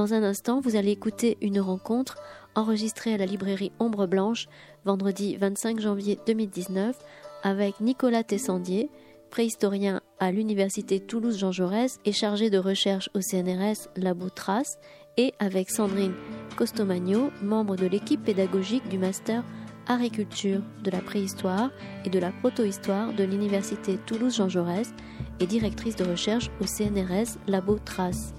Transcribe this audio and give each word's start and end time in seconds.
Dans 0.00 0.14
un 0.14 0.22
instant, 0.22 0.62
vous 0.62 0.76
allez 0.76 0.92
écouter 0.92 1.36
une 1.42 1.60
rencontre 1.60 2.16
enregistrée 2.54 3.12
à 3.12 3.18
la 3.18 3.26
librairie 3.26 3.70
Ombre 3.78 4.06
Blanche 4.06 4.48
vendredi 4.86 5.36
25 5.36 5.78
janvier 5.78 6.18
2019 6.26 6.96
avec 7.42 7.82
Nicolas 7.82 8.24
Tessandier, 8.24 8.88
préhistorien 9.28 10.00
à 10.18 10.32
l'université 10.32 11.00
Toulouse-Jean 11.00 11.52
Jaurès 11.52 11.98
et 12.06 12.12
chargé 12.12 12.48
de 12.48 12.56
recherche 12.56 13.10
au 13.12 13.20
CNRS 13.20 13.90
Labo 13.94 14.30
Trace, 14.30 14.78
et 15.18 15.34
avec 15.38 15.68
Sandrine 15.68 16.14
Costomagno, 16.56 17.28
membre 17.42 17.76
de 17.76 17.84
l'équipe 17.84 18.24
pédagogique 18.24 18.88
du 18.88 18.96
master 18.96 19.44
Agriculture 19.86 20.62
de 20.82 20.90
la 20.90 21.02
préhistoire 21.02 21.70
et 22.06 22.08
de 22.08 22.18
la 22.18 22.30
protohistoire 22.30 23.12
de 23.12 23.24
l'université 23.24 23.98
Toulouse-Jean 24.06 24.48
Jaurès 24.48 24.94
et 25.40 25.46
directrice 25.46 25.96
de 25.96 26.04
recherche 26.04 26.50
au 26.62 26.64
CNRS 26.64 27.36
Labo 27.46 27.78
Trace. 27.84 28.32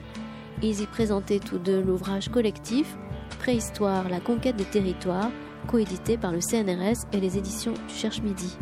Ils 0.64 0.82
y 0.82 0.86
présentaient 0.86 1.40
tous 1.40 1.58
deux 1.58 1.82
l'ouvrage 1.82 2.30
collectif 2.30 2.96
Préhistoire, 3.40 4.08
la 4.10 4.20
conquête 4.20 4.56
des 4.56 4.66
territoires, 4.66 5.32
coédité 5.68 6.20
par 6.20 6.32
le 6.32 6.40
CNRS 6.40 7.08
et 7.12 7.20
les 7.20 7.40
éditions 7.40 7.74
du 7.74 7.96
Cherche 7.96 8.22
Midi. 8.22 8.56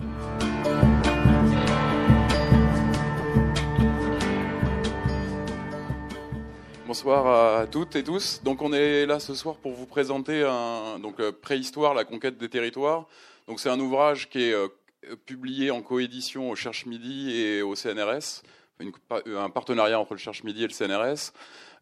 Bonsoir 6.88 7.60
à 7.60 7.68
toutes 7.68 7.98
et 7.98 8.04
tous. 8.06 8.42
Donc 8.44 8.62
on 8.62 8.72
est 8.72 9.06
là 9.06 9.20
ce 9.20 9.34
soir 9.34 9.58
pour 9.58 9.74
vous 9.74 9.86
présenter 9.86 10.44
un 10.44 11.00
donc 11.00 11.20
euh, 11.20 11.34
préhistoire 11.34 11.94
la 11.94 12.06
conquête 12.06 12.38
des 12.38 12.48
territoires. 12.48 13.08
Donc 13.50 13.60
c'est 13.60 13.70
un 13.70 13.80
ouvrage 13.80 14.30
qui 14.30 14.44
est 14.44 14.54
euh, 14.54 14.70
publié 15.26 15.70
en 15.70 15.82
coédition 15.82 16.50
au 16.50 16.56
Cherche 16.56 16.86
Midi 16.86 17.36
et 17.36 17.62
au 17.62 17.76
CNRS, 17.76 18.44
un 18.80 19.50
partenariat 19.50 20.00
entre 20.00 20.14
le 20.14 20.20
Cherche 20.20 20.44
Midi 20.44 20.64
et 20.64 20.68
le 20.68 20.74
CNRS, 20.74 21.34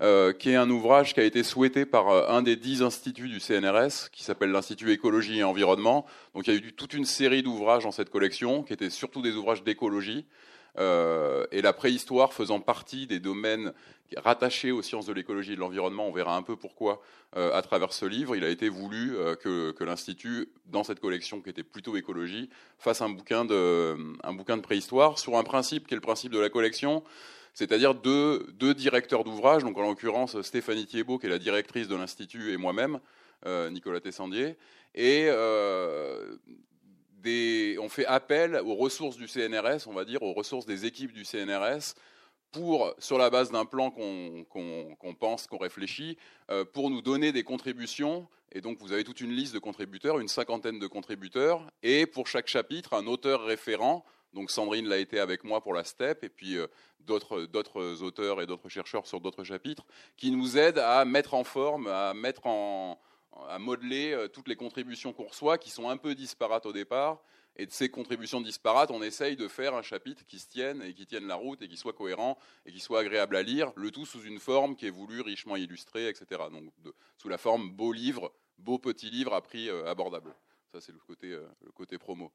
euh, 0.01 0.33
qui 0.33 0.51
est 0.51 0.55
un 0.55 0.69
ouvrage 0.69 1.13
qui 1.13 1.19
a 1.19 1.23
été 1.23 1.43
souhaité 1.43 1.85
par 1.85 2.29
un 2.29 2.41
des 2.41 2.55
dix 2.55 2.81
instituts 2.81 3.29
du 3.29 3.39
CNRS, 3.39 4.09
qui 4.11 4.23
s'appelle 4.23 4.51
l'Institut 4.51 4.91
Écologie 4.91 5.39
et 5.39 5.43
Environnement. 5.43 6.05
Donc 6.33 6.47
il 6.47 6.53
y 6.53 6.57
a 6.57 6.59
eu 6.59 6.73
toute 6.73 6.93
une 6.93 7.05
série 7.05 7.43
d'ouvrages 7.43 7.83
dans 7.83 7.91
cette 7.91 8.09
collection, 8.09 8.63
qui 8.63 8.73
étaient 8.73 8.89
surtout 8.89 9.21
des 9.21 9.35
ouvrages 9.35 9.63
d'écologie. 9.63 10.25
Euh, 10.79 11.45
et 11.51 11.61
la 11.61 11.73
préhistoire 11.73 12.33
faisant 12.33 12.59
partie 12.59 13.07
des 13.07 13.19
domaines 13.19 13.73
rattachés 14.15 14.71
aux 14.71 14.81
sciences 14.81 15.05
de 15.05 15.13
l'écologie 15.13 15.53
et 15.53 15.55
de 15.55 15.59
l'environnement, 15.59 16.07
on 16.07 16.11
verra 16.11 16.37
un 16.37 16.43
peu 16.43 16.55
pourquoi 16.55 17.01
euh, 17.35 17.53
à 17.53 17.61
travers 17.61 17.91
ce 17.91 18.05
livre, 18.05 18.35
il 18.35 18.43
a 18.43 18.49
été 18.49 18.69
voulu 18.69 19.17
euh, 19.17 19.35
que, 19.35 19.83
l'Institut, 19.83 20.49
dans 20.67 20.83
cette 20.83 20.99
collection 20.99 21.41
qui 21.41 21.49
était 21.49 21.63
plutôt 21.63 21.97
écologie, 21.97 22.49
fasse 22.77 23.01
un 23.01 23.09
bouquin 23.09 23.43
de, 23.43 23.97
un 24.23 24.33
bouquin 24.33 24.55
de 24.55 24.61
préhistoire 24.61 25.19
sur 25.19 25.37
un 25.37 25.43
principe 25.43 25.87
qui 25.87 25.93
est 25.93 25.97
le 25.97 26.01
principe 26.01 26.31
de 26.31 26.39
la 26.39 26.49
collection, 26.49 27.03
c'est-à-dire 27.57 27.95
deux, 27.95 28.53
directeurs 28.75 29.23
d'ouvrage, 29.23 29.63
donc 29.63 29.75
en 29.79 29.81
l'occurrence 29.81 30.39
Stéphanie 30.43 30.85
Thiebaud, 30.85 31.17
qui 31.17 31.25
est 31.25 31.29
la 31.29 31.39
directrice 31.39 31.87
de 31.87 31.95
l'Institut, 31.95 32.53
et 32.53 32.57
moi-même, 32.57 32.99
Nicolas 33.71 33.99
Tessandier, 33.99 34.57
et 34.93 35.27
on 37.79 37.89
fait 37.89 38.05
appel 38.05 38.61
aux 38.63 38.75
ressources 38.75 39.17
du 39.17 39.27
CNRS, 39.27 39.87
on 39.87 39.93
va 39.93 40.05
dire, 40.05 40.21
aux 40.21 40.33
ressources 40.33 40.67
des 40.67 40.85
équipes 40.85 41.13
du 41.13 41.25
CNRS, 41.25 41.95
pour, 42.51 42.93
sur 42.99 43.17
la 43.17 43.31
base 43.31 43.51
d'un 43.51 43.65
plan 43.65 43.89
qu'on 43.89 45.15
pense, 45.19 45.47
qu'on 45.47 45.57
réfléchit, 45.57 46.15
euh, 46.51 46.63
pour 46.63 46.91
nous 46.91 47.01
donner 47.01 47.31
des 47.31 47.43
contributions. 47.43 48.27
Et 48.51 48.61
donc, 48.61 48.77
vous 48.79 48.93
avez 48.93 49.03
toute 49.03 49.19
une 49.19 49.31
liste 49.31 49.55
de 49.55 49.59
contributeurs, 49.59 50.19
une 50.19 50.27
cinquantaine 50.27 50.77
de 50.77 50.87
contributeurs, 50.87 51.71
et 51.81 52.05
pour 52.05 52.27
chaque 52.27 52.47
chapitre, 52.47 52.93
un 52.93 53.07
auteur 53.07 53.43
référent. 53.43 54.05
Donc, 54.33 54.51
Sandrine 54.51 54.87
l'a 54.87 54.97
été 54.97 55.19
avec 55.19 55.43
moi 55.43 55.61
pour 55.61 55.73
la 55.73 55.83
STEP, 55.83 56.23
et 56.23 56.29
puis 56.29 56.57
euh, 56.57 56.67
d'autres 56.99 58.03
auteurs 58.03 58.41
et 58.41 58.45
d'autres 58.45 58.69
chercheurs 58.69 59.07
sur 59.07 59.21
d'autres 59.21 59.43
chapitres, 59.43 59.85
qui 60.15 60.31
nous 60.31 60.57
aident 60.57 60.79
à 60.79 61.05
mettre 61.05 61.33
en 61.33 61.43
forme, 61.43 61.87
à 61.87 62.13
mettre 62.13 62.45
en, 62.47 62.99
à 63.49 63.59
modeler 63.59 64.13
euh, 64.13 64.27
toutes 64.27 64.47
les 64.47 64.55
contributions 64.55 65.13
qu'on 65.13 65.27
reçoit, 65.27 65.57
qui 65.57 65.69
sont 65.69 65.89
un 65.89 65.97
peu 65.97 66.15
disparates 66.15 66.65
au 66.65 66.73
départ. 66.73 67.21
Et 67.55 67.65
de 67.65 67.71
ces 67.71 67.89
contributions 67.89 68.39
disparates, 68.39 68.91
on 68.91 69.01
essaye 69.01 69.35
de 69.35 69.47
faire 69.47 69.73
un 69.73 69.81
chapitre 69.81 70.23
qui 70.27 70.37
se 70.37 70.47
tienne 70.47 70.83
et 70.83 70.93
qui 70.93 71.07
tienne 71.07 71.25
la 71.25 71.35
route 71.35 71.61
et 71.63 71.67
qui 71.67 71.75
soit 71.75 71.93
cohérent 71.93 72.37
et 72.67 72.71
qui 72.71 72.79
soit 72.79 72.99
agréable 72.99 73.35
à 73.35 73.41
lire, 73.41 73.71
le 73.75 73.89
tout 73.89 74.05
sous 74.05 74.21
une 74.21 74.39
forme 74.39 74.75
qui 74.75 74.85
est 74.85 74.91
voulue, 74.91 75.21
richement 75.21 75.55
illustrée, 75.55 76.07
etc. 76.07 76.25
Donc 76.51 76.71
sous 77.17 77.29
la 77.29 77.39
forme 77.39 77.71
beau 77.71 77.93
livre, 77.93 78.31
beau 78.59 78.77
petit 78.77 79.09
livre 79.09 79.33
à 79.33 79.41
prix 79.41 79.69
euh, 79.69 79.89
abordable. 79.89 80.35
Ça, 80.71 80.81
c'est 80.81 80.91
le 80.91 80.99
côté, 80.99 81.29
le 81.29 81.71
côté 81.71 81.97
promo. 81.97 82.31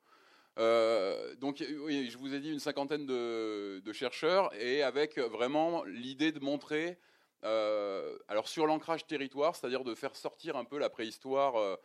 Donc, 0.57 1.65
oui, 1.81 2.11
je 2.11 2.19
vous 2.19 2.35
ai 2.35 2.41
dit 2.41 2.51
une 2.51 2.61
cinquantaine 2.61 3.07
de, 3.07 3.93
chercheurs 3.93 4.55
et 4.55 4.83
avec 4.83 5.19
vraiment 5.19 5.85
l'idée 5.85 6.33
de 6.33 6.41
montrer 6.41 6.99
euh, 7.45 8.17
alors 8.29 8.49
sur 8.49 8.67
l'ancrage 8.67 9.07
territoire, 9.07 9.57
c'est-à-dire 9.57 9.83
de 9.85 9.95
faire 9.95 10.15
sortir 10.15 10.57
un 10.57 10.65
peu 10.65 10.79
la 10.79 10.89
préhistoire 10.89 11.57
euh, 11.57 11.77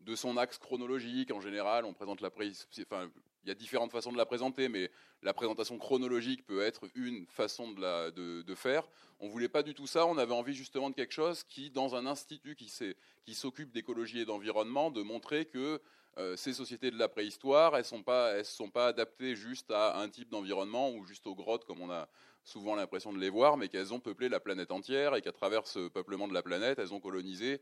de 0.00 0.16
son 0.16 0.36
axe 0.36 0.58
chronologique. 0.58 1.30
En 1.30 1.40
général, 1.40 1.84
on 1.84 1.92
présente 1.92 2.20
la 2.20 2.30
préhistoire. 2.30 3.08
il 3.44 3.48
y 3.48 3.52
a 3.52 3.54
différentes 3.54 3.92
façons 3.92 4.10
de 4.10 4.16
la 4.16 4.26
présenter, 4.26 4.68
mais 4.68 4.90
la 5.22 5.32
présentation 5.32 5.78
chronologique 5.78 6.44
peut 6.44 6.62
être 6.62 6.88
une 6.96 7.26
façon 7.26 7.70
de, 7.70 8.42
de, 8.42 8.54
faire. 8.54 8.88
On 9.20 9.28
voulait 9.28 9.48
pas 9.48 9.62
du 9.62 9.72
tout 9.72 9.86
ça. 9.86 10.04
On 10.06 10.18
avait 10.18 10.34
envie 10.34 10.54
justement 10.54 10.90
de 10.90 10.94
quelque 10.96 11.14
chose 11.14 11.44
qui, 11.44 11.70
dans 11.70 11.94
un 11.94 12.06
institut 12.06 12.56
qui 12.56 13.34
s'occupe 13.34 13.70
d'écologie 13.70 14.20
et 14.20 14.24
d'environnement, 14.24 14.90
de 14.90 15.02
montrer 15.02 15.44
que 15.44 15.80
euh, 16.18 16.36
ces 16.36 16.52
sociétés 16.52 16.90
de 16.90 16.98
la 16.98 17.08
préhistoire, 17.08 17.74
elles 17.74 17.80
ne 17.80 18.42
sont, 18.44 18.70
pas, 18.70 18.86
adaptées 18.86 19.34
juste 19.34 19.70
à 19.70 19.98
un 19.98 20.08
type 20.08 20.30
d'environnement 20.30 20.90
ou 20.90 21.04
juste 21.04 21.26
aux 21.26 21.34
grottes 21.34 21.64
comme 21.64 21.80
on 21.80 21.90
a 21.90 22.08
souvent 22.44 22.74
l'impression 22.74 23.12
de 23.12 23.18
les 23.18 23.30
voir, 23.30 23.56
mais 23.56 23.68
qu'elles 23.68 23.92
ont 23.92 24.00
peuplé 24.00 24.28
la 24.28 24.38
planète 24.38 24.70
entière 24.70 25.16
et 25.16 25.22
qu'à 25.22 25.32
travers 25.32 25.66
ce 25.66 25.88
peuplement 25.88 26.28
de 26.28 26.34
la 26.34 26.42
planète, 26.42 26.78
elles 26.78 26.92
ont 26.92 27.00
colonisé 27.00 27.60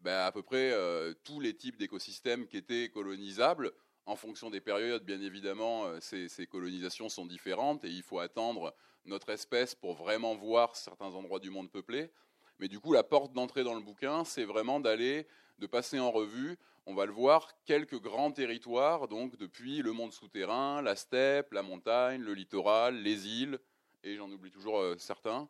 ben, 0.00 0.18
à 0.20 0.32
peu 0.32 0.42
près 0.42 0.72
euh, 0.72 1.14
tous 1.24 1.40
les 1.40 1.54
types 1.54 1.76
d'écosystèmes 1.76 2.46
qui 2.46 2.56
étaient 2.56 2.88
colonisables. 2.90 3.72
En 4.06 4.16
fonction 4.16 4.50
des 4.50 4.60
périodes, 4.60 5.04
bien 5.04 5.20
évidemment, 5.20 5.86
euh, 5.86 5.98
ces, 6.00 6.46
colonisations 6.46 7.08
sont 7.08 7.24
différentes 7.24 7.84
et 7.84 7.88
il 7.88 8.02
faut 8.02 8.18
attendre 8.18 8.74
notre 9.06 9.30
espèce 9.30 9.74
pour 9.74 9.94
vraiment 9.94 10.34
voir 10.34 10.76
certains 10.76 11.14
endroits 11.14 11.38
du 11.38 11.50
monde 11.50 11.70
peuplés. 11.70 12.10
Mais 12.58 12.68
du 12.68 12.80
coup, 12.80 12.92
la 12.92 13.02
porte 13.02 13.32
d'entrée 13.32 13.64
dans 13.64 13.74
le 13.74 13.80
bouquin, 13.80 14.24
c'est 14.24 14.44
vraiment 14.44 14.78
d'aller, 14.78 15.26
de 15.58 15.66
passer 15.66 15.98
en 15.98 16.10
revue, 16.10 16.56
on 16.86 16.94
va 16.94 17.06
le 17.06 17.12
voir, 17.12 17.48
quelques 17.64 17.98
grands 18.00 18.30
territoires, 18.30 19.08
donc 19.08 19.36
depuis 19.36 19.80
le 19.82 19.92
monde 19.92 20.12
souterrain, 20.12 20.82
la 20.82 20.96
steppe, 20.96 21.52
la 21.52 21.62
montagne, 21.62 22.20
le 22.20 22.34
littoral, 22.34 22.96
les 22.96 23.26
îles, 23.26 23.58
et 24.02 24.16
j'en 24.16 24.30
oublie 24.30 24.50
toujours 24.50 24.78
euh, 24.78 24.96
certains. 24.98 25.48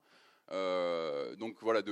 Euh, 0.52 1.34
donc 1.36 1.56
voilà, 1.60 1.82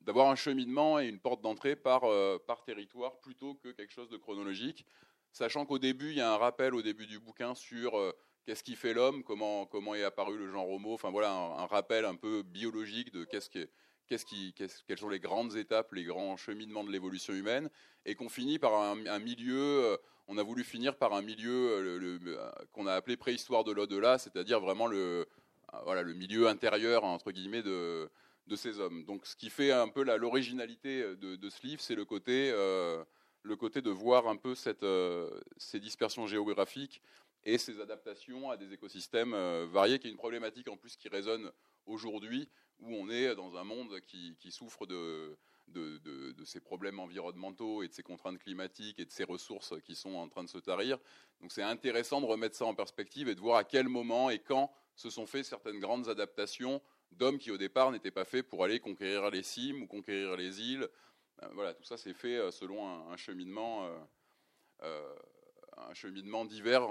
d'avoir 0.00 0.28
un 0.28 0.34
cheminement 0.34 1.00
et 1.00 1.06
une 1.06 1.18
porte 1.18 1.40
d'entrée 1.40 1.76
par, 1.76 2.04
euh, 2.04 2.38
par 2.46 2.62
territoire 2.62 3.18
plutôt 3.20 3.54
que 3.54 3.70
quelque 3.70 3.92
chose 3.92 4.10
de 4.10 4.18
chronologique, 4.18 4.84
sachant 5.32 5.64
qu'au 5.64 5.78
début, 5.78 6.10
il 6.10 6.16
y 6.16 6.20
a 6.20 6.32
un 6.32 6.36
rappel 6.36 6.74
au 6.74 6.82
début 6.82 7.06
du 7.06 7.18
bouquin 7.18 7.54
sur 7.54 8.14
qu'est-ce 8.44 8.64
qui 8.64 8.76
fait 8.76 8.92
l'homme, 8.92 9.22
comment, 9.24 9.66
comment 9.66 9.94
est 9.94 10.02
apparu 10.02 10.36
le 10.36 10.50
genre 10.50 10.68
homo, 10.68 10.92
enfin 10.92 11.10
voilà, 11.10 11.32
un, 11.32 11.66
rappel 11.66 12.04
un 12.04 12.16
peu 12.16 12.42
biologique 12.42 13.12
de 13.12 13.24
qu'est-ce 13.24 13.48
qui 13.48 13.66
Quelles 14.08 14.98
sont 14.98 15.08
les 15.08 15.20
grandes 15.20 15.56
étapes, 15.56 15.92
les 15.92 16.04
grands 16.04 16.36
cheminements 16.36 16.84
de 16.84 16.90
l'évolution 16.90 17.34
humaine, 17.34 17.68
et 18.06 18.14
qu'on 18.14 18.28
finit 18.28 18.58
par 18.58 18.74
un, 18.74 19.18
milieu, 19.18 19.98
on 20.28 20.36
a 20.36 20.42
voulu 20.42 20.62
finir 20.62 20.96
par 20.96 21.14
un 21.14 21.22
milieu 21.22 21.70
euh, 21.70 22.18
euh, 22.26 22.50
qu'on 22.72 22.86
a 22.86 22.92
appelé 22.92 23.16
préhistoire 23.16 23.64
de 23.64 23.72
l'au-delà, 23.72 24.18
c'est-à-dire 24.18 24.60
vraiment 24.60 24.86
le, 24.86 25.26
euh, 25.74 25.78
voilà, 25.84 26.02
le 26.02 26.12
milieu 26.12 26.48
intérieur, 26.48 27.04
entre 27.04 27.32
guillemets, 27.32 27.62
de, 27.62 28.10
de 28.46 28.56
ces 28.56 28.78
hommes. 28.78 29.04
Donc 29.04 29.26
ce 29.26 29.34
qui 29.34 29.48
fait 29.48 29.72
un 29.72 29.88
peu 29.88 30.02
l'originalité 30.02 31.02
de, 31.16 31.50
ce 31.50 31.66
livre, 31.66 31.80
c'est 31.80 31.94
le 31.94 32.04
côté, 32.04 32.50
le 32.50 33.56
côté 33.56 33.80
de 33.82 33.90
voir 33.90 34.28
un 34.28 34.36
peu 34.36 34.54
cette, 34.54 34.86
ces 35.56 35.80
dispersions 35.80 36.26
géographiques 36.26 37.02
et 37.44 37.56
ces 37.58 37.80
adaptations 37.80 38.50
à 38.50 38.56
des 38.56 38.72
écosystèmes 38.72 39.34
variés, 39.66 39.98
qui 39.98 40.08
est 40.08 40.10
une 40.10 40.16
problématique 40.16 40.68
en 40.68 40.76
plus 40.76 40.96
qui 40.96 41.08
résonne 41.08 41.50
aujourd'hui, 41.86 42.48
où 42.80 42.94
on 42.94 43.08
est 43.10 43.34
dans 43.34 43.56
un 43.56 43.64
monde 43.64 44.00
qui, 44.00 44.36
qui 44.38 44.50
souffre 44.52 44.86
de, 44.86 45.36
de, 45.68 46.44
ces 46.44 46.60
problèmes 46.60 46.98
environnementaux 46.98 47.82
et 47.82 47.88
de 47.88 47.92
ces 47.92 48.02
contraintes 48.02 48.38
climatiques 48.38 48.98
et 48.98 49.04
de 49.04 49.10
ces 49.10 49.24
ressources 49.24 49.74
qui 49.84 49.94
sont 49.94 50.14
en 50.14 50.28
train 50.28 50.44
de 50.44 50.48
se 50.48 50.58
tarir. 50.58 50.98
Donc 51.40 51.52
c'est 51.52 51.62
intéressant 51.62 52.20
de 52.20 52.26
remettre 52.26 52.56
ça 52.56 52.64
en 52.64 52.74
perspective 52.74 53.28
et 53.28 53.34
de 53.34 53.40
voir 53.40 53.58
à 53.58 53.64
quel 53.64 53.88
moment 53.88 54.30
et 54.30 54.38
quand 54.38 54.72
se 54.94 55.10
sont 55.10 55.26
fait 55.26 55.42
certaines 55.42 55.78
grandes 55.78 56.08
adaptations 56.08 56.80
d'hommes 57.12 57.38
qui 57.38 57.50
au 57.50 57.58
départ 57.58 57.92
n'étaient 57.92 58.10
pas 58.10 58.24
faits 58.24 58.48
pour 58.48 58.64
aller 58.64 58.80
conquérir 58.80 59.30
les 59.30 59.42
cimes 59.42 59.82
ou 59.82 59.86
conquérir 59.86 60.36
les 60.36 60.60
îles. 60.60 60.88
Euh, 61.42 61.48
voilà, 61.52 61.74
tout 61.74 61.84
ça 61.84 61.96
s'est 61.96 62.14
fait 62.14 62.36
euh, 62.36 62.50
selon 62.50 62.86
un, 63.10 63.16
cheminement. 63.16 63.88
Euh, 64.82 65.14
un 65.76 65.94
cheminement 65.94 66.44
divers 66.44 66.88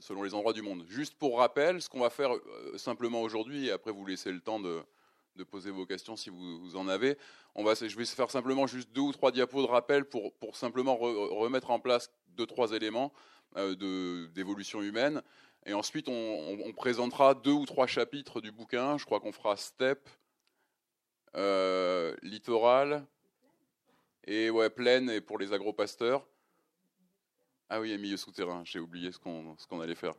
selon 0.00 0.22
les 0.22 0.34
endroits 0.34 0.52
du 0.52 0.60
monde. 0.60 0.84
Juste 0.86 1.14
pour 1.14 1.38
rappel, 1.38 1.80
ce 1.80 1.88
qu'on 1.88 2.00
va 2.00 2.10
faire 2.10 2.32
simplement 2.76 3.22
aujourd'hui, 3.22 3.68
et 3.68 3.70
après 3.70 3.90
vous 3.90 4.04
laissez 4.04 4.30
le 4.30 4.40
temps 4.40 4.60
de, 4.60 4.82
de 5.38 5.44
poser 5.44 5.70
vos 5.70 5.86
questions 5.86 6.16
si 6.16 6.28
vous, 6.28 6.76
en 6.76 6.88
avez. 6.88 7.16
On 7.54 7.64
va, 7.64 7.74
je 7.74 7.96
vais 7.96 8.04
faire 8.04 8.30
simplement 8.30 8.66
juste 8.66 8.90
deux 8.92 9.00
ou 9.00 9.12
trois 9.12 9.32
diapos 9.32 9.62
de 9.62 9.68
rappel 9.68 10.04
pour, 10.04 10.34
pour 10.34 10.56
simplement 10.56 10.96
remettre 10.96 11.70
en 11.70 11.80
place 11.80 12.10
deux, 12.36 12.46
trois 12.46 12.72
éléments 12.72 13.12
euh, 13.56 14.28
d'évolution 14.34 14.82
humaine. 14.82 15.22
Et 15.64 15.74
ensuite, 15.74 16.08
on, 16.08 16.72
présentera 16.76 17.34
deux 17.34 17.52
ou 17.52 17.66
trois 17.66 17.86
chapitres 17.86 18.40
du 18.40 18.52
bouquin. 18.52 18.98
Je 18.98 19.04
crois 19.04 19.20
qu'on 19.20 19.32
fera 19.32 19.56
STEP, 19.56 20.08
euh, 21.36 22.14
littorale 22.22 23.06
et 24.26 24.50
ouais, 24.50 24.70
plaine 24.70 25.08
et 25.08 25.20
pour 25.20 25.38
les 25.38 25.52
agropasteurs. 25.52 26.26
Ah 27.70 27.80
oui, 27.80 27.92
et 27.92 27.98
milieu 27.98 28.16
souterrain, 28.16 28.62
j'ai 28.64 28.78
oublié 28.78 29.12
ce 29.12 29.18
qu'on 29.18 29.56
ce 29.58 29.66
qu'on 29.66 29.80
allait 29.80 29.94
faire. 29.94 30.14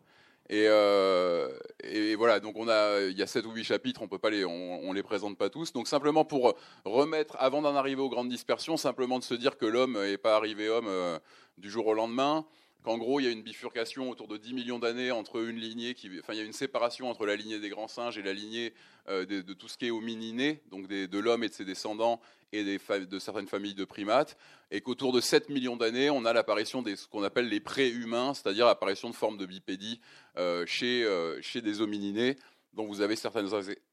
Et, 0.49 0.65
euh, 0.67 1.47
et, 1.83 2.15
voilà, 2.15 2.39
donc 2.39 2.55
on 2.57 2.67
a, 2.67 3.01
il 3.01 3.17
y 3.17 3.21
a 3.21 3.27
sept 3.27 3.45
ou 3.45 3.51
huit 3.51 3.63
chapitres, 3.63 4.01
on 4.01 4.07
peut 4.07 4.17
les, 4.29 4.45
on, 4.45 4.91
les 4.93 5.03
présente 5.03 5.37
pas 5.37 5.49
tous. 5.49 5.71
Donc 5.73 5.87
simplement 5.87 6.25
pour 6.25 6.55
remettre, 6.85 7.35
avant 7.39 7.61
d'en 7.61 7.75
arriver 7.75 8.01
aux 8.01 8.09
grandes 8.09 8.29
dispersions, 8.29 8.75
simplement 8.75 9.19
de 9.19 9.23
se 9.23 9.35
dire 9.35 9.57
que 9.57 9.67
l'homme 9.67 10.01
n'est 10.01 10.17
pas 10.17 10.35
arrivé 10.35 10.67
homme 10.67 10.87
euh, 10.87 11.19
du 11.59 11.69
jour 11.69 11.85
au 11.85 11.93
lendemain, 11.93 12.45
qu'en 12.83 12.97
gros 12.97 13.19
il 13.19 13.25
y 13.25 13.27
a 13.27 13.31
une 13.31 13.41
bifurcation 13.41 14.09
autour 14.09 14.27
de 14.27 14.37
10 14.37 14.53
millions 14.53 14.79
d'années 14.79 15.11
entre 15.11 15.41
une 15.41 15.57
lignée 15.57 15.93
qui, 15.93 16.09
enfin 16.19 16.33
il 16.33 16.39
y 16.39 16.41
a 16.41 16.45
une 16.45 16.53
séparation 16.53 17.09
entre 17.09 17.25
la 17.25 17.35
lignée 17.35 17.59
des 17.59 17.69
grands 17.69 17.87
singes 17.87 18.17
et 18.17 18.21
la 18.21 18.33
lignée 18.33 18.73
euh, 19.09 19.25
de, 19.25 19.53
tout 19.53 19.67
ce 19.67 19.77
qui 19.77 19.87
est 19.87 19.91
homininé, 19.91 20.61
donc 20.69 20.87
de 20.87 21.19
l'homme 21.19 21.43
et 21.43 21.49
de 21.49 21.53
ses 21.53 21.65
descendants 21.65 22.21
et 22.51 22.63
de 22.63 23.19
certaines 23.19 23.47
familles 23.47 23.75
de 23.75 23.85
primates, 23.85 24.35
et 24.71 24.81
qu'autour 24.81 25.13
de 25.13 25.21
7 25.21 25.49
millions 25.49 25.77
d'années, 25.77 26.09
on 26.09 26.25
a 26.25 26.33
l'apparition 26.33 26.81
de 26.81 26.95
ce 26.95 27.07
qu'on 27.07 27.21
appelle 27.21 27.47
les 27.47 27.59
pré-humains, 27.59 28.33
c'est-à-dire 28.33 28.65
l'apparition 28.65 29.09
de 29.09 29.15
formes 29.15 29.37
de 29.37 29.45
bipédie 29.45 30.01
euh, 30.37 30.65
chez, 30.65 31.03
euh, 31.03 31.39
chez 31.41 31.61
des 31.61 31.81
homininés, 31.81 32.37
dont 32.73 32.85
vous 32.85 33.01
avez 33.01 33.15
certains 33.15 33.45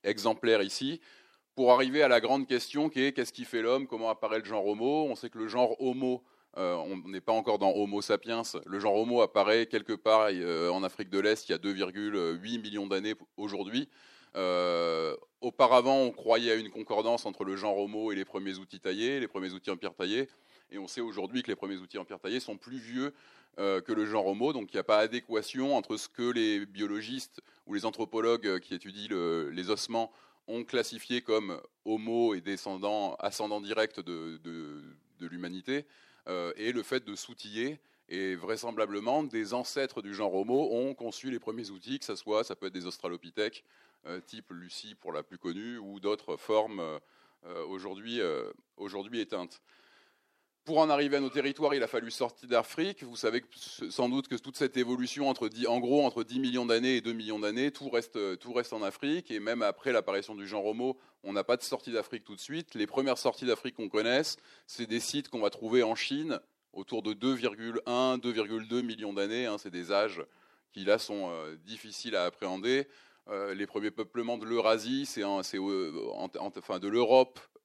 exemplaires 0.05 0.63
ici 0.63 1.01
pour 1.55 1.73
arriver 1.73 2.03
à 2.03 2.09
la 2.09 2.21
grande 2.21 2.47
question 2.47 2.91
qui 2.91 3.03
est 3.03 3.13
qu'est-ce 3.13 3.33
qui 3.33 3.47
fait 3.47 3.63
l'homme, 3.63 3.87
comment 3.87 4.11
apparaît 4.11 4.39
le 4.39 4.45
genre 4.45 4.67
Homo? 4.67 5.07
On 5.09 5.15
sait 5.15 5.31
que 5.31 5.39
le 5.39 5.49
genre 5.49 5.81
Homo 5.81 6.23
euh, 6.59 6.75
on 6.75 6.97
n'est 7.09 7.21
pas 7.21 7.33
encore 7.33 7.59
dans 7.59 7.71
Homo 7.73 8.01
sapiens. 8.01 8.43
Le 8.65 8.81
genre 8.81 8.97
Homo 8.97 9.21
apparaît 9.21 9.67
quelque 9.67 9.93
part 9.93 10.29
euh, 10.33 10.71
en 10.71 10.83
Afrique 10.83 11.11
de 11.11 11.19
l'Est 11.19 11.49
il 11.49 11.53
y 11.53 11.55
a 11.55 11.59
2,8 11.59 12.61
millions 12.61 12.87
d'années 12.87 13.15
aujourd'hui. 13.37 13.89
Euh, 14.37 15.15
auparavant, 15.43 15.99
on 15.99 16.13
croyait 16.13 16.53
à 16.53 16.55
une 16.55 16.71
concordance 16.71 17.27
entre 17.27 17.45
le 17.45 17.57
genre 17.57 17.77
Homo 17.77 18.11
et 18.11 18.15
les 18.15 18.25
premiers 18.25 18.57
outils 18.57 18.81
taillés, 18.81 19.21
les 19.21 19.29
premiers 19.29 19.53
outils 19.53 19.71
en 19.71 19.77
pierre 19.77 19.95
taillée. 19.95 20.29
Et 20.71 20.79
on 20.79 20.89
sait 20.89 21.03
aujourd'hui 21.03 21.43
que 21.43 21.49
les 21.49 21.57
premiers 21.57 21.77
outils 21.77 21.99
en 21.99 22.05
pierre 22.05 22.21
taillée 22.21 22.41
sont 22.41 22.57
plus 22.57 22.79
vieux 22.79 23.15
que 23.57 23.93
le 23.93 24.05
genre 24.05 24.27
Homo, 24.27 24.53
donc 24.53 24.71
il 24.71 24.77
n'y 24.77 24.81
a 24.81 24.85
pas 24.85 24.99
adéquation 24.99 25.75
entre 25.77 25.97
ce 25.97 26.11
que 26.11 26.31
les 26.31 26.67
biologistes 26.67 27.41
ou 27.67 27.73
les 27.73 27.87
anthropologues 27.87 28.61
qui 28.61 28.75
étudient 28.75 29.09
les 29.51 29.71
ossements 29.71 30.13
ont 30.47 30.63
classifié 30.63 31.23
comme 31.23 31.59
Homo 31.87 32.35
et 32.35 32.43
descendant, 32.43 33.15
ascendant 33.15 33.63
direct 33.63 34.01
de 34.01 34.83
l'humanité, 35.21 35.87
et 36.57 36.73
le 36.73 36.83
fait 36.83 37.05
de 37.05 37.15
s'outiller. 37.15 37.79
Et 38.09 38.37
vraisemblablement, 38.37 39.25
des 39.25 39.53
ancêtres 39.53 40.01
du 40.01 40.15
genre 40.15 40.35
Homo 40.35 40.69
ont 40.71 40.95
conçu 40.95 41.31
les 41.31 41.41
premiers 41.41 41.71
outils, 41.71 41.99
que 41.99 42.05
ce 42.05 42.15
soit, 42.15 42.45
ça 42.45 42.55
peut 42.55 42.67
être 42.67 42.73
des 42.73 42.87
australopithèques, 42.87 43.65
euh, 44.07 44.21
type 44.21 44.51
Lucie 44.51 44.95
pour 44.95 45.13
la 45.13 45.25
plus 45.25 45.39
connue, 45.39 45.79
ou 45.79 45.99
d'autres 45.99 46.37
formes 46.37 46.79
euh, 46.81 47.65
aujourd'hui 47.67 49.21
éteintes. 49.21 49.61
Pour 50.67 50.79
en 50.79 50.91
arriver 50.91 51.19
à 51.19 51.21
nos 51.21 51.31
territoires, 51.31 51.77
il 51.77 51.83
a 51.85 51.87
fallu 51.87 52.11
sortir 52.11 52.49
d'Afrique. 52.49 53.05
Vous 53.05 53.15
savez 53.15 53.45
sans 53.89 54.09
doute 54.09 54.27
que 54.27 54.35
toute 54.35 54.57
cette 54.57 54.77
évolution, 54.77 55.29
entre 55.29 55.49
en 55.69 55.79
gros, 55.79 56.05
entre 56.05 56.25
10 56.25 56.41
millions 56.41 56.67
d'années 56.67 56.97
et 56.97 57.01
2 57.01 57.13
millions 57.13 57.39
d'années, 57.39 57.71
tout 57.71 57.89
reste, 57.89 58.19
tout 58.41 58.53
reste 58.53 58.73
en 58.73 58.83
Afrique. 58.83 59.31
Et 59.31 59.39
même 59.39 59.63
après 59.63 59.93
l'apparition 59.93 60.35
du 60.35 60.45
genre 60.45 60.67
Homo, 60.67 60.99
on 61.23 61.33
n'a 61.33 61.45
pas 61.45 61.57
de 61.57 61.63
sortie 61.63 61.93
d'Afrique 61.93 62.25
tout 62.25 62.35
de 62.35 62.41
suite. 62.41 62.75
Les 62.75 62.89
premières 62.89 63.17
sorties 63.17 63.47
d'Afrique 63.47 63.77
qu'on 63.77 63.89
connaisse, 63.89 64.39
c'est 64.67 64.87
des 64.87 64.99
sites 64.99 65.29
qu'on 65.29 65.39
va 65.39 65.51
trouver 65.51 65.85
en 65.85 65.95
Chine, 65.95 66.41
autour 66.73 67.05
de 67.05 67.15
2,1, 67.15 68.19
2,2 68.19 68.83
millions 68.83 69.13
d'années. 69.13 69.47
Hein. 69.47 69.59
c'est 69.59 69.71
des 69.71 69.93
âges 69.93 70.21
qui, 70.73 70.85
là, 70.85 70.99
sont 70.99 71.31
euh, 71.31 71.55
difficiles 71.65 72.17
à 72.17 72.25
appréhender. 72.25 72.89
Euh, 73.29 73.55
les 73.55 73.69
premiers 73.69 73.93
peuplements 73.93 74.37
de 74.37 74.45
l'Eurasie, 74.47 75.07
c'est 75.07 75.23
enfin, 75.23 76.81
de 76.81 76.89
l'Europe 76.89 77.39
euh, 77.39 77.56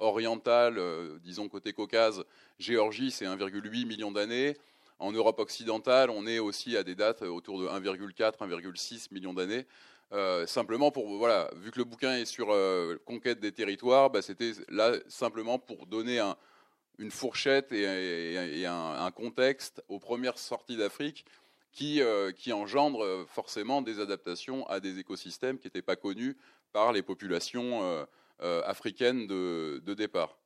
orientale, 0.00 0.78
euh, 0.78 1.18
disons 1.22 1.48
côté 1.48 1.72
Caucase, 1.72 2.24
Géorgie, 2.58 3.10
c'est 3.10 3.26
1,8 3.26 3.86
million 3.86 4.12
d'années. 4.12 4.56
En 4.98 5.12
Europe 5.12 5.40
occidentale, 5.40 6.10
on 6.10 6.26
est 6.26 6.38
aussi 6.38 6.76
à 6.76 6.82
des 6.82 6.94
dates 6.94 7.22
autour 7.22 7.60
de 7.60 7.66
1,4, 7.66 8.38
1,6 8.38 9.12
million 9.12 9.34
d'années. 9.34 9.66
Euh, 10.12 10.46
simplement 10.46 10.90
pour 10.90 11.08
voilà, 11.16 11.50
vu 11.56 11.70
que 11.70 11.78
le 11.78 11.84
bouquin 11.84 12.16
est 12.16 12.24
sur 12.24 12.54
conquête 13.04 13.40
des 13.40 13.52
territoires, 13.52 14.10
bah, 14.10 14.22
c'était 14.22 14.52
là 14.68 14.92
simplement 15.08 15.58
pour 15.58 15.86
donner 15.86 16.20
une 16.98 17.10
fourchette 17.10 17.72
et, 17.72 18.66
un, 18.66 19.10
contexte 19.10 19.82
aux 19.88 19.98
premières 19.98 20.38
sorties 20.38 20.76
d'Afrique 20.76 21.24
qui, 21.72 22.00
qui 22.36 22.52
engendrent 22.52 23.26
forcément 23.26 23.82
des 23.82 23.98
adaptations 23.98 24.64
à 24.68 24.78
des 24.78 25.00
écosystèmes 25.00 25.58
qui 25.58 25.66
n'étaient 25.66 25.82
pas 25.82 25.96
connus 25.96 26.36
par 26.72 26.92
les 26.92 27.02
populations 27.02 28.06
euh, 28.44 28.62
africaine 28.66 29.26
de, 29.26 29.94
départ. 29.94 30.38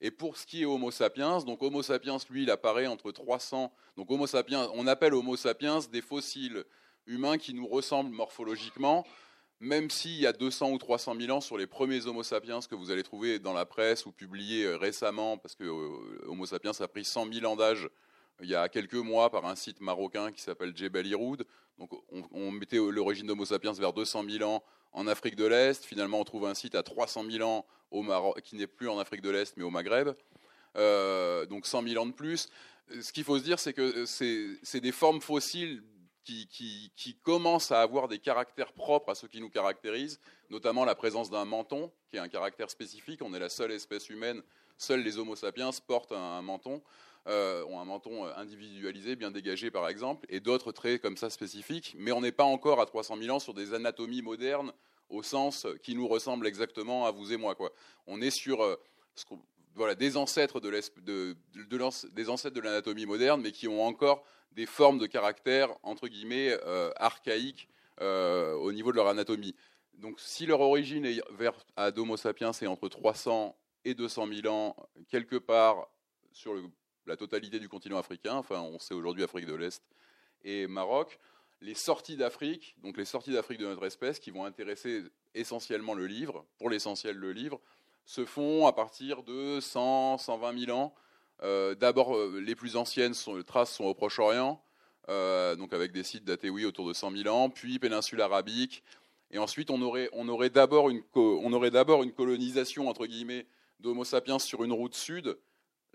Et 0.00 0.10
pour 0.10 0.36
ce 0.36 0.46
qui 0.46 0.62
est 0.62 0.64
Homo 0.64 0.90
sapiens, 0.92 1.40
donc 1.40 1.62
Homo 1.62 1.82
sapiens, 1.82 2.18
lui, 2.30 2.44
il 2.44 2.50
apparaît 2.50 2.86
entre 2.86 3.10
300. 3.10 3.72
Donc 3.96 4.10
Homo 4.10 4.28
sapiens, 4.28 4.70
on 4.74 4.86
appelle 4.86 5.12
Homo 5.12 5.36
sapiens 5.36 5.80
des 5.90 6.02
fossiles 6.02 6.64
humains 7.06 7.36
qui 7.36 7.52
nous 7.52 7.66
ressemblent 7.66 8.14
morphologiquement, 8.14 9.04
même 9.58 9.90
s'il 9.90 10.20
y 10.20 10.26
a 10.26 10.32
200 10.32 10.70
ou 10.70 10.78
300 10.78 11.16
000 11.18 11.36
ans 11.36 11.40
sur 11.40 11.58
les 11.58 11.66
premiers 11.66 12.06
Homo 12.06 12.22
sapiens 12.22 12.60
que 12.60 12.76
vous 12.76 12.92
allez 12.92 13.02
trouver 13.02 13.40
dans 13.40 13.54
la 13.54 13.66
presse 13.66 14.06
ou 14.06 14.12
publiés 14.12 14.64
euh, 14.64 14.76
récemment, 14.76 15.36
parce 15.36 15.56
que 15.56 15.64
euh, 15.64 16.28
Homo 16.28 16.46
sapiens 16.46 16.72
a 16.78 16.88
pris 16.88 17.04
100 17.04 17.32
000 17.32 17.50
ans 17.50 17.56
d'âge 17.56 17.88
il 18.42 18.50
y 18.50 18.54
a 18.54 18.68
quelques 18.68 18.94
mois 18.94 19.30
par 19.30 19.46
un 19.46 19.56
site 19.56 19.80
marocain 19.80 20.30
qui 20.30 20.42
s'appelle 20.42 20.76
Jebel 20.76 21.06
Iroud. 21.06 21.44
Donc 21.78 21.90
on, 22.32 22.50
mettait 22.50 22.76
l'origine 22.76 23.26
d'Homo 23.26 23.44
sapiens 23.44 23.72
vers 23.72 23.92
200 23.92 24.24
000 24.28 24.48
ans 24.48 24.62
en 24.96 25.06
Afrique 25.06 25.36
de 25.36 25.44
l'Est. 25.44 25.84
Finalement, 25.84 26.20
on 26.20 26.24
trouve 26.24 26.46
un 26.46 26.54
site 26.54 26.74
à 26.74 26.82
300 26.82 27.24
000 27.30 27.48
ans 27.48 27.64
au 27.92 28.02
Maroc, 28.02 28.40
qui 28.42 28.56
n'est 28.56 28.66
plus 28.66 28.88
en 28.88 28.98
Afrique 28.98 29.20
de 29.20 29.30
l'Est, 29.30 29.56
mais 29.56 29.62
au 29.62 29.70
Maghreb. 29.70 30.08
Euh, 30.76 31.46
donc 31.46 31.66
100 31.66 31.82
000 31.82 32.02
ans 32.02 32.06
de 32.06 32.12
plus. 32.12 32.48
Ce 33.00 33.12
qu'il 33.12 33.22
faut 33.22 33.38
se 33.38 33.44
dire, 33.44 33.60
c'est 33.60 33.74
que 33.74 34.04
c'est 34.06 34.80
des 34.80 34.92
formes 34.92 35.20
fossiles 35.20 35.82
qui, 36.24 37.16
commencent 37.22 37.70
à 37.70 37.82
avoir 37.82 38.08
des 38.08 38.18
caractères 38.18 38.72
propres 38.72 39.10
à 39.10 39.14
ce 39.14 39.26
qui 39.26 39.40
nous 39.40 39.50
caractérise, 39.50 40.18
notamment 40.50 40.84
la 40.84 40.94
présence 40.94 41.30
d'un 41.30 41.44
menton, 41.44 41.92
qui 42.10 42.16
est 42.16 42.20
un 42.20 42.28
caractère 42.28 42.70
spécifique. 42.70 43.20
On 43.22 43.34
est 43.34 43.38
la 43.38 43.48
seule 43.48 43.72
espèce 43.72 44.08
humaine, 44.08 44.42
seuls 44.78 45.02
les 45.02 45.18
Homo 45.18 45.36
sapiens 45.36 45.70
portent 45.86 46.12
un 46.12 46.42
menton. 46.42 46.82
Euh, 47.28 47.64
ont 47.64 47.80
un 47.80 47.84
menton 47.84 48.24
euh, 48.24 48.32
individualisé, 48.36 49.16
bien 49.16 49.32
dégagé 49.32 49.72
par 49.72 49.88
exemple, 49.88 50.24
et 50.28 50.38
d'autres 50.38 50.70
traits 50.70 51.02
comme 51.02 51.16
ça 51.16 51.28
spécifiques, 51.28 51.96
mais 51.98 52.12
on 52.12 52.20
n'est 52.20 52.30
pas 52.30 52.44
encore 52.44 52.80
à 52.80 52.86
300 52.86 53.16
000 53.20 53.34
ans 53.34 53.40
sur 53.40 53.52
des 53.52 53.74
anatomies 53.74 54.22
modernes 54.22 54.72
au 55.08 55.24
sens 55.24 55.66
qui 55.82 55.96
nous 55.96 56.06
ressemble 56.06 56.46
exactement 56.46 57.04
à 57.04 57.10
vous 57.10 57.32
et 57.32 57.36
moi. 57.36 57.56
Quoi. 57.56 57.72
On 58.06 58.20
est 58.20 58.30
sur 58.30 58.62
euh, 58.62 58.76
voilà, 59.74 59.96
des 59.96 60.16
ancêtres 60.16 60.60
de, 60.60 60.70
de, 61.02 61.36
des 62.12 62.28
ancêtres 62.28 62.54
de 62.54 62.60
l'anatomie 62.60 63.06
moderne, 63.06 63.40
mais 63.42 63.50
qui 63.50 63.66
ont 63.66 63.84
encore 63.84 64.22
des 64.52 64.66
formes 64.66 64.98
de 64.98 65.06
caractère 65.06 65.70
entre 65.82 66.06
guillemets 66.06 66.56
archaïques 66.96 67.68
au 68.00 68.72
niveau 68.72 68.90
de 68.92 68.96
leur 68.96 69.08
anatomie. 69.08 69.54
Donc, 69.94 70.20
si 70.20 70.46
leur 70.46 70.60
origine 70.60 71.04
est 71.04 71.20
vers 71.30 71.54
à 71.76 71.90
Homo 71.96 72.16
sapiens, 72.16 72.52
c'est 72.52 72.66
entre 72.66 72.88
300 72.88 73.56
et 73.84 73.94
200 73.94 74.28
000 74.42 74.54
ans, 74.54 74.76
quelque 75.08 75.36
part 75.36 75.88
sur 76.32 76.54
le 76.54 76.62
la 77.06 77.16
totalité 77.16 77.58
du 77.58 77.68
continent 77.68 77.98
africain, 77.98 78.34
enfin 78.34 78.60
on 78.60 78.78
sait 78.78 78.94
aujourd'hui 78.94 79.22
Afrique 79.22 79.46
de 79.46 79.54
l'Est 79.54 79.82
et 80.44 80.66
Maroc, 80.66 81.18
les 81.60 81.74
sorties 81.74 82.16
d'Afrique, 82.16 82.76
donc 82.82 82.96
les 82.96 83.04
sorties 83.04 83.32
d'Afrique 83.32 83.58
de 83.58 83.66
notre 83.66 83.86
espèce, 83.86 84.18
qui 84.18 84.30
vont 84.30 84.44
intéresser 84.44 85.02
essentiellement 85.34 85.94
le 85.94 86.06
livre, 86.06 86.44
pour 86.58 86.70
l'essentiel 86.70 87.16
le 87.16 87.32
livre, 87.32 87.60
se 88.04 88.24
font 88.24 88.66
à 88.66 88.72
partir 88.72 89.22
de 89.22 89.58
100, 89.60 90.18
120 90.18 90.66
000 90.66 90.78
ans. 90.78 90.94
Euh, 91.42 91.74
d'abord, 91.74 92.16
euh, 92.16 92.40
les 92.40 92.54
plus 92.54 92.76
anciennes 92.76 93.14
traces 93.46 93.74
sont 93.74 93.84
au 93.84 93.94
Proche-Orient, 93.94 94.62
euh, 95.08 95.56
donc 95.56 95.72
avec 95.72 95.92
des 95.92 96.02
sites 96.02 96.24
datés, 96.24 96.50
oui, 96.50 96.64
autour 96.64 96.86
de 96.86 96.92
100 96.92 97.10
000 97.10 97.34
ans, 97.34 97.50
puis 97.50 97.78
péninsule 97.78 98.20
arabique, 98.20 98.82
et 99.30 99.38
ensuite 99.38 99.70
on 99.70 99.82
aurait, 99.82 100.08
on 100.12 100.28
aurait 100.28 100.50
d'abord 100.50 100.88
une, 100.88 101.02
une, 101.14 102.12
colonisation, 102.12 102.88
entre 102.88 103.06
guillemets, 103.06 103.46
d'Homo 103.80 104.04
sapiens 104.04 104.38
sur 104.38 104.62
une 104.64 104.72
route 104.72 104.94
sud, 104.94 105.36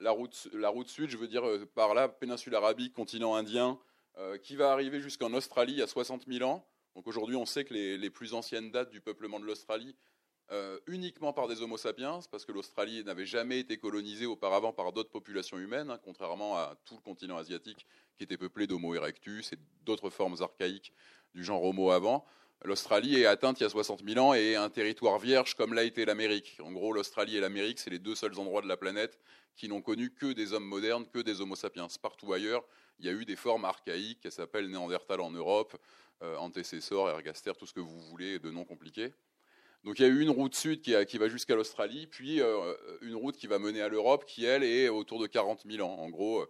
la 0.02 0.12
route, 0.12 0.50
la 0.54 0.72
sud, 0.86 1.10
je 1.10 1.18
veux 1.18 1.28
dire 1.28 1.48
euh, 1.48 1.66
par 1.66 1.94
là, 1.94 2.10
péninsule 2.10 2.56
arabique, 2.56 2.94
continent 2.94 3.36
indien, 3.36 3.80
euh, 4.18 4.38
qui 4.38 4.56
va 4.56 4.72
arriver 4.72 5.00
jusqu'en 5.00 5.34
Australie 5.34 5.82
à 5.82 5.88
60 5.88 6.26
000 6.28 6.50
ans. 6.50 6.66
Donc 6.96 7.08
aujourd'hui, 7.08 7.36
on 7.36 7.46
sait 7.46 7.64
que 7.64 7.74
les, 7.74 8.10
plus 8.10 8.34
anciennes 8.34 8.72
dates 8.72 8.90
du 8.90 9.00
peuplement 9.00 9.40
de 9.40 9.46
l'Australie, 9.46 9.96
euh, 10.52 10.78
uniquement 10.88 11.32
par 11.32 11.48
des 11.48 11.62
Homo 11.62 11.78
sapiens, 11.78 12.20
parce 12.30 12.44
que 12.44 12.52
l'Australie 12.52 13.04
n'avait 13.06 13.26
jamais 13.26 13.60
été 13.60 13.78
colonisée 13.78 14.26
auparavant 14.26 14.74
par 14.74 14.92
d'autres 14.92 15.12
populations 15.12 15.58
humaines, 15.58 15.90
hein, 15.90 16.00
contrairement 16.04 16.58
à 16.58 16.76
tout 16.84 16.96
le 16.96 17.02
continent 17.02 17.38
asiatique 17.38 17.86
qui 18.18 18.24
était 18.24 18.38
peuplé 18.38 18.68
d'Homo 18.68 18.94
erectus 18.94 19.54
et 19.54 19.58
d'autres 19.86 20.10
formes 20.10 20.36
archaïques 20.42 20.92
du 21.34 21.46
genre 21.46 21.64
Homo 21.64 21.92
avant. 21.92 22.26
L'Australie 22.64 23.22
est 23.22 23.26
atteinte 23.26 23.60
il 23.60 23.64
y 23.64 23.66
a 23.66 23.70
60 23.70 24.04
000 24.08 24.24
ans 24.24 24.36
et 24.36 24.52
est 24.52 24.56
un 24.56 24.70
territoire 24.70 25.18
vierge 25.18 25.56
comme 25.56 25.74
l'a 25.74 25.84
été 25.84 26.06
l'Amérique. 26.06 26.58
En 26.64 26.72
gros, 26.72 26.94
l'Australie 26.94 27.38
et 27.38 27.40
l'Amérique, 27.40 27.80
c'est 27.80 27.90
les 27.90 27.98
deux 27.98 28.14
seuls 28.14 28.38
endroits 28.38 28.62
de 28.62 28.68
la 28.68 28.78
planète 28.78 29.20
qui 29.56 29.68
n'ont 29.68 29.82
connu 29.82 30.12
que 30.12 30.32
des 30.34 30.54
hommes 30.54 30.66
modernes, 30.66 31.06
que 31.08 31.20
des 31.20 31.42
Homo 31.42 31.56
sapiens. 31.56 31.88
Partout 32.02 32.34
ailleurs, 32.34 32.64
il 33.00 33.06
y 33.06 33.10
a 33.10 33.14
eu 33.14 33.26
des 33.26 33.36
formes 33.36 33.66
archaïques 33.66 34.22
qui 34.22 34.32
s'appellent 34.32 34.70
Néandertal 34.70 35.22
en 35.22 35.32
Europe, 35.32 35.76
euh, 36.22 36.38
antécessor, 36.38 37.10
ergaster, 37.10 37.54
tout 37.58 37.66
ce 37.66 37.74
que 37.74 37.80
vous 37.80 38.00
voulez 38.02 38.38
de 38.38 38.52
noms 38.52 38.66
compliqués. 38.66 39.12
Donc 39.84 39.98
il 39.98 40.04
y 40.04 40.06
a 40.06 40.10
eu 40.10 40.22
une 40.22 40.30
route 40.30 40.54
sud 40.54 40.82
qui, 40.82 41.18
va 41.18 41.28
jusqu'à 41.28 41.56
l'Australie, 41.56 42.06
puis 42.06 42.40
une 43.02 43.16
route 43.16 43.36
qui 43.36 43.48
va 43.48 43.58
mener 43.58 43.82
à 43.82 43.88
l'Europe, 43.88 44.26
qui 44.26 44.46
elle 44.46 44.64
est 44.64 44.90
autour 44.90 45.20
de 45.20 45.26
40 45.26 45.64
000 45.66 45.88
ans. 45.88 45.96
En 45.96 46.10
gros, 46.10 46.46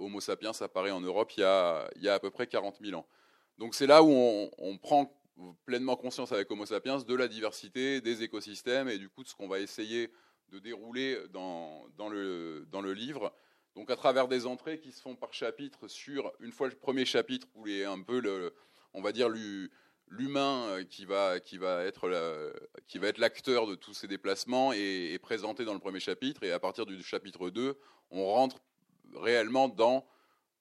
Homo 0.00 0.20
sapiens 0.20 0.50
apparaît 0.60 0.90
en 0.90 1.00
Europe 1.00 1.30
il 1.36 1.42
y 1.42 1.44
a, 1.44 1.88
à 2.08 2.18
peu 2.18 2.30
près 2.30 2.48
40 2.48 2.78
000 2.80 2.98
ans. 2.98 3.06
Donc 3.58 3.76
c'est 3.76 3.86
là 3.86 4.02
où 4.02 4.10
on, 4.58 4.78
prend 4.78 5.16
pleinement 5.64 5.96
conscience 5.96 6.32
avec 6.32 6.50
Homo 6.50 6.66
sapiens 6.66 6.98
de 6.98 7.14
la 7.14 7.28
diversité 7.28 8.00
des 8.00 8.22
écosystèmes 8.22 8.88
et 8.88 8.98
du 8.98 9.08
coup 9.08 9.22
de 9.22 9.28
ce 9.28 9.34
qu'on 9.34 9.48
va 9.48 9.60
essayer 9.60 10.10
de 10.50 10.58
dérouler 10.58 11.18
dans, 11.32 11.86
dans, 11.96 12.08
le, 12.08 12.66
dans 12.70 12.80
le 12.80 12.92
livre. 12.92 13.34
Donc 13.74 13.90
à 13.90 13.96
travers 13.96 14.28
des 14.28 14.46
entrées 14.46 14.78
qui 14.78 14.92
se 14.92 15.02
font 15.02 15.16
par 15.16 15.34
chapitre 15.34 15.88
sur, 15.88 16.32
une 16.40 16.52
fois 16.52 16.68
le 16.68 16.74
premier 16.74 17.04
chapitre 17.04 17.46
où 17.54 17.66
est 17.66 17.84
un 17.84 18.00
peu, 18.00 18.20
le, 18.20 18.54
on 18.94 19.02
va 19.02 19.12
dire, 19.12 19.28
l'humain 20.08 20.84
qui 20.88 21.04
va, 21.04 21.40
qui 21.40 21.58
va 21.58 21.84
être 21.84 22.54
qui 22.86 22.98
va 22.98 23.08
être 23.08 23.18
l'acteur 23.18 23.66
de 23.66 23.74
tous 23.74 23.92
ces 23.92 24.08
déplacements 24.08 24.72
et, 24.72 25.18
présenté 25.20 25.64
dans 25.64 25.74
le 25.74 25.80
premier 25.80 26.00
chapitre. 26.00 26.42
Et 26.44 26.52
à 26.52 26.58
partir 26.58 26.86
du 26.86 27.02
chapitre 27.02 27.50
2, 27.50 27.78
on 28.10 28.24
rentre 28.24 28.62
réellement 29.14 29.68
dans 29.68 30.06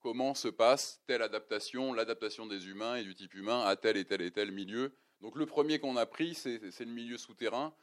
comment 0.05 0.35
se 0.35 0.49
passe 0.49 1.01
telle 1.07 1.23
adaptation, 1.23 1.91
l'adaptation 1.91 2.45
des 2.45 2.67
humains 2.67 2.97
et 2.97 3.03
du 3.03 3.15
type 3.15 3.33
humain 3.33 3.63
à 3.65 3.75
tel 3.75 3.97
et 3.97 4.05
tel 4.05 4.21
et 4.21 4.29
tel 4.29 4.51
milieu. 4.51 4.95
Donc 5.19 5.35
le 5.35 5.47
premier 5.47 5.79
qu'on 5.79 5.97
a 5.97 6.05
pris, 6.05 6.35
c'est 6.35 6.59
le 6.61 6.91
milieu 6.91 7.17
souterrain. 7.17 7.73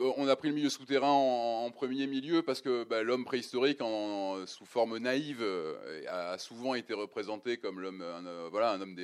On 0.00 0.26
a 0.26 0.34
pris 0.34 0.48
le 0.48 0.56
milieu 0.56 0.68
souterrain 0.68 1.12
en, 1.12 1.70
premier 1.70 2.08
milieu 2.08 2.42
parce 2.42 2.60
que 2.60 2.82
bah, 2.82 3.04
l'homme 3.04 3.24
préhistorique, 3.24 3.78
sous 4.46 4.66
forme 4.66 4.98
naïve, 4.98 5.42
euh, 5.42 6.02
a 6.08 6.36
souvent 6.38 6.74
été 6.74 6.92
représenté 6.92 7.58
comme 7.58 7.78
l'homme, 7.78 8.02
un, 8.02 8.26
euh, 8.26 8.48
voilà, 8.50 8.72
un 8.72 8.80
homme, 8.80 8.96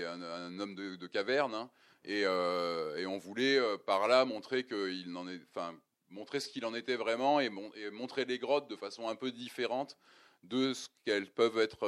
homme 0.58 0.74
de, 0.74 1.06
caverne, 1.06 1.54
hein. 1.54 1.70
euh, 2.08 2.96
et, 2.96 3.06
on 3.06 3.18
voulait 3.18 3.60
par 3.86 4.08
là 4.08 4.24
montrer 4.24 4.66
est, 4.68 5.06
montrer 6.10 6.40
ce 6.40 6.48
qu'il 6.48 6.64
en 6.64 6.74
était 6.74 6.96
vraiment 6.96 7.38
et, 7.38 7.48
montrer 7.92 8.24
les 8.24 8.40
grottes 8.40 8.68
de 8.68 8.76
façon 8.76 9.08
un 9.08 9.14
peu 9.14 9.30
différente 9.30 9.96
de 10.48 10.74
ce 10.74 10.88
qu'elles 11.04 11.30
peuvent 11.30 11.58
être, 11.58 11.86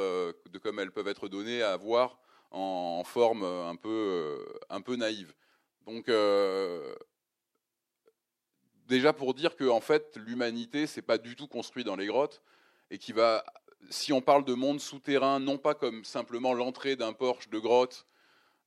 de 0.51 0.59
comme 0.59 0.79
elles 0.79 0.93
peuvent 0.93 1.09
être 1.09 1.29
données 1.29 1.63
à 1.63 1.77
voir 1.77 2.19
en, 2.51 3.03
forme 3.05 3.45
un 3.45 3.77
peu, 3.77 4.45
un 4.71 4.81
peu 4.81 4.97
naïve. 4.97 5.35
Donc 5.87 6.09
déjà 8.87 9.13
pour 9.13 9.35
dire 9.35 9.57
que 9.57 9.69
en 9.69 9.81
fait 9.81 10.17
l'humanité 10.17 10.87
c'est 10.87 11.03
pas 11.03 11.19
du 11.19 11.37
tout 11.37 11.49
construit 11.49 11.85
dans 11.85 11.97
les 11.97 12.07
grottes 12.07 12.43
et 12.91 12.99
qui 12.99 13.13
va 13.13 13.45
si 13.91 14.13
on 14.13 14.21
parle 14.21 14.45
de 14.45 14.55
monde 14.55 14.81
souterrain 14.81 15.39
non 15.41 15.59
pas 15.59 15.75
comme 15.75 16.05
simplement 16.05 16.55
l'entrée 16.55 16.97
d'un 16.97 17.13
porche 17.13 17.49
de 17.49 17.59
grotte 17.59 18.07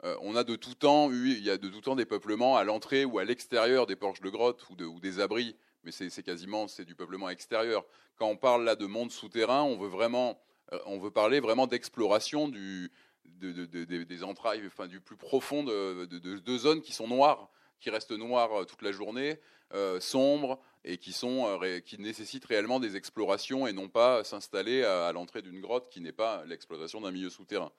euh, 0.03 0.15
on 0.21 0.35
a 0.35 0.43
de 0.43 0.55
tout 0.55 0.75
temps 0.75 1.11
eu 1.11 1.31
il 1.31 1.43
y 1.43 1.49
a 1.49 1.57
de 1.57 1.69
tout 1.69 1.81
temps 1.81 1.95
des 1.95 2.05
peuplements 2.05 2.57
à 2.57 2.63
l'entrée 2.63 3.05
ou 3.05 3.19
à 3.19 3.23
l'extérieur 3.23 3.85
des 3.85 3.95
porches 3.95 4.21
de 4.21 4.29
grottes 4.29 4.65
ou, 4.69 4.99
des 4.99 5.19
abris 5.19 5.55
mais 5.83 5.91
c'est 5.91 6.23
quasiment 6.23 6.67
c'est 6.67 6.85
du 6.85 6.95
peuplement 6.95 7.29
extérieur 7.29 7.85
quand 8.17 8.27
on 8.27 8.37
parle 8.37 8.63
là 8.63 8.75
de 8.75 8.85
monde 8.85 9.11
souterrain 9.11 9.63
on 9.63 9.77
veut 9.77 9.87
vraiment 9.87 10.41
euh, 10.73 10.79
on 10.85 10.99
veut 10.99 11.11
parler 11.11 11.39
vraiment 11.39 11.67
d'exploration 11.67 12.47
du 12.47 12.91
des 13.25 14.23
entrailles, 14.23 14.63
enfin, 14.65 14.87
du 14.87 14.99
plus 14.99 15.15
profond 15.15 15.63
de, 15.63 16.57
zones 16.57 16.81
qui 16.81 16.93
sont 16.93 17.07
noires, 17.07 17.49
qui 17.79 17.89
restent 17.89 18.11
noires 18.11 18.61
euh, 18.61 18.65
toute 18.65 18.81
la 18.81 18.91
journée, 18.91 19.39
euh, 19.73 19.99
sombres 19.99 20.59
et 20.83 20.97
qui, 20.97 21.13
sont, 21.13 21.59
qui 21.85 21.99
nécessitent 21.99 22.45
réellement 22.45 22.79
des 22.79 22.95
explorations 22.95 23.67
et 23.67 23.73
non 23.73 23.87
pas 23.87 24.23
s'installer 24.23 24.83
à, 24.83 25.11
l'entrée 25.11 25.41
d'une 25.41 25.61
grotte 25.61 25.89
qui 25.89 26.01
n'est 26.01 26.11
pas 26.13 26.43
l'exploitation 26.45 27.01
d'un 27.01 27.11
milieu 27.11 27.29
souterrain. 27.29 27.71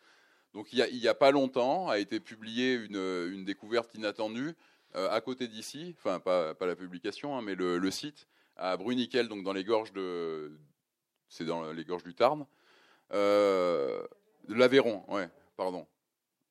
Donc 0.53 0.73
il 0.73 0.85
n'y 0.93 1.09
a, 1.09 1.15
pas 1.15 1.31
longtemps 1.31 1.89
a 1.89 1.99
été 1.99 2.21
publiée 2.21 2.75
une, 2.75 3.45
découverte 3.45 3.95
inattendue 3.95 4.55
à 4.95 5.21
côté 5.21 5.49
d'ici, 5.49 5.95
enfin 5.99 6.21
pas, 6.21 6.55
la 6.61 6.77
publication, 6.77 7.37
hein, 7.37 7.43
mais 7.43 7.55
le, 7.55 7.91
site 7.91 8.27
à 8.57 8.77
Bruniquel, 8.77 9.29
donc 9.29 9.45
dans 9.45 9.53
les 9.53 9.65
gorges 9.65 9.93
de, 9.93 10.53
c'est 11.29 11.45
dans 11.45 11.73
les 11.73 11.85
gorges 11.85 12.05
du 12.05 12.15
Tarn, 12.15 12.47
de 13.11 14.09
l'Aveyron, 14.49 15.05
ouais, 15.09 15.29
pardon, 15.57 15.87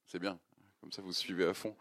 c'est 0.05 0.19
bien, 0.19 0.39
comme 0.81 0.91
ça 0.91 1.01
vous 1.01 1.13
suivez 1.13 1.45
à 1.45 1.53
fond. 1.53 1.75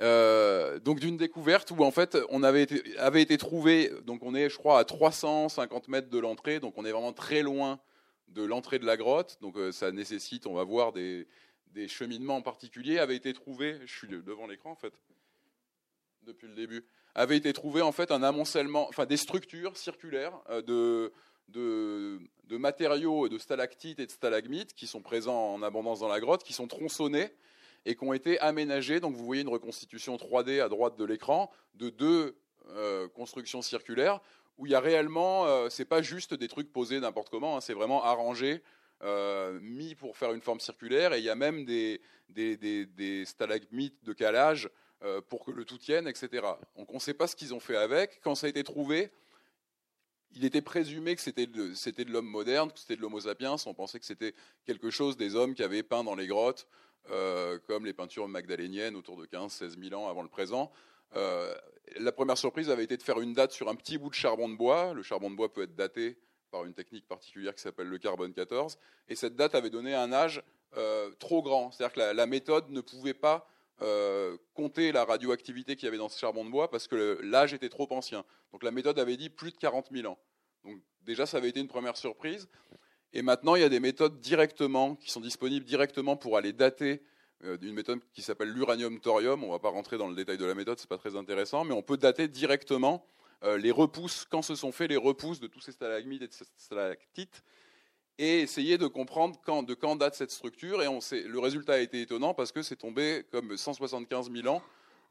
Euh, 0.00 0.80
donc 0.80 0.98
d'une 0.98 1.16
découverte 1.16 1.70
où 1.70 1.84
en 1.84 1.92
fait 1.92 2.18
on 2.28 2.42
avait 2.42 2.62
été, 2.64 2.98
avait 2.98 3.22
été 3.22 3.38
trouvé, 3.38 3.92
donc 4.02 4.24
on 4.24 4.34
est 4.34 4.50
je 4.50 4.58
crois 4.58 4.80
à 4.80 4.84
350 4.84 5.86
mètres 5.86 6.10
de 6.10 6.18
l'entrée, 6.18 6.58
donc 6.58 6.74
on 6.76 6.84
est 6.84 6.90
vraiment 6.90 7.12
très 7.12 7.42
loin 7.42 7.78
de 8.26 8.42
l'entrée 8.42 8.80
de 8.80 8.86
la 8.86 8.96
grotte, 8.96 9.38
donc 9.40 9.56
euh, 9.56 9.70
ça 9.70 9.92
nécessite, 9.92 10.48
on 10.48 10.54
va 10.54 10.64
voir 10.64 10.92
des, 10.92 11.28
des 11.68 11.86
cheminements 11.86 12.36
en 12.36 12.42
particulier, 12.42 12.98
avait 12.98 13.14
été 13.14 13.32
trouvé, 13.32 13.78
je 13.86 13.96
suis 13.96 14.08
devant 14.08 14.48
l'écran 14.48 14.72
en 14.72 14.76
fait, 14.76 14.92
depuis 16.24 16.48
le 16.48 16.54
début, 16.54 16.84
avait 17.14 17.36
été 17.36 17.52
trouvé 17.52 17.82
en 17.82 17.92
fait 17.92 18.10
un 18.10 18.22
amoncellement, 18.22 18.88
enfin 18.88 19.06
des 19.06 19.16
structures 19.16 19.76
circulaires 19.76 20.32
euh, 20.50 20.62
de, 20.62 21.12
de, 22.48 22.56
matériaux 22.56 23.28
de 23.28 23.38
stalactites 23.38 23.98
et 23.98 24.06
de 24.06 24.10
stalagmites 24.10 24.74
qui 24.74 24.86
sont 24.86 25.02
présents 25.02 25.54
en 25.54 25.62
abondance 25.62 26.00
dans 26.00 26.08
la 26.08 26.20
grotte, 26.20 26.44
qui 26.44 26.52
sont 26.52 26.66
tronçonnés 26.66 27.30
et 27.84 27.96
qui 27.96 28.04
ont 28.04 28.12
été 28.12 28.38
aménagés. 28.40 29.00
Donc 29.00 29.14
vous 29.14 29.24
voyez 29.24 29.42
une 29.42 29.48
reconstitution 29.48 30.16
3D 30.16 30.62
à 30.62 30.68
droite 30.68 30.96
de 30.96 31.04
l'écran 31.04 31.50
de 31.74 31.90
deux 31.90 32.36
euh, 32.70 33.08
constructions 33.08 33.62
circulaires 33.62 34.20
où 34.56 34.66
il 34.66 34.72
y 34.72 34.74
a 34.76 34.80
réellement, 34.80 35.46
euh, 35.46 35.68
c'est 35.68 35.84
pas 35.84 36.00
juste 36.00 36.32
des 36.32 36.46
trucs 36.46 36.72
posés 36.72 37.00
n'importe 37.00 37.28
comment, 37.28 37.56
hein, 37.56 37.60
c'est 37.60 37.74
vraiment 37.74 38.04
arrangé, 38.04 38.62
mis 39.60 39.94
pour 39.96 40.16
faire 40.16 40.32
une 40.32 40.40
forme 40.40 40.60
circulaire, 40.60 41.12
et 41.12 41.18
il 41.18 41.24
y 41.24 41.28
a 41.28 41.34
même 41.34 41.66
des, 41.66 42.00
des, 42.30 43.24
stalagmites 43.24 44.02
de 44.04 44.12
calage 44.12 44.70
pour 45.28 45.44
que 45.44 45.50
le 45.50 45.64
tout 45.64 45.78
tienne, 45.78 46.08
etc. 46.08 46.46
Donc 46.76 46.90
on 46.90 46.94
ne 46.94 47.00
sait 47.00 47.14
pas 47.14 47.26
ce 47.26 47.36
qu'ils 47.36 47.52
ont 47.52 47.60
fait 47.60 47.76
avec. 47.76 48.20
Quand 48.22 48.34
ça 48.34 48.46
a 48.46 48.50
été 48.50 48.64
trouvé, 48.64 49.10
il 50.34 50.44
était 50.44 50.62
présumé 50.62 51.14
que 51.14 51.22
c'était 51.22 51.46
de, 51.46 52.12
l'homme 52.12 52.26
moderne, 52.26 52.72
que 52.72 52.78
c'était 52.78 52.96
de 52.96 53.00
l'homo 53.00 53.20
sapiens. 53.20 53.56
On 53.66 53.74
pensait 53.74 54.00
que 54.00 54.06
c'était 54.06 54.34
quelque 54.66 54.90
chose 54.90 55.16
des 55.16 55.36
hommes 55.36 55.54
qui 55.54 55.62
avaient 55.62 55.82
peint 55.82 56.04
dans 56.04 56.14
les 56.14 56.26
grottes 56.26 56.66
euh, 57.10 57.58
comme 57.66 57.84
les 57.86 57.92
peintures 57.92 58.28
magdaléniennes 58.28 58.96
autour 58.96 59.16
de 59.16 59.26
15-16 59.26 59.78
000 59.90 60.00
ans 60.00 60.08
avant 60.08 60.22
le 60.22 60.28
présent. 60.28 60.72
Euh, 61.16 61.54
la 61.96 62.12
première 62.12 62.38
surprise 62.38 62.70
avait 62.70 62.84
été 62.84 62.96
de 62.96 63.02
faire 63.02 63.20
une 63.20 63.34
date 63.34 63.52
sur 63.52 63.68
un 63.68 63.74
petit 63.74 63.98
bout 63.98 64.08
de 64.08 64.14
charbon 64.14 64.48
de 64.48 64.56
bois. 64.56 64.92
Le 64.94 65.02
charbon 65.02 65.30
de 65.30 65.36
bois 65.36 65.52
peut 65.52 65.62
être 65.62 65.76
daté 65.76 66.18
par 66.50 66.64
une 66.64 66.74
technique 66.74 67.06
particulière 67.06 67.54
qui 67.54 67.62
s'appelle 67.62 67.88
le 67.88 67.98
carbone 67.98 68.32
14. 68.32 68.78
Et 69.08 69.14
cette 69.14 69.36
date 69.36 69.54
avait 69.54 69.70
donné 69.70 69.94
un 69.94 70.12
âge 70.12 70.42
euh, 70.76 71.10
trop 71.18 71.42
grand. 71.42 71.70
C'est-à-dire 71.70 71.94
que 71.94 72.16
la, 72.16 72.26
méthode 72.26 72.70
ne 72.70 72.80
pouvait 72.80 73.14
pas 73.14 73.46
compter 74.54 74.92
la 74.92 75.04
radioactivité 75.04 75.76
qu'il 75.76 75.86
y 75.86 75.88
avait 75.88 75.98
dans 75.98 76.08
ce 76.08 76.18
charbon 76.18 76.44
de 76.44 76.50
bois 76.50 76.70
parce 76.70 76.86
que 76.86 77.18
l'âge 77.22 77.52
était 77.52 77.68
trop 77.68 77.86
ancien. 77.90 78.24
Donc 78.52 78.62
la 78.62 78.70
méthode 78.70 78.98
avait 78.98 79.16
dit 79.16 79.30
plus 79.30 79.50
de 79.50 79.56
40 79.56 79.88
000 79.92 80.10
ans. 80.10 80.18
Donc 80.64 80.80
déjà, 81.02 81.26
ça 81.26 81.38
avait 81.38 81.48
été 81.48 81.60
une 81.60 81.68
première 81.68 81.96
surprise. 81.96 82.48
Et 83.12 83.22
maintenant, 83.22 83.54
il 83.54 83.62
y 83.62 83.64
a 83.64 83.68
des 83.68 83.80
méthodes 83.80 84.20
directement, 84.20 84.96
qui 84.96 85.10
sont 85.10 85.20
disponibles 85.20 85.64
directement 85.64 86.16
pour 86.16 86.36
aller 86.36 86.52
dater 86.52 87.02
euh, 87.44 87.56
une 87.62 87.74
méthode 87.74 88.00
qui 88.12 88.22
s'appelle 88.22 88.48
l'uranium-thorium. 88.48 89.44
On 89.44 89.48
ne 89.48 89.52
va 89.52 89.60
pas 89.60 89.68
rentrer 89.68 89.98
dans 89.98 90.08
le 90.08 90.16
détail 90.16 90.36
de 90.36 90.44
la 90.44 90.54
méthode, 90.54 90.78
ce 90.78 90.84
n'est 90.84 90.88
pas 90.88 90.98
très 90.98 91.16
intéressant, 91.16 91.64
mais 91.64 91.74
on 91.74 91.82
peut 91.82 91.96
dater 91.96 92.26
directement 92.26 93.06
euh, 93.44 93.56
les 93.56 93.70
repousses, 93.70 94.26
quand 94.28 94.42
se 94.42 94.54
sont 94.54 94.72
faits 94.72 94.90
les 94.90 94.96
repousses 94.96 95.38
de 95.38 95.46
tous 95.46 95.60
ces 95.60 95.72
stalagmites 95.72 96.22
et 96.22 96.28
de 96.28 96.32
ces 96.32 96.44
stalactites, 96.56 97.44
et 98.18 98.40
essayer 98.40 98.78
de 98.78 98.86
comprendre 98.86 99.40
quand, 99.44 99.62
de 99.62 99.74
quand 99.74 99.96
date 99.96 100.14
cette 100.14 100.30
structure. 100.30 100.82
Et 100.82 100.88
on 100.88 101.00
sait, 101.00 101.22
le 101.22 101.38
résultat 101.38 101.74
a 101.74 101.78
été 101.78 102.00
étonnant 102.00 102.34
parce 102.34 102.52
que 102.52 102.62
c'est 102.62 102.76
tombé 102.76 103.24
comme 103.30 103.56
175 103.56 104.30
000 104.30 104.46
ans. 104.48 104.62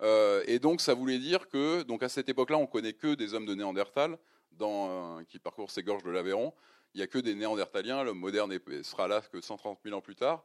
Euh, 0.01 0.43
et 0.47 0.59
donc 0.59 0.81
ça 0.81 0.93
voulait 0.93 1.19
dire 1.19 1.47
que, 1.49 1.83
donc 1.83 2.03
à 2.03 2.09
cette 2.09 2.29
époque-là, 2.29 2.57
on 2.57 2.67
connaît 2.67 2.93
que 2.93 3.15
des 3.15 3.33
hommes 3.33 3.45
de 3.45 3.55
Néandertal 3.55 4.17
dans, 4.51 5.23
qui 5.29 5.39
parcourent 5.39 5.71
ces 5.71 5.83
gorges 5.83 6.03
de 6.03 6.11
l'Aveyron 6.11 6.53
il 6.93 6.97
n'y 6.97 7.03
a 7.03 7.07
que 7.07 7.17
des 7.17 7.33
Néandertaliens, 7.33 8.03
l'homme 8.03 8.19
moderne 8.19 8.57
sera 8.83 9.07
là 9.07 9.21
que 9.21 9.41
130 9.41 9.79
000 9.83 9.97
ans 9.97 10.01
plus 10.01 10.15
tard. 10.15 10.43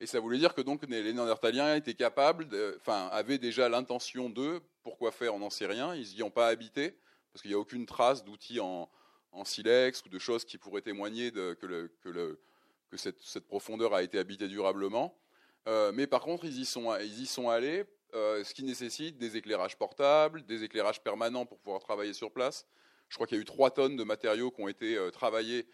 Et 0.00 0.06
ça 0.06 0.20
voulait 0.20 0.38
dire 0.38 0.54
que 0.54 0.60
donc 0.60 0.86
les 0.88 1.12
Néandertaliens 1.12 1.74
étaient 1.74 1.94
capables, 1.94 2.46
enfin 2.76 3.08
avaient 3.10 3.38
déjà 3.38 3.68
l'intention 3.68 4.30
d'eux. 4.30 4.60
Pourquoi 4.84 5.10
faire 5.10 5.34
On 5.34 5.40
n'en 5.40 5.50
sait 5.50 5.66
rien. 5.66 5.94
Ils 5.94 6.14
n'y 6.14 6.22
ont 6.22 6.30
pas 6.30 6.46
habité 6.46 6.96
parce 7.32 7.42
qu'il 7.42 7.50
n'y 7.50 7.56
a 7.56 7.58
aucune 7.58 7.84
trace 7.84 8.24
d'outils 8.24 8.60
en, 8.60 8.88
silex 9.44 10.02
ou 10.04 10.08
de 10.08 10.18
choses 10.18 10.44
qui 10.44 10.58
pourraient 10.58 10.82
témoigner 10.82 11.30
que, 11.32 12.38
cette, 12.96 13.46
profondeur 13.46 13.94
a 13.94 14.02
été 14.02 14.18
habitée 14.18 14.48
durablement. 14.48 15.18
Euh, 15.66 15.92
mais 15.92 16.06
par 16.06 16.22
contre, 16.22 16.44
ils 16.44 16.60
y 16.60 16.64
sont, 16.64 17.48
allés, 17.50 17.84
euh, 18.14 18.42
ce 18.42 18.54
qui 18.54 18.64
nécessite 18.64 19.18
des 19.18 19.36
éclairages 19.36 19.76
portables, 19.76 20.44
des 20.46 20.64
éclairages 20.64 21.02
permanents 21.02 21.46
pour 21.46 21.58
pouvoir 21.58 21.80
travailler 21.80 22.14
sur 22.14 22.32
place. 22.32 22.66
Je 23.08 23.14
crois 23.16 23.26
qu'il 23.26 23.36
y 23.36 23.40
a 23.40 23.42
eu 23.42 23.46
3 23.46 23.70
tonnes 23.70 23.96
de 23.96 24.04
matériaux 24.04 24.50
qui 24.50 24.62
ont 24.62 24.68
été 24.68 24.96
euh, 24.96 25.10
travaillés 25.10 25.66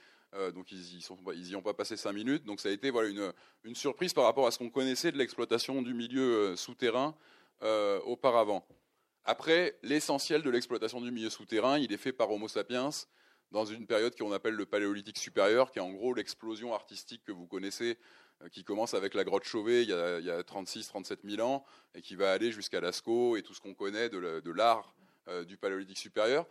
donc 0.52 0.72
ils 0.72 1.44
n'y 1.44 1.54
ont 1.54 1.62
pas 1.62 1.74
passé 1.74 1.96
cinq 1.96 2.10
minutes. 2.10 2.42
Donc 2.42 2.58
ça 2.58 2.68
a 2.68 2.72
été 2.72 2.90
voilà, 2.90 3.08
une, 3.08 3.32
une 3.62 3.76
surprise 3.76 4.12
par 4.12 4.24
rapport 4.24 4.48
à 4.48 4.50
ce 4.50 4.58
qu'on 4.58 4.68
connaissait 4.68 5.12
de 5.12 5.16
l'exploitation 5.16 5.80
du 5.80 5.94
milieu 5.94 6.56
souterrain 6.56 7.14
auparavant. 8.04 8.66
Après, 9.24 9.78
l'essentiel 9.84 10.42
de 10.42 10.50
l'exploitation 10.50 11.00
du 11.00 11.12
milieu 11.12 11.30
souterrain, 11.30 11.78
il 11.78 11.92
est 11.92 11.98
fait 11.98 12.12
par 12.12 12.32
Homo 12.32 12.48
sapiens 12.48 12.90
dans 13.54 13.64
une 13.64 13.86
période 13.86 14.14
qu'on 14.18 14.32
appelle 14.32 14.54
le 14.54 14.66
paléolithique 14.66 15.16
supérieur, 15.16 15.70
qui 15.70 15.78
est 15.78 15.82
en 15.82 15.92
gros 15.92 16.12
l'explosion 16.12 16.74
artistique 16.74 17.22
que 17.24 17.32
vous 17.32 17.46
connaissez 17.46 17.96
qui 18.50 18.64
commence 18.64 18.94
avec 18.94 19.14
la 19.14 19.24
grotte 19.24 19.44
Chauvet 19.44 19.84
il 19.84 19.88
y 19.88 19.92
a, 19.92 20.42
36-37 20.42 21.18
000 21.24 21.48
ans 21.48 21.64
et 21.94 22.02
qui 22.02 22.16
va 22.16 22.32
aller 22.32 22.50
jusqu'à 22.50 22.80
Lascaux 22.80 23.36
et 23.36 23.42
tout 23.42 23.54
ce 23.54 23.60
qu'on 23.60 23.74
connaît 23.74 24.08
de 24.08 24.50
l'art 24.50 24.92
du 25.46 25.56
paléolithique 25.56 25.98
supérieur. 25.98 26.46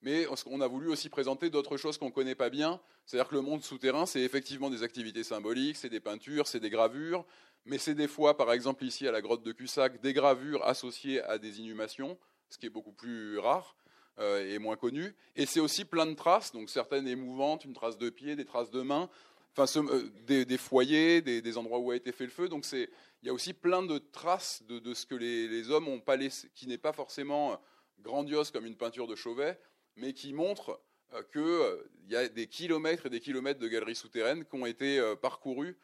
Mais 0.00 0.26
on 0.46 0.60
a 0.60 0.68
voulu 0.68 0.88
aussi 0.88 1.08
présenter 1.08 1.50
d'autres 1.50 1.76
choses 1.76 1.98
qu'on 1.98 2.06
ne 2.06 2.12
connaît 2.12 2.34
pas 2.34 2.50
bien. 2.50 2.80
C'est-à-dire 3.04 3.28
que 3.28 3.34
le 3.34 3.40
monde 3.40 3.62
souterrain, 3.62 4.06
c'est 4.06 4.20
effectivement 4.20 4.70
des 4.70 4.82
activités 4.82 5.24
symboliques, 5.24 5.76
c'est 5.76 5.88
des 5.88 6.00
peintures, 6.00 6.46
c'est 6.46 6.60
des 6.60 6.70
gravures, 6.70 7.26
mais 7.64 7.78
c'est 7.78 7.94
des 7.94 8.08
fois, 8.08 8.36
par 8.36 8.52
exemple 8.52 8.84
ici 8.84 9.08
à 9.08 9.12
la 9.12 9.20
grotte 9.20 9.42
de 9.42 9.52
Cussac, 9.52 10.00
des 10.00 10.12
gravures 10.12 10.64
associées 10.64 11.22
à 11.22 11.38
des 11.38 11.60
inhumations, 11.60 12.18
ce 12.48 12.58
qui 12.58 12.66
est 12.66 12.70
beaucoup 12.70 12.92
plus 12.92 13.38
rare 13.38 13.76
euh, 14.18 14.54
et 14.54 14.58
moins 14.58 14.76
connu. 14.76 15.14
Et 15.36 15.46
c'est 15.46 15.60
aussi 15.60 15.84
plein 15.84 16.06
de 16.06 16.14
traces, 16.14 16.52
donc 16.52 16.70
certaines 16.70 17.06
émouvantes, 17.06 17.64
une 17.64 17.74
trace 17.74 17.98
de 17.98 18.10
pied, 18.10 18.36
des 18.36 18.44
traces 18.44 18.70
de 18.70 18.82
main, 18.82 19.08
enfin 19.56 19.66
euh, 19.80 20.10
des, 20.26 20.58
foyers, 20.58 21.22
des, 21.22 21.58
endroits 21.58 21.78
où 21.78 21.90
a 21.90 21.96
été 21.96 22.12
fait 22.12 22.24
le 22.24 22.30
feu. 22.30 22.48
Donc 22.48 22.66
il 22.72 22.88
y 23.22 23.28
a 23.28 23.32
aussi 23.32 23.52
plein 23.52 23.82
de 23.82 23.98
traces 23.98 24.62
de, 24.68 24.94
ce 24.94 25.06
que 25.06 25.14
les, 25.14 25.70
hommes 25.70 25.88
ont 25.88 26.00
pas 26.00 26.16
laissé, 26.16 26.48
qui 26.54 26.66
n'est 26.66 26.78
pas 26.78 26.92
forcément 26.92 27.60
grandiose 28.00 28.50
comme 28.50 28.66
une 28.66 28.76
peinture 28.76 29.06
de 29.06 29.14
Chauvet, 29.14 29.58
mais 29.96 30.12
qui 30.12 30.32
montre 30.32 30.80
euh, 31.14 31.22
qu'il 31.32 31.42
euh, 31.42 31.90
y 32.08 32.16
a 32.16 32.28
des 32.28 32.46
kilomètres 32.46 33.06
et 33.06 33.10
des 33.10 33.20
kilomètres 33.20 33.60
de 33.60 33.68
galeries 33.68 33.94
souterraines 33.94 34.44
qui 34.44 34.54
ont 34.56 34.66
été 34.66 34.98
euh, 34.98 35.16
parcourues 35.16 35.76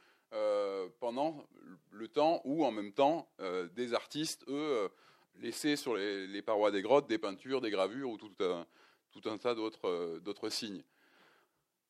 pendant 1.00 1.44
le 1.90 2.06
temps 2.06 2.40
où, 2.44 2.64
en 2.64 2.70
même 2.70 2.92
temps, 2.92 3.28
des 3.74 3.94
artistes, 3.94 4.44
eux, 4.46 4.88
laissaient 5.36 5.76
sur 5.76 5.94
les, 5.94 6.42
parois 6.42 6.70
des 6.70 6.82
grottes 6.82 7.08
des 7.08 7.18
peintures, 7.18 7.60
des 7.60 7.70
gravures 7.70 8.10
ou 8.10 8.18
tout 8.18 8.32
un, 8.40 8.66
tout 9.10 9.28
un 9.28 9.38
tas 9.38 9.54
d'autres 9.54 10.48
signes. 10.48 10.82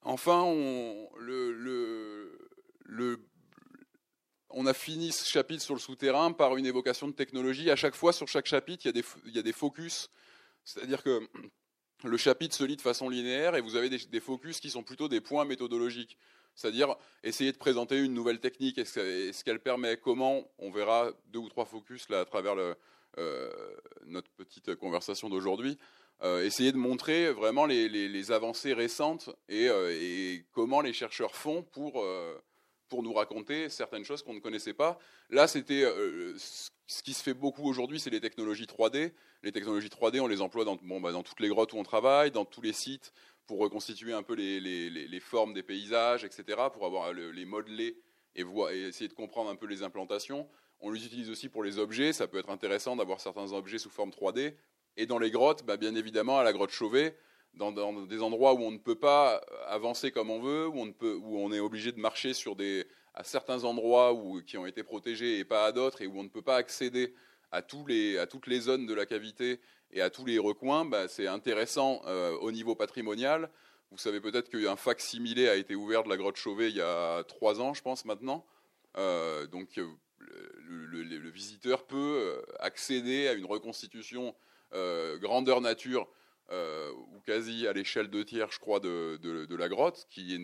Enfin, 0.03 0.43
on, 0.43 1.09
le, 1.19 2.39
on, 4.51 4.67
a 4.67 4.73
fini 4.73 5.13
ce 5.13 5.29
chapitre 5.29 5.63
sur 5.63 5.75
le 5.75 5.81
souterrain 5.81 6.33
par 6.33 6.57
une 6.57 6.67
évocation 6.67 7.09
de 7.09 7.13
technologie. 7.13 7.71
À 7.71 7.77
chaque 7.77 7.95
fois, 7.95 8.13
sur 8.13 8.27
chaque 8.27 8.47
chapitre, 8.47 8.87
il 8.87 8.89
y 8.89 8.91
a 8.91 8.93
des, 8.93 9.05
il 9.27 9.37
y 9.37 9.39
a 9.39 9.43
des 9.43 9.53
focus. 9.53 10.11
C'est-à-dire 10.65 11.03
que 11.03 11.29
le 12.05 12.17
chapitre 12.17 12.55
se 12.55 12.65
lit 12.65 12.77
de 12.77 12.81
façon 12.81 13.09
linéaire 13.09 13.57
et 13.57 13.61
vous 13.61 13.77
avez 13.77 13.91
des, 13.91 14.21
focus 14.21 14.61
qui 14.61 14.71
sont 14.71 14.83
plutôt 14.83 15.09
des 15.09 15.21
points 15.21 15.45
méthodologiques. 15.45 16.17
C'est-à-dire 16.55 16.97
essayer 17.23 17.53
de 17.53 17.59
présenter 17.59 17.99
une 17.99 18.15
nouvelle 18.15 18.41
technique 18.41 18.79
et 18.79 18.85
ce 18.85 19.45
qu'elle 19.45 19.61
permet, 19.61 19.97
comment, 19.97 20.51
on 20.59 20.71
verra 20.71 21.11
deux 21.29 21.39
ou 21.39 21.49
trois 21.49 21.65
focus 21.65 22.09
là 22.09 22.21
à 22.21 22.25
travers 22.25 22.59
euh, 22.59 22.75
notre 24.07 24.31
petite 24.31 24.75
conversation 24.77 25.29
d'aujourd'hui. 25.29 25.79
Euh, 26.23 26.45
essayer 26.45 26.71
de 26.71 26.77
montrer 26.77 27.33
vraiment 27.33 27.65
les, 27.65 28.31
avancées 28.31 28.75
récentes 28.75 29.31
euh, 29.51 29.99
et, 29.99 30.45
comment 30.53 30.83
les 30.83 30.93
chercheurs 30.93 31.35
font 31.35 31.63
pour, 31.63 32.05
pour 32.89 33.03
nous 33.03 33.13
raconter 33.13 33.69
certaines 33.71 34.05
choses 34.05 34.23
qu'on 34.23 34.35
ne 34.35 34.41
connaissait 34.41 34.75
pas. 34.75 34.99
Là, 35.31 35.49
c'était 35.49 35.85
ce 36.87 37.03
qui 37.03 37.15
se 37.15 37.23
fait 37.23 37.35
beaucoup 37.35 37.67
aujourd'hui, 37.67 38.01
c'est 38.01 38.11
les 38.11 38.21
technologies 38.21 38.67
3D. 38.67 39.13
Les 39.43 39.53
technologies 39.53 39.89
3D, 39.89 40.21
on 40.21 40.27
les 40.27 40.43
emploie 40.43 40.65
dans, 40.65 40.77
bon, 40.77 41.01
bah, 41.01 41.13
dans 41.13 41.23
toutes 41.23 41.41
les 41.41 41.49
grottes 41.49 41.73
où 41.73 41.79
on 41.79 41.85
travaille, 41.85 42.31
dans 42.31 42.45
tous 42.45 42.61
les 42.61 42.75
sites, 42.75 43.13
pour 43.47 43.59
reconstituer 43.59 44.13
un 44.13 44.23
peu 44.23 44.35
les, 44.35 44.61
les, 44.61 45.21
formes 45.21 45.55
des 45.55 45.63
paysages, 45.63 46.25
etc., 46.25 46.45
pour 46.73 46.85
avoir 46.85 47.13
les 47.13 47.45
modeler 47.45 47.97
et 48.37 48.45
essayer 48.87 49.09
de 49.09 49.15
comprendre 49.15 49.51
un 49.51 49.57
peu 49.57 49.67
les 49.67 49.83
implantations. 49.83 50.49
On 50.81 50.91
les 50.91 51.05
utilise 51.05 51.31
aussi 51.31 51.49
pour 51.49 51.63
les 51.63 51.79
objets. 51.79 52.13
Ça 52.13 52.27
peut 52.27 52.39
être 52.39 52.51
intéressant 52.51 52.97
d'avoir 52.97 53.21
certains 53.21 53.53
objets 53.53 53.79
sous 53.79 53.91
forme 53.91 54.11
3D. 54.11 54.55
Et 54.97 55.07
dans 55.07 55.19
les 55.19 55.31
grottes, 55.31 55.65
bah, 55.65 55.77
bien 55.77 55.95
évidemment, 55.95 56.39
à 56.39 56.45
la 56.45 56.53
grotte 56.53 56.71
Chauvet, 56.71 57.17
dans, 57.55 57.73
des 58.07 58.23
endroits 58.23 58.55
où 58.55 58.63
on 58.63 58.71
ne 58.71 58.79
peut 58.79 58.99
pas 58.99 59.37
avancer 59.67 60.11
comme 60.11 60.31
on 60.31 60.41
veut, 60.41 60.69
où 60.69 61.39
on, 61.39 61.53
est 61.53 61.61
obligé 61.61 61.93
de 61.93 61.99
marcher 61.99 62.33
sur 62.33 62.57
des, 62.57 62.87
à 63.15 63.25
certains 63.25 63.65
endroits 63.65 64.13
où, 64.13 64.43
qui 64.43 64.57
ont 64.57 64.67
été 64.67 64.83
protégés 64.83 65.39
et 65.39 65.45
pas 65.45 65.67
à 65.67 65.73
d'autres, 65.73 66.03
et 66.03 66.07
où 66.07 66.19
on 66.19 66.23
ne 66.23 66.29
peut 66.29 66.43
pas 66.43 66.57
accéder 66.57 67.15
à, 67.51 67.63
tous 67.63 67.85
les, 67.87 68.19
à 68.19 68.27
toutes 68.27 68.47
les 68.47 68.61
zones 68.61 68.87
de 68.87 68.95
la 68.95 69.07
cavité 69.07 69.61
et 69.93 70.01
à 70.01 70.11
tous 70.11 70.25
les 70.25 70.39
recoins, 70.39 70.85
bah, 70.85 71.09
c'est 71.09 71.27
intéressant 71.27 72.03
euh, 72.07 72.37
au 72.39 72.53
niveau 72.53 72.75
patrimonial. 72.75 73.51
Vous 73.91 73.99
savez 73.99 74.21
peut-être 74.21 74.49
qu'un 74.49 74.77
similé 74.99 75.49
a 75.49 75.57
été 75.57 75.75
ouvert 75.75 76.05
de 76.05 76.09
la 76.09 76.17
grotte 76.17 76.37
Chauvet 76.37 76.71
il 76.71 76.77
y 76.77 76.81
a 76.81 77.25
trois 77.25 77.61
ans, 77.61 77.75
je 77.75 77.83
pense, 77.83 78.05
maintenant. 78.05 78.47
Euh, 78.97 79.47
donc 79.49 79.81
euh, 80.21 80.87
le, 80.89 81.31
visiteur 81.31 81.87
peut 81.87 82.43
accéder 82.59 83.29
à 83.29 83.33
une 83.35 83.47
reconstitution 83.47 84.35
grandeur 85.21 85.61
nature 85.61 86.09
euh, 86.53 86.91
ou 87.13 87.21
quasi 87.21 87.69
à 87.69 87.73
l'échelle 87.73 88.11
de 88.11 88.25
tiers, 88.25 88.51
je 88.51 88.59
crois, 88.59 88.81
de, 88.81 89.55
la 89.55 89.69
grotte, 89.69 90.09
qui 90.11 90.37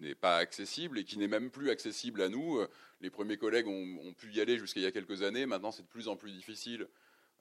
n'est 0.00 0.14
pas 0.14 0.38
accessible 0.38 0.98
et 0.98 1.04
qui 1.04 1.18
n'est 1.18 1.28
même 1.28 1.50
plus 1.50 1.68
accessible 1.68 2.22
à 2.22 2.30
nous. 2.30 2.60
Les 3.02 3.10
premiers 3.10 3.36
collègues 3.36 3.68
ont, 3.68 4.14
pu 4.14 4.32
y 4.32 4.40
aller 4.40 4.58
jusqu'à 4.58 4.80
il 4.80 4.84
y 4.84 4.86
a 4.86 4.92
quelques 4.92 5.22
années. 5.22 5.44
Maintenant, 5.44 5.70
c'est 5.70 5.82
de 5.82 5.88
plus 5.88 6.08
en 6.08 6.16
plus 6.16 6.32
difficile, 6.32 6.88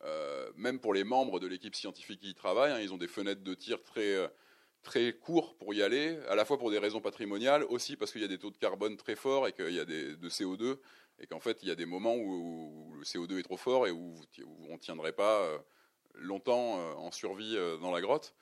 euh, 0.04 0.52
même 0.58 0.80
pour 0.80 0.94
les 0.94 1.06
membres 1.06 1.40
de 1.40 1.48
l'équipe 1.48 1.76
scientifique 1.76 2.20
qui 2.20 2.32
y 2.32 2.36
travaillent. 2.36 2.74
Hein. 2.74 2.82
ils 2.82 2.94
ont 2.94 2.98
des 2.98 3.08
fenêtres 3.08 3.44
de 3.44 3.54
tir 3.54 3.82
très 3.84 4.30
très 4.84 5.14
courts 5.14 5.56
pour 5.58 5.76
y 5.76 5.84
aller, 5.84 6.18
à 6.28 6.36
la 6.36 6.44
fois 6.44 6.58
pour 6.58 6.72
des 6.72 6.80
raisons 6.80 7.02
patrimoniales, 7.02 7.64
aussi 7.66 7.96
parce 7.96 8.12
qu'il 8.12 8.22
y 8.22 8.26
a 8.26 8.28
des 8.28 8.40
taux 8.40 8.50
de 8.50 8.58
carbone 8.58 8.98
très 8.98 9.16
forts 9.16 9.48
et 9.48 9.54
qu'il 9.54 9.74
y 9.74 9.80
a 9.80 9.86
de 9.86 10.30
CO2, 10.30 10.78
et 11.22 11.28
qu'en 11.28 11.40
fait 11.40 11.60
il 11.62 11.70
y 11.70 11.72
a 11.72 11.76
des 11.76 11.86
moments 11.86 12.16
où, 12.16 12.94
le 12.98 13.04
CO2 13.04 13.40
est 13.40 13.44
trop 13.44 13.58
fort 13.58 13.88
et 13.88 13.92
où, 13.92 14.16
on 14.70 14.74
ne 14.74 14.78
tiendrait 14.78 15.14
pas 15.14 15.42
euh, 15.42 15.58
longtemps 16.16 16.80
euh, 16.80 16.94
en 16.94 17.12
survie 17.12 17.56
euh, 17.56 17.78
dans 17.78 17.92
la 17.92 18.02
grotte. 18.02 18.36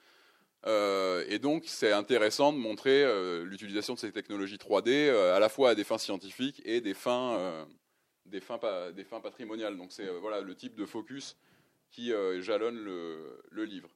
Et 0.66 1.40
donc, 1.40 1.64
c'est 1.68 1.94
intéressant 1.94 2.52
de 2.52 2.58
montrer 2.58 3.06
l'utilisation 3.46 3.94
de 3.94 4.00
ces 4.00 4.12
technologies 4.12 4.58
3D 4.58 5.10
à 5.10 5.40
la 5.40 5.48
fois 5.48 5.70
à 5.70 5.76
des 5.76 5.86
fins 5.86 5.98
scientifiques 5.98 6.62
et 6.66 6.82
des 6.82 6.94
fins, 6.94 7.66
des 8.26 8.42
fins, 8.42 8.60
patrimoniales. 9.24 9.78
Donc, 9.78 9.94
c'est 9.94 10.10
voilà 10.20 10.42
le 10.42 10.54
type 10.56 10.76
de 10.76 10.86
focus 10.86 11.38
qui 11.92 12.12
jalonne 12.42 12.76
le, 12.76 13.64
livre. 13.64 13.90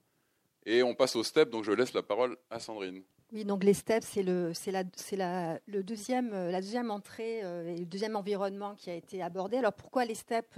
Et 0.66 0.84
on 0.84 0.96
passe 0.96 1.18
aux 1.18 1.24
steps, 1.26 1.52
donc 1.52 1.66
je 1.66 1.74
laisse 1.74 1.92
la 1.92 2.02
parole 2.02 2.38
à 2.50 2.62
Sandrine. 2.62 3.04
Oui, 3.34 3.46
donc 3.46 3.64
les 3.64 3.74
steps, 3.74 4.06
c'est 4.06 4.24
c'est 4.54 4.72
la, 4.72 5.60
deuxième, 5.68 6.32
entrée 6.92 7.40
et 7.40 7.78
le 7.80 7.86
deuxième 7.86 8.16
environnement 8.16 8.76
qui 8.76 8.90
a 8.92 8.96
été 8.96 9.22
abordé. 9.22 9.58
Alors 9.58 9.74
pourquoi 9.74 10.06
les 10.06 10.16
steps 10.16 10.58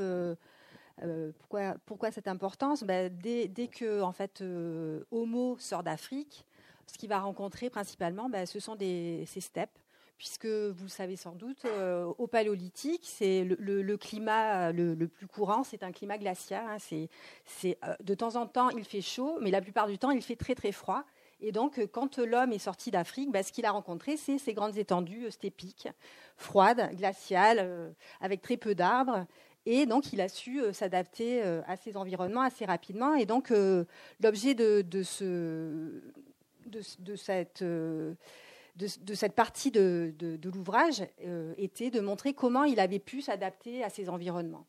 euh, 1.03 1.31
pourquoi, 1.85 2.11
cette 2.11 2.27
importance? 2.27 2.83
Ben, 2.83 3.11
dès, 3.13 3.47
dès, 3.47 3.67
que 3.67 4.01
en 4.01 4.11
fait, 4.11 4.41
euh, 4.41 5.03
Homo 5.11 5.57
sort 5.59 5.83
d'Afrique, 5.83 6.45
ce 6.88 6.97
qu'il 6.97 7.09
va 7.09 7.19
rencontrer 7.19 7.69
principalement, 7.69 8.29
ben, 8.29 8.45
ce 8.45 8.59
sont 8.59 8.75
des, 8.75 9.25
ces 9.27 9.41
steppes 9.41 9.77
puisque 10.17 10.45
vous 10.45 10.83
le 10.83 10.89
savez 10.89 11.17
sans 11.17 11.33
doute, 11.33 11.65
euh, 11.65 12.05
au 12.17 12.25
paléolithique, 12.25 13.01
c'est 13.03 13.43
le, 13.43 13.97
climat 13.97 14.71
le, 14.71 14.95
plus 15.07 15.27
courant, 15.27 15.65
c'est 15.65 15.83
un 15.83 15.91
climat 15.91 16.17
glaciaire. 16.17 16.63
Hein. 16.69 16.77
de 18.01 18.13
temps 18.13 18.38
en 18.38 18.47
temps, 18.47 18.69
il 18.69 18.85
fait 18.85 19.01
chaud, 19.01 19.39
mais 19.41 19.51
la 19.51 19.59
plupart 19.59 19.88
du 19.88 19.97
temps, 19.97 20.11
il 20.11 20.21
fait 20.21 20.38
très 20.38 20.55
très 20.55 20.71
froid. 20.71 21.03
Et 21.41 21.52
donc, 21.52 21.86
quand 21.91 22.17
l'homme 22.17 22.54
est 22.54 22.60
sorti 22.60 22.91
d'Afrique, 22.91 23.32
ben, 23.32 23.43
ce 23.43 23.52
qu'il 23.52 23.65
a 23.65 23.71
rencontré, 23.71 24.17
c'est 24.17 24.38
ces 24.38 24.54
grandes 24.54 24.78
étendues 24.78 25.30
stépiques, 25.30 25.89
froides, 26.38 26.89
glaciales, 26.95 27.93
avec 28.21 28.41
très 28.41 28.58
peu 28.58 28.74
d'arbres. 28.74 29.28
Et 29.65 29.86
donc, 29.86 30.13
il 30.13 30.21
a 30.21 30.30
su 30.30 30.62
euh, 30.62 30.74
s'adapter 30.74 31.43
euh, 31.43 31.62
à 31.67 31.76
ces 31.76 31.98
environnements 31.98 32.41
assez 32.41 32.65
rapidement. 32.65 33.15
Et 33.15 33.26
donc, 33.26 33.50
euh, 33.52 33.86
l'objet 34.21 34.54
de, 34.54 34.86
cette 35.04 36.04
partie 39.36 39.71
de, 39.71 40.13
l'ouvrage 40.43 41.04
était 41.58 41.89
de 41.89 42.00
montrer 42.00 42.34
comment 42.34 42.63
il 42.63 42.80
avait 42.80 43.00
pu 43.00 43.21
s'adapter 43.21 43.84
à 43.84 43.89
ces 43.89 44.10
environnements. 44.10 44.67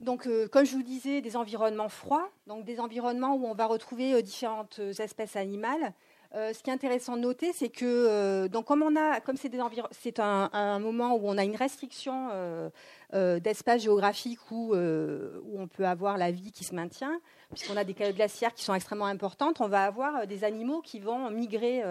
Donc, 0.00 0.28
comme 0.50 0.64
je 0.64 0.72
vous 0.72 0.82
disais, 0.82 1.20
des 1.20 1.36
environnements 1.36 1.88
froids, 1.88 2.30
donc 2.46 2.64
des 2.64 2.80
environnements 2.80 3.34
où 3.34 3.46
on 3.46 3.54
va 3.54 3.66
retrouver 3.66 4.22
différentes 4.22 4.80
espèces 4.98 5.36
animales, 5.36 5.92
euh, 6.36 6.52
ce 6.52 6.62
qui 6.62 6.70
est 6.70 6.72
intéressant 6.72 7.16
de 7.16 7.22
noter, 7.22 7.52
c'est 7.52 7.70
que 7.70 7.84
euh, 7.84 8.46
donc 8.46 8.66
comme 8.66 8.82
on 8.82 8.94
a, 8.94 9.20
comme 9.20 9.36
c'est 9.36 10.20
un, 10.20 10.78
moment 10.78 11.16
où 11.16 11.22
on 11.24 11.36
a 11.36 11.42
une 11.42 11.56
restriction 11.56 12.28
euh, 12.30 13.40
d'espace 13.40 13.82
géographique 13.82 14.38
où, 14.52 14.72
on 14.72 15.66
peut 15.66 15.86
avoir 15.86 16.18
la 16.18 16.30
vie 16.30 16.52
qui 16.52 16.62
se 16.62 16.72
maintient, 16.72 17.20
puisqu'on 17.52 17.76
a 17.76 17.82
des 17.82 17.94
cailloux 17.94 18.14
glaciaires 18.14 18.54
qui 18.54 18.62
sont 18.62 18.74
extrêmement 18.74 19.06
importantes, 19.06 19.60
on 19.60 19.66
va 19.66 19.84
avoir 19.84 20.28
des 20.28 20.44
animaux 20.44 20.82
qui 20.82 21.00
vont 21.00 21.30
migrer, 21.30 21.82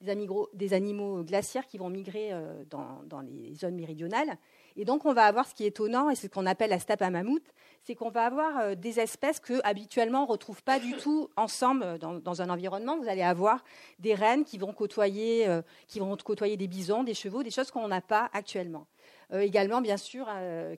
des, 0.00 0.26
des, 0.54 0.72
animaux, 0.74 1.22
glaciaires 1.22 1.66
qui 1.66 1.78
vont 1.78 1.88
migrer 1.88 2.32
dans, 2.68 3.20
les 3.20 3.54
zones 3.54 3.76
méridionales. 3.76 4.36
Et 4.76 4.84
donc 4.84 5.06
on 5.06 5.12
va 5.12 5.24
avoir 5.24 5.46
ce 5.46 5.54
qui 5.54 5.64
est 5.64 5.68
étonnant, 5.68 6.10
et 6.10 6.14
c'est 6.14 6.26
ce 6.28 6.32
qu'on 6.32 6.46
appelle 6.46 6.70
la 6.70 6.78
steppe 6.78 7.02
à 7.02 7.10
mammouth, 7.10 7.42
c'est 7.82 7.94
qu'on 7.94 8.10
va 8.10 8.26
avoir 8.26 8.58
euh, 8.58 8.74
des 8.74 8.98
espèces 9.00 9.38
que 9.38 9.60
habituellement 9.64 10.24
on 10.24 10.26
ne 10.26 10.32
retrouve 10.32 10.62
pas 10.62 10.80
du 10.80 10.92
tout 10.96 11.30
ensemble 11.36 11.84
euh, 11.84 11.98
dans, 11.98 12.42
un 12.42 12.50
environnement. 12.50 12.98
Vous 12.98 13.08
allez 13.08 13.22
avoir 13.22 13.62
des 14.00 14.14
rennes 14.14 14.44
qui 14.44 14.58
vont 14.58 14.72
côtoyer, 14.72 15.48
euh, 15.48 15.62
qui 15.86 16.00
vont 16.00 16.16
des 16.16 16.66
bisons, 16.66 17.04
des 17.04 17.14
chevaux, 17.14 17.42
des 17.42 17.50
choses 17.50 17.70
qu'on 17.70 17.88
n'a 17.88 18.00
pas 18.00 18.28
actuellement. 18.32 18.86
également, 19.32 19.80
bien 19.80 19.96
sûr, 19.96 20.26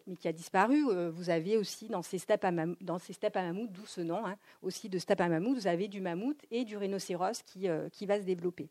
mais 0.07 0.17
qui 0.17 0.29
a 0.29 0.33
disparu, 0.33 0.83
vous 1.11 1.31
avez 1.31 1.57
aussi 1.57 1.89
dans 1.89 2.03
ces 2.03 2.19
steppes 2.19 2.45
à, 2.45 2.51
mammouth, 2.51 2.79
d'où 3.73 3.87
ce 3.87 4.01
nom, 4.01 4.27
hein, 4.27 4.37
aussi 4.63 4.89
de 4.89 4.99
steppes 4.99 5.21
à 5.21 5.29
mammouth, 5.29 5.57
vous 5.57 5.67
avez 5.67 5.89
du 5.89 6.01
mammouth 6.01 6.41
et 6.51 6.65
du 6.65 6.77
rhinocéros 6.77 7.43
qui, 7.45 7.69
qui 7.93 8.07
va 8.07 8.19
se 8.19 8.25
développer. 8.25 8.69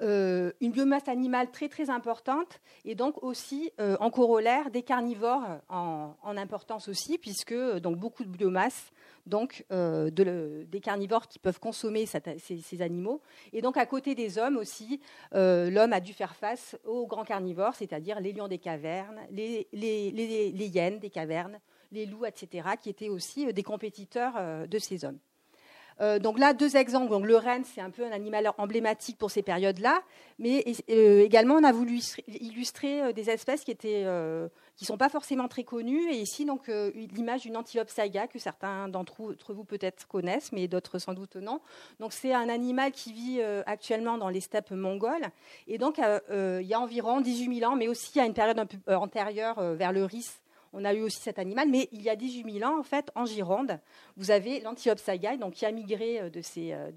Une 0.00 0.72
biomasse 0.72 1.08
animale 1.08 1.50
très 1.50 1.68
très 1.68 1.90
importante 1.90 2.60
et 2.84 2.94
donc 2.94 3.22
aussi 3.22 3.70
en 3.78 4.10
corollaire 4.10 4.70
des 4.70 4.82
carnivores 4.82 5.44
en, 5.68 6.36
importance 6.36 6.88
aussi, 6.88 7.18
puisque 7.18 7.54
donc 7.78 7.98
beaucoup 7.98 8.24
de 8.24 8.28
biomasse 8.28 8.90
donc 9.26 9.64
des 9.70 10.80
carnivores 10.82 11.28
qui 11.28 11.38
peuvent 11.38 11.60
consommer 11.60 12.06
ces, 12.06 12.82
animaux. 12.82 13.20
Et 13.52 13.62
donc 13.62 13.76
à 13.76 13.86
côté 13.86 14.14
des 14.14 14.38
hommes 14.38 14.56
aussi, 14.56 15.00
l'homme 15.32 15.92
a 15.92 16.00
dû 16.00 16.12
faire 16.12 16.34
face 16.34 16.76
aux 16.84 17.06
grands 17.06 17.24
carnivores, 17.24 17.74
c'est-à-dire 17.74 18.20
les 18.20 18.32
lions 18.32 18.48
des 18.48 18.58
cavernes, 18.58 19.20
les, 19.30 19.68
les 19.72 20.66
hyènes 20.66 20.98
des 20.98 21.10
cavernes, 21.10 21.58
les 21.92 22.06
loups, 22.06 22.24
etc., 22.24 22.70
qui 22.80 22.90
étaient 22.90 23.08
aussi 23.08 23.52
des 23.52 23.62
compétiteurs 23.62 24.66
de 24.66 24.78
ces 24.78 25.04
hommes. 25.04 25.18
Euh, 26.02 26.18
donc 26.18 26.38
là, 26.38 26.52
deux 26.52 26.76
exemples. 26.76 27.16
Le 27.22 27.36
renne, 27.36 27.64
c'est 27.64 27.80
un 27.80 27.90
peu 27.90 28.04
un 28.04 28.10
animal 28.10 28.50
emblématique 28.58 29.18
pour 29.18 29.30
ces 29.30 29.42
périodes-là, 29.42 30.02
mais 30.38 30.64
euh, 30.90 31.22
également 31.24 31.54
on 31.54 31.64
a 31.64 31.72
voulu 31.72 32.00
illustrer 32.28 33.02
euh, 33.02 33.12
des 33.12 33.30
espèces 33.30 33.62
qui 33.62 33.70
étaient 33.70 34.06
qui 34.76 34.84
sont 34.84 34.96
pas 34.96 35.08
forcément 35.08 35.48
très 35.48 35.64
connues. 35.64 36.10
Et 36.10 36.16
ici, 36.16 36.44
donc 36.44 36.68
l'image 36.68 37.42
d'une 37.42 37.56
antilope 37.56 37.90
saiga 37.90 38.26
que 38.26 38.38
certains 38.38 38.88
d'entre 38.88 39.34
vous 39.48 39.64
peut-être 39.64 40.08
connaissent, 40.08 40.50
mais 40.50 40.66
d'autres 40.66 40.98
sans 40.98 41.14
doute 41.14 41.36
non. 41.36 41.60
Donc 42.00 42.12
c'est 42.12 42.32
un 42.32 42.48
animal 42.48 42.90
qui 42.90 43.12
vit 43.12 43.40
actuellement 43.66 44.18
dans 44.18 44.28
les 44.28 44.40
steppes 44.40 44.70
mongoles. 44.70 45.26
Et 45.68 45.78
donc 45.78 45.98
il 45.98 46.66
y 46.66 46.74
a 46.74 46.80
environ 46.80 47.20
18 47.20 47.60
000 47.60 47.70
ans, 47.70 47.76
mais 47.76 47.88
aussi 47.88 48.18
à 48.18 48.24
une 48.24 48.34
période 48.34 48.58
un 48.58 48.66
peu 48.66 48.78
antérieure 48.94 49.60
vers 49.74 49.92
le 49.92 50.04
Riz 50.04 50.41
on 50.72 50.84
a 50.84 50.94
eu 50.94 51.02
aussi 51.02 51.20
cet 51.20 51.38
animal, 51.38 51.68
mais 51.68 51.88
il 51.92 52.02
y 52.02 52.08
a 52.08 52.16
18 52.16 52.58
000 52.58 52.70
ans, 52.70 52.78
en 52.78 52.82
fait, 52.82 53.10
en 53.14 53.26
Gironde, 53.26 53.78
vous 54.16 54.30
avez 54.30 54.60
l'antilope 54.60 54.98
saigai, 54.98 55.36
donc 55.36 55.54
qui 55.54 55.66
a 55.66 55.72
migré 55.72 56.20
euh, 56.20 56.30
de 56.30 56.40
ces, 56.40 56.72
euh, 56.72 56.90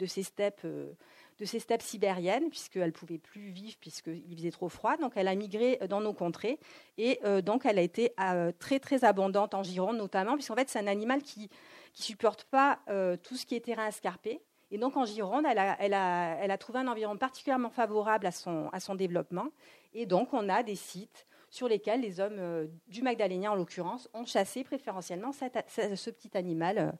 euh, 0.63 0.91
de 1.39 1.45
ces 1.45 1.59
steppes 1.59 1.81
sibériennes, 1.81 2.49
puisqu'elle 2.49 2.87
ne 2.87 2.91
pouvait 2.91 3.17
plus 3.17 3.49
vivre, 3.49 3.75
puisqu'il 3.79 4.35
faisait 4.37 4.51
trop 4.51 4.69
froid. 4.69 4.95
Donc 4.97 5.13
elle 5.15 5.27
a 5.27 5.35
migré 5.35 5.79
dans 5.89 5.99
nos 5.99 6.13
contrées. 6.13 6.59
Et 6.97 7.19
donc 7.43 7.65
elle 7.65 7.77
a 7.77 7.81
été 7.81 8.13
très 8.57 8.79
très 8.79 9.03
abondante 9.03 9.53
en 9.53 9.61
Gironde, 9.61 9.97
notamment, 9.97 10.35
puisqu'en 10.35 10.55
fait 10.55 10.69
c'est 10.69 10.79
un 10.79 10.87
animal 10.87 11.21
qui 11.21 11.41
ne 11.41 11.47
supporte 11.93 12.45
pas 12.45 12.79
tout 13.21 13.35
ce 13.35 13.45
qui 13.45 13.55
est 13.55 13.65
terrain 13.65 13.87
escarpé. 13.87 14.39
Et 14.71 14.77
donc 14.77 14.95
en 14.95 15.03
Gironde, 15.03 15.43
elle 15.45 15.93
a 15.93 16.57
trouvé 16.57 16.79
un 16.79 16.87
environnement 16.87 17.19
particulièrement 17.19 17.69
favorable 17.69 18.27
à 18.27 18.31
son, 18.31 18.69
à 18.71 18.79
son 18.79 18.95
développement. 18.95 19.47
Et 19.93 20.05
donc 20.05 20.29
on 20.31 20.47
a 20.47 20.63
des 20.63 20.75
sites 20.75 21.27
sur 21.55 21.69
lesquels 21.69 22.01
les 22.01 22.19
hommes 22.19 22.37
euh, 22.37 22.67
du 22.87 23.01
Magdalénien, 23.01 23.51
en 23.51 23.55
l'occurrence, 23.55 24.09
ont 24.13 24.25
chassé 24.25 24.65
préférentiellement 24.65 25.31
ce 25.31 26.09
petit 26.09 26.37
animal 26.37 26.77
euh, 26.77 26.91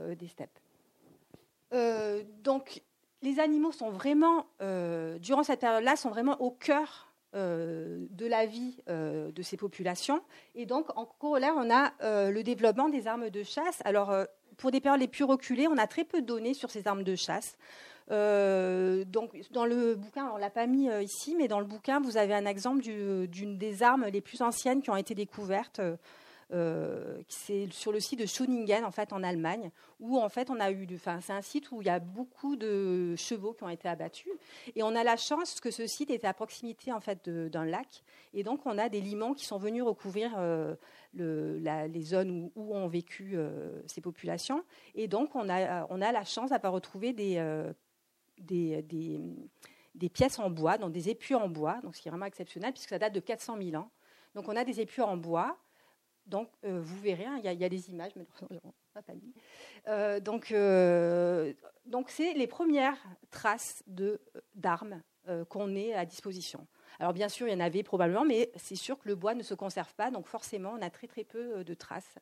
euh, 0.00 0.14
des 0.16 0.26
steppes. 0.26 0.58
donc, 2.42 2.82
les 3.22 3.38
animaux 3.38 3.70
sont 3.70 3.90
vraiment, 3.90 4.46
durant 5.20 5.42
cette 5.42 5.60
période-là, 5.60 5.94
sont 5.94 6.08
vraiment 6.08 6.40
au 6.40 6.50
cœur 6.50 7.12
de 7.34 8.26
la 8.26 8.46
vie 8.46 8.78
de 8.88 9.42
ces 9.42 9.58
populations. 9.58 10.22
Et 10.54 10.64
donc, 10.64 10.86
en 10.96 11.04
corollaire, 11.04 11.52
on 11.56 11.70
a 11.70 11.92
le 12.30 12.42
développement 12.42 12.88
des 12.88 13.06
armes 13.06 13.28
de 13.28 13.42
chasse. 13.42 13.82
Alors, 13.84 14.10
pour 14.56 14.70
des 14.70 14.80
périodes 14.80 15.02
les 15.02 15.06
plus 15.06 15.24
reculées, 15.24 15.68
on 15.68 15.76
a 15.76 15.86
très 15.86 16.04
peu 16.04 16.22
de 16.22 16.26
données 16.26 16.54
sur 16.54 16.70
ces 16.70 16.88
armes 16.88 17.04
de 17.04 17.14
chasse. 17.14 17.58
Euh, 18.10 19.04
donc, 19.04 19.36
dans 19.52 19.64
le 19.64 19.94
bouquin, 19.94 20.30
on 20.32 20.36
ne 20.36 20.40
l'a 20.40 20.50
pas 20.50 20.66
mis 20.66 20.88
euh, 20.88 21.02
ici, 21.02 21.34
mais 21.36 21.48
dans 21.48 21.60
le 21.60 21.66
bouquin, 21.66 22.00
vous 22.00 22.16
avez 22.16 22.34
un 22.34 22.46
exemple 22.46 22.82
d'une 22.82 23.58
des 23.58 23.82
armes 23.82 24.06
les 24.06 24.20
plus 24.20 24.42
anciennes 24.42 24.82
qui 24.82 24.90
ont 24.90 24.96
été 24.96 25.14
découvertes. 25.14 25.80
Euh, 26.52 27.20
c'est 27.28 27.68
sur 27.70 27.92
le 27.92 28.00
site 28.00 28.18
de 28.18 28.26
Schoningen, 28.26 28.84
en 28.84 28.90
fait, 28.90 29.12
en 29.12 29.22
Allemagne, 29.22 29.70
où 30.00 30.18
en 30.18 30.28
fait 30.28 30.50
on 30.50 30.58
a 30.58 30.72
eu, 30.72 30.84
enfin, 30.94 31.20
c'est 31.20 31.32
un 31.32 31.42
site 31.42 31.70
où 31.70 31.80
il 31.80 31.86
y 31.86 31.90
a 31.90 32.00
beaucoup 32.00 32.56
de 32.56 33.14
chevaux 33.14 33.52
qui 33.52 33.62
ont 33.62 33.68
été 33.68 33.86
abattus, 33.86 34.32
et 34.74 34.82
on 34.82 34.96
a 34.96 35.04
la 35.04 35.16
chance 35.16 35.60
que 35.60 35.70
ce 35.70 35.86
site 35.86 36.10
était 36.10 36.26
à 36.26 36.34
proximité 36.34 36.92
en 36.92 36.98
fait 36.98 37.28
d'un 37.28 37.64
lac, 37.64 38.02
et 38.34 38.42
donc 38.42 38.66
on 38.66 38.78
a 38.78 38.88
des 38.88 39.00
limons 39.00 39.32
qui 39.32 39.44
sont 39.44 39.58
venus 39.58 39.84
recouvrir 39.84 40.36
le, 41.14 41.60
les 41.62 42.02
zones 42.02 42.50
où, 42.56 42.74
ont 42.74 42.88
vécu 42.88 43.38
ces 43.86 44.00
populations, 44.00 44.64
et 44.96 45.06
donc 45.06 45.36
on 45.36 45.48
a, 45.48 45.86
on 45.88 46.02
a 46.02 46.10
la 46.10 46.24
chance 46.24 46.50
d'avoir 46.50 46.72
retrouvé 46.72 47.12
des 47.12 47.38
des, 48.40 48.82
des, 49.94 50.08
pièces 50.08 50.38
en 50.38 50.50
bois, 50.50 50.78
donc 50.78 50.92
des 50.92 51.08
épures 51.08 51.40
en 51.40 51.48
bois, 51.48 51.80
donc 51.82 51.94
ce 51.94 52.02
qui 52.02 52.08
est 52.08 52.10
vraiment 52.10 52.26
exceptionnel 52.26 52.72
puisque 52.72 52.90
ça 52.90 52.98
date 52.98 53.12
de 53.12 53.20
400 53.20 53.56
000 53.62 53.76
ans. 53.76 53.90
Donc 54.34 54.48
on 54.48 54.56
a 54.56 54.64
des 54.64 54.80
épures 54.80 55.08
en 55.08 55.16
bois. 55.16 55.58
Donc 56.26 56.50
euh, 56.64 56.80
vous 56.80 56.98
verrez, 57.00 57.26
hein, 57.26 57.40
il 57.42 57.52
y, 57.52 57.64
a 57.64 57.68
des 57.68 57.90
images, 57.90 58.12
mais 58.14 58.24
pas 58.92 59.02
euh, 59.88 60.20
donc 60.20 60.52
euh, 60.52 61.52
donc 61.86 62.10
c'est 62.10 62.34
les 62.34 62.46
premières 62.46 62.98
traces 63.30 63.82
de 63.86 64.20
d'armes 64.54 65.02
qu'on 65.48 65.74
ait 65.76 65.94
à 65.94 66.04
disposition. 66.04 66.66
Alors 67.00 67.14
bien 67.14 67.30
sûr, 67.30 67.48
il 67.48 67.52
y 67.52 67.56
en 67.56 67.60
avait 67.60 67.82
probablement, 67.82 68.26
mais 68.26 68.52
c'est 68.56 68.76
sûr 68.76 68.98
que 68.98 69.08
le 69.08 69.14
bois 69.14 69.34
ne 69.34 69.42
se 69.42 69.54
conserve 69.54 69.94
pas, 69.94 70.10
donc 70.10 70.26
forcément, 70.26 70.74
on 70.78 70.82
a 70.82 70.90
très 70.90 71.06
très 71.06 71.24
peu 71.24 71.64
de 71.64 71.74
traces 71.74 72.16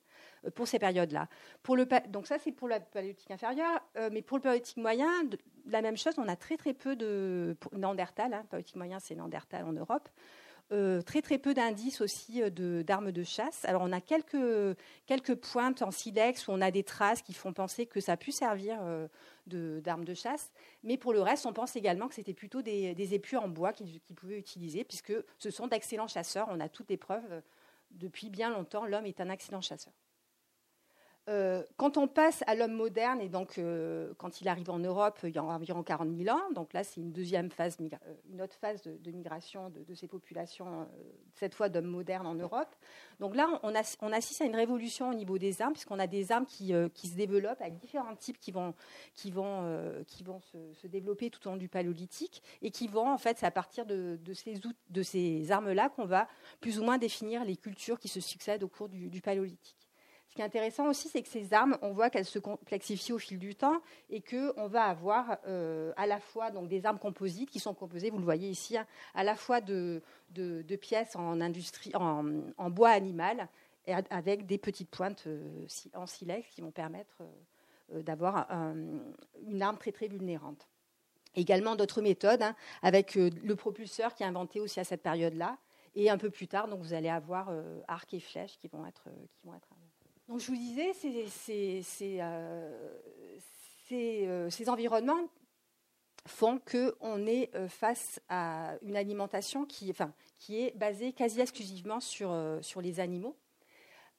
pour 0.54 0.68
ces 0.68 0.78
périodes-là. 0.78 1.28
donc 2.08 2.26
ça, 2.28 2.38
c'est 2.38 2.52
pour 2.52 2.68
la 2.68 2.78
paléolithique 2.78 3.30
inférieure, 3.32 3.80
mais 4.12 4.22
pour 4.22 4.38
le 4.38 4.42
paléolithique 4.42 4.76
moyen, 4.76 5.08
la 5.66 5.82
même 5.82 5.96
chose, 5.96 6.14
on 6.16 6.28
a 6.28 6.36
très 6.36 6.56
très 6.56 6.74
peu 6.74 6.94
de 6.94 7.56
Néandertal, 7.72 8.32
hein, 8.32 8.44
moyen 8.76 9.00
c'est 9.00 9.16
Néandertal 9.16 9.64
en 9.64 9.72
Europe, 9.72 10.08
euh, 10.70 11.00
très 11.00 11.22
très 11.22 11.38
peu 11.38 11.54
d'indices 11.54 12.02
aussi 12.02 12.42
euh, 12.42 12.82
d'armes 12.82 13.10
de, 13.10 13.22
chasse. 13.22 13.64
Alors 13.64 13.80
on 13.82 13.90
a 13.90 14.02
quelques, 14.02 14.76
quelques 15.06 15.34
pointes 15.34 15.80
en 15.80 15.90
silex 15.90 16.46
où 16.46 16.52
on 16.52 16.60
a 16.60 16.70
des 16.70 16.84
traces 16.84 17.22
qui 17.22 17.32
font 17.32 17.54
penser 17.54 17.86
que 17.86 18.00
ça 18.00 18.12
a 18.12 18.16
pu 18.18 18.32
servir 18.32 18.78
euh, 18.82 19.08
d'armes 19.46 20.04
de, 20.04 20.12
chasse, 20.12 20.52
mais 20.82 20.98
pour 20.98 21.14
le 21.14 21.22
reste 21.22 21.46
on 21.46 21.54
pense 21.54 21.74
également 21.74 22.06
que 22.06 22.14
c'était 22.14 22.34
plutôt 22.34 22.60
des, 22.60 22.94
des 22.94 23.20
en 23.36 23.48
bois 23.48 23.72
qu'ils 23.72 24.00
pouvaient 24.14 24.38
utiliser 24.38 24.84
puisque 24.84 25.14
ce 25.38 25.50
sont 25.50 25.68
d'excellents 25.68 26.06
chasseurs. 26.06 26.48
On 26.50 26.60
a 26.60 26.68
toutes 26.68 26.90
les 26.90 26.98
preuves 26.98 27.42
depuis 27.90 28.28
bien 28.28 28.50
longtemps, 28.50 28.84
l'homme 28.84 29.06
est 29.06 29.22
un 29.22 29.30
excellent 29.30 29.62
chasseur. 29.62 29.94
Euh, 31.28 31.62
quand 31.76 31.98
on 31.98 32.08
passe 32.08 32.42
à 32.46 32.54
l'homme 32.54 32.72
moderne, 32.72 33.20
et 33.20 33.28
donc 33.28 33.58
euh, 33.58 34.14
quand 34.16 34.40
il 34.40 34.48
arrive 34.48 34.70
en 34.70 34.78
Europe, 34.78 35.18
il 35.24 35.34
y 35.34 35.38
a 35.38 35.44
environ 35.44 35.82
40 35.82 36.16
000 36.16 36.34
ans, 36.34 36.50
donc 36.54 36.72
là 36.72 36.82
c'est 36.84 37.02
une 37.02 37.12
deuxième 37.12 37.50
phase, 37.50 37.76
euh, 37.80 38.14
une 38.32 38.40
autre 38.40 38.54
phase 38.54 38.80
de, 38.82 39.10
migration 39.10 39.68
de, 39.68 39.94
ces 39.94 40.08
populations, 40.08 40.88
cette 41.34 41.54
fois 41.54 41.68
d'hommes 41.68 41.84
modernes 41.84 42.26
en 42.26 42.34
Europe. 42.34 42.74
Donc 43.20 43.36
là 43.36 43.60
on, 43.62 43.74
assiste 43.74 44.40
à 44.40 44.46
une 44.46 44.56
révolution 44.56 45.10
au 45.10 45.14
niveau 45.14 45.36
des 45.36 45.60
armes, 45.60 45.74
puisqu'on 45.74 45.98
a 45.98 46.06
des 46.06 46.32
armes 46.32 46.46
qui, 46.46 46.68
se 46.68 47.14
développent 47.14 47.60
avec 47.60 47.76
différents 47.76 48.16
types 48.16 48.40
qui 48.40 48.50
vont, 48.50 48.74
qui 49.14 49.30
vont, 49.30 50.02
qui 50.06 50.22
vont 50.22 50.40
se, 50.40 50.86
développer 50.86 51.28
tout 51.28 51.46
au 51.46 51.50
long 51.50 51.56
du 51.58 51.68
paléolithique, 51.68 52.42
et 52.62 52.70
qui 52.70 52.88
vont, 52.88 53.10
en 53.10 53.18
fait, 53.18 53.36
c'est 53.36 53.46
à 53.46 53.50
partir 53.50 53.84
de, 53.84 54.18
ces, 54.32 54.54
de 54.88 55.02
ces 55.02 55.52
armes-là 55.52 55.90
qu'on 55.90 56.06
va 56.06 56.26
plus 56.60 56.78
ou 56.78 56.84
moins 56.84 56.96
définir 56.96 57.44
les 57.44 57.56
cultures 57.56 57.98
qui 57.98 58.08
se 58.08 58.20
succèdent 58.20 58.62
au 58.62 58.68
cours 58.68 58.88
du 58.88 59.20
paléolithique. 59.20 59.77
Qui 60.38 60.42
est 60.42 60.46
intéressant 60.46 60.86
aussi, 60.86 61.08
c'est 61.08 61.20
que 61.20 61.28
ces 61.28 61.52
armes, 61.52 61.76
on 61.82 61.90
voit 61.90 62.10
qu'elles 62.10 62.24
se 62.24 62.38
complexifient 62.38 63.12
au 63.12 63.18
fil 63.18 63.40
du 63.40 63.56
temps 63.56 63.82
et 64.08 64.20
qu'on 64.20 64.68
va 64.68 64.84
avoir 64.84 65.38
euh, 65.48 65.92
à 65.96 66.06
la 66.06 66.20
fois 66.20 66.52
donc, 66.52 66.68
des 66.68 66.86
armes 66.86 67.00
composites 67.00 67.50
qui 67.50 67.58
sont 67.58 67.74
composées, 67.74 68.10
vous 68.10 68.18
le 68.18 68.24
voyez 68.24 68.48
ici, 68.48 68.76
hein, 68.78 68.86
à 69.14 69.24
la 69.24 69.34
fois 69.34 69.60
de, 69.60 70.00
pièces 70.80 71.16
en, 71.16 71.40
industrie, 71.40 71.90
en, 71.96 72.70
bois 72.70 72.90
animal 72.90 73.48
avec 74.10 74.46
des 74.46 74.58
petites 74.58 74.90
pointes 74.90 75.24
euh, 75.26 75.66
en 75.94 76.06
silex 76.06 76.48
qui 76.50 76.60
vont 76.60 76.70
permettre 76.70 77.16
euh, 77.92 78.00
d'avoir 78.02 78.48
une 79.44 79.60
arme 79.60 79.76
très 79.76 79.90
très 79.90 80.06
vulnérante. 80.06 80.68
Également 81.34 81.74
d'autres 81.74 82.00
méthodes, 82.00 82.42
hein, 82.42 82.54
avec 82.82 83.16
le 83.16 83.54
propulseur 83.56 84.14
qui 84.14 84.22
est 84.22 84.26
inventé 84.26 84.60
aussi 84.60 84.78
à 84.78 84.84
cette 84.84 85.02
période-là, 85.02 85.58
et 85.96 86.10
un 86.10 86.16
peu 86.16 86.30
plus 86.30 86.46
tard, 86.46 86.68
donc 86.68 86.78
vous 86.80 86.94
allez 86.94 87.08
avoir 87.08 87.50
arcs 87.88 88.14
et 88.14 88.20
flèches 88.20 88.56
qui 88.56 88.68
vont 88.68 88.86
être, 88.86 89.08
qui 89.34 89.44
vont 89.44 89.56
être 89.56 89.72
donc 90.28 90.40
je 90.40 90.46
vous 90.48 90.56
disais, 90.56 90.92
euh, 92.20 92.72
euh, 93.92 94.50
ces, 94.50 94.68
environnements 94.68 95.26
font 96.26 96.60
qu'on 96.60 97.26
est 97.26 97.54
euh, 97.54 97.66
face 97.66 98.20
à 98.28 98.74
une 98.82 98.96
alimentation 98.96 99.64
qui, 99.64 99.90
est 100.50 100.76
basée 100.76 101.14
quasi 101.14 101.40
exclusivement 101.40 102.00
sur, 102.00 102.30
les 102.82 103.00
animaux. 103.00 103.36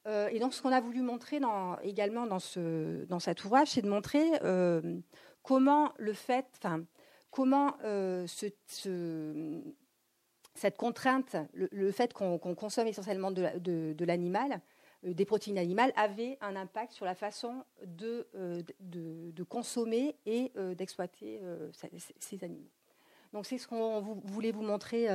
et 0.06 0.40
donc 0.40 0.52
ce 0.52 0.60
qu'on 0.62 0.72
a 0.72 0.80
voulu 0.80 1.00
montrer 1.00 1.38
également 1.84 2.26
dans, 2.26 2.40
cet 3.20 3.44
ouvrage, 3.44 3.68
c'est 3.68 3.82
de 3.82 3.88
montrer 3.88 4.28
comment 5.44 5.92
le 5.96 6.12
fait, 6.12 6.46
comment 7.30 7.76
cette 10.56 10.76
contrainte, 10.76 11.36
le, 11.52 11.92
fait 11.92 12.12
qu'on 12.12 12.38
consomme 12.38 12.88
essentiellement 12.88 13.30
de 13.30 14.04
l'animal, 14.04 14.60
des 15.02 15.24
protéines 15.24 15.58
animales 15.58 15.92
avait 15.96 16.36
un 16.40 16.56
impact 16.56 16.92
sur 16.92 17.06
la 17.06 17.14
façon 17.14 17.64
de, 17.84 18.26
euh, 18.34 18.62
consommer 19.48 20.16
et 20.26 20.52
euh, 20.56 20.74
d'exploiter 20.74 21.40
ces 22.18 22.44
animaux. 22.44 22.70
Donc 23.32 23.46
c'est 23.46 23.58
ce 23.58 23.66
qu'on 23.66 24.00
voulait 24.00 24.50
vous 24.52 24.62
montrer, 24.62 25.06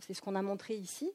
c'est 0.00 0.14
ce 0.14 0.22
qu'on 0.22 0.36
a 0.36 0.42
montré 0.42 0.76
ici. 0.76 1.12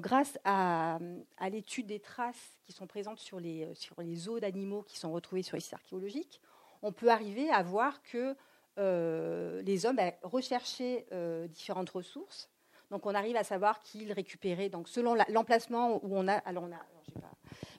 grâce 0.00 0.38
à, 0.44 0.98
à 1.38 1.48
l'étude 1.48 1.86
des 1.86 1.98
traces 1.98 2.58
qui 2.62 2.72
sont 2.72 2.86
présentes 2.86 3.18
sur 3.18 3.40
les, 3.40 3.74
sur 3.74 4.00
les 4.02 4.28
os 4.28 4.40
d'animaux 4.40 4.82
qui 4.82 4.98
sont 4.98 5.12
retrouvés 5.12 5.42
sur 5.42 5.56
les 5.56 5.62
sites 5.62 5.74
archéologiques, 5.74 6.40
on 6.82 6.92
peut 6.92 7.10
arriver 7.10 7.50
à 7.50 7.62
voir 7.62 8.02
que 8.02 8.36
les 8.76 9.86
hommes 9.86 9.96
ben, 9.96 10.12
recherchaient 10.22 11.06
différentes 11.48 11.90
ressources. 11.90 12.50
Donc 12.90 13.06
on 13.06 13.14
arrive 13.14 13.36
à 13.36 13.44
savoir 13.44 13.80
qu'ils 13.80 14.12
récupéraient. 14.12 14.68
Donc 14.68 14.88
selon 14.88 15.14
l'emplacement 15.28 16.04
où 16.04 16.16
on 16.16 16.28
a, 16.28 16.34
alors 16.34 16.64
on 16.64 16.72
a, 16.72 16.80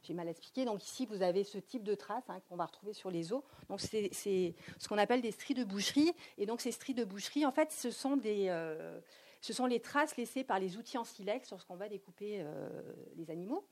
j'ai 0.03 0.13
mal 0.13 0.27
expliqué. 0.27 0.65
Donc 0.65 0.83
ici, 0.83 1.05
vous 1.05 1.21
avez 1.21 1.43
ce 1.43 1.57
type 1.57 1.83
de 1.83 1.95
traces 1.95 2.29
hein, 2.29 2.39
qu'on 2.47 2.55
va 2.55 2.65
retrouver 2.65 2.93
sur 2.93 3.11
les 3.11 3.33
os. 3.33 3.43
Donc 3.69 3.79
c'est 3.81 4.11
ce 4.13 4.87
qu'on 4.87 4.97
appelle 4.97 5.21
des 5.21 5.31
stries 5.31 5.53
de 5.53 5.63
boucherie. 5.63 6.13
Et 6.37 6.45
donc 6.45 6.61
ces 6.61 6.71
stries 6.71 6.93
de 6.93 7.03
boucherie, 7.03 7.45
en 7.45 7.51
fait, 7.51 7.71
ce 7.71 7.91
sont 7.91 8.17
des 8.17 8.47
euh, 8.49 8.99
ce 9.41 9.53
sont 9.53 9.65
les 9.65 9.79
traces 9.79 10.17
laissées 10.17 10.43
par 10.43 10.59
les 10.59 10.77
outils 10.77 10.97
en 10.97 11.05
silex 11.05 11.49
lorsqu'on 11.51 11.75
va 11.75 11.87
découper 11.87 12.39
euh, 12.41 12.69
les 13.15 13.31
animaux. 13.31 13.65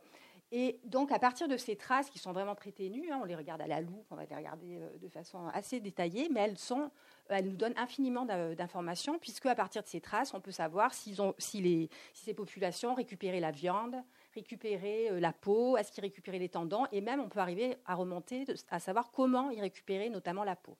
Et 0.51 0.79
donc, 0.85 1.11
à 1.11 1.19
partir 1.19 1.49
de 1.49 1.57
ces 1.57 1.75
traces 1.75 2.09
qui 2.09 2.19
sont 2.19 2.31
vraiment 2.31 2.55
très 2.55 2.71
ténues, 2.71 3.11
hein, 3.11 3.19
on 3.21 3.25
les 3.25 3.35
regarde 3.35 3.61
à 3.61 3.67
la 3.67 3.81
loupe, 3.81 4.07
on 4.11 4.15
va 4.15 4.23
les 4.25 4.35
regarder 4.35 4.77
euh, 4.77 4.97
de 4.97 5.09
façon 5.09 5.47
assez 5.47 5.81
détaillée, 5.81 6.29
mais 6.31 6.39
elles, 6.39 6.57
sont, 6.57 6.89
elles 7.27 7.49
nous 7.49 7.57
donnent 7.57 7.77
infiniment 7.77 8.25
d'informations, 8.25 9.19
puisque 9.19 9.45
à 9.47 9.55
partir 9.55 9.83
de 9.83 9.87
ces 9.87 9.99
traces, 9.99 10.33
on 10.33 10.39
peut 10.39 10.51
savoir 10.51 10.93
si, 10.93 11.11
les, 11.55 11.89
si 12.13 12.23
ces 12.23 12.33
populations 12.33 12.93
récupéraient 12.93 13.41
la 13.41 13.51
viande, 13.51 13.97
récupérer 14.33 15.09
euh, 15.09 15.19
la 15.19 15.33
peau, 15.33 15.75
est-ce 15.75 15.91
qu'ils 15.91 16.03
récupéraient 16.03 16.39
les 16.39 16.49
tendons, 16.49 16.85
et 16.93 17.01
même 17.01 17.19
on 17.19 17.27
peut 17.27 17.39
arriver 17.39 17.75
à 17.85 17.95
remonter 17.95 18.45
à 18.69 18.79
savoir 18.79 19.11
comment 19.11 19.49
ils 19.49 19.61
récupéraient 19.61 20.09
notamment 20.09 20.45
la 20.45 20.55
peau. 20.55 20.77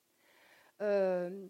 Euh, 0.82 1.48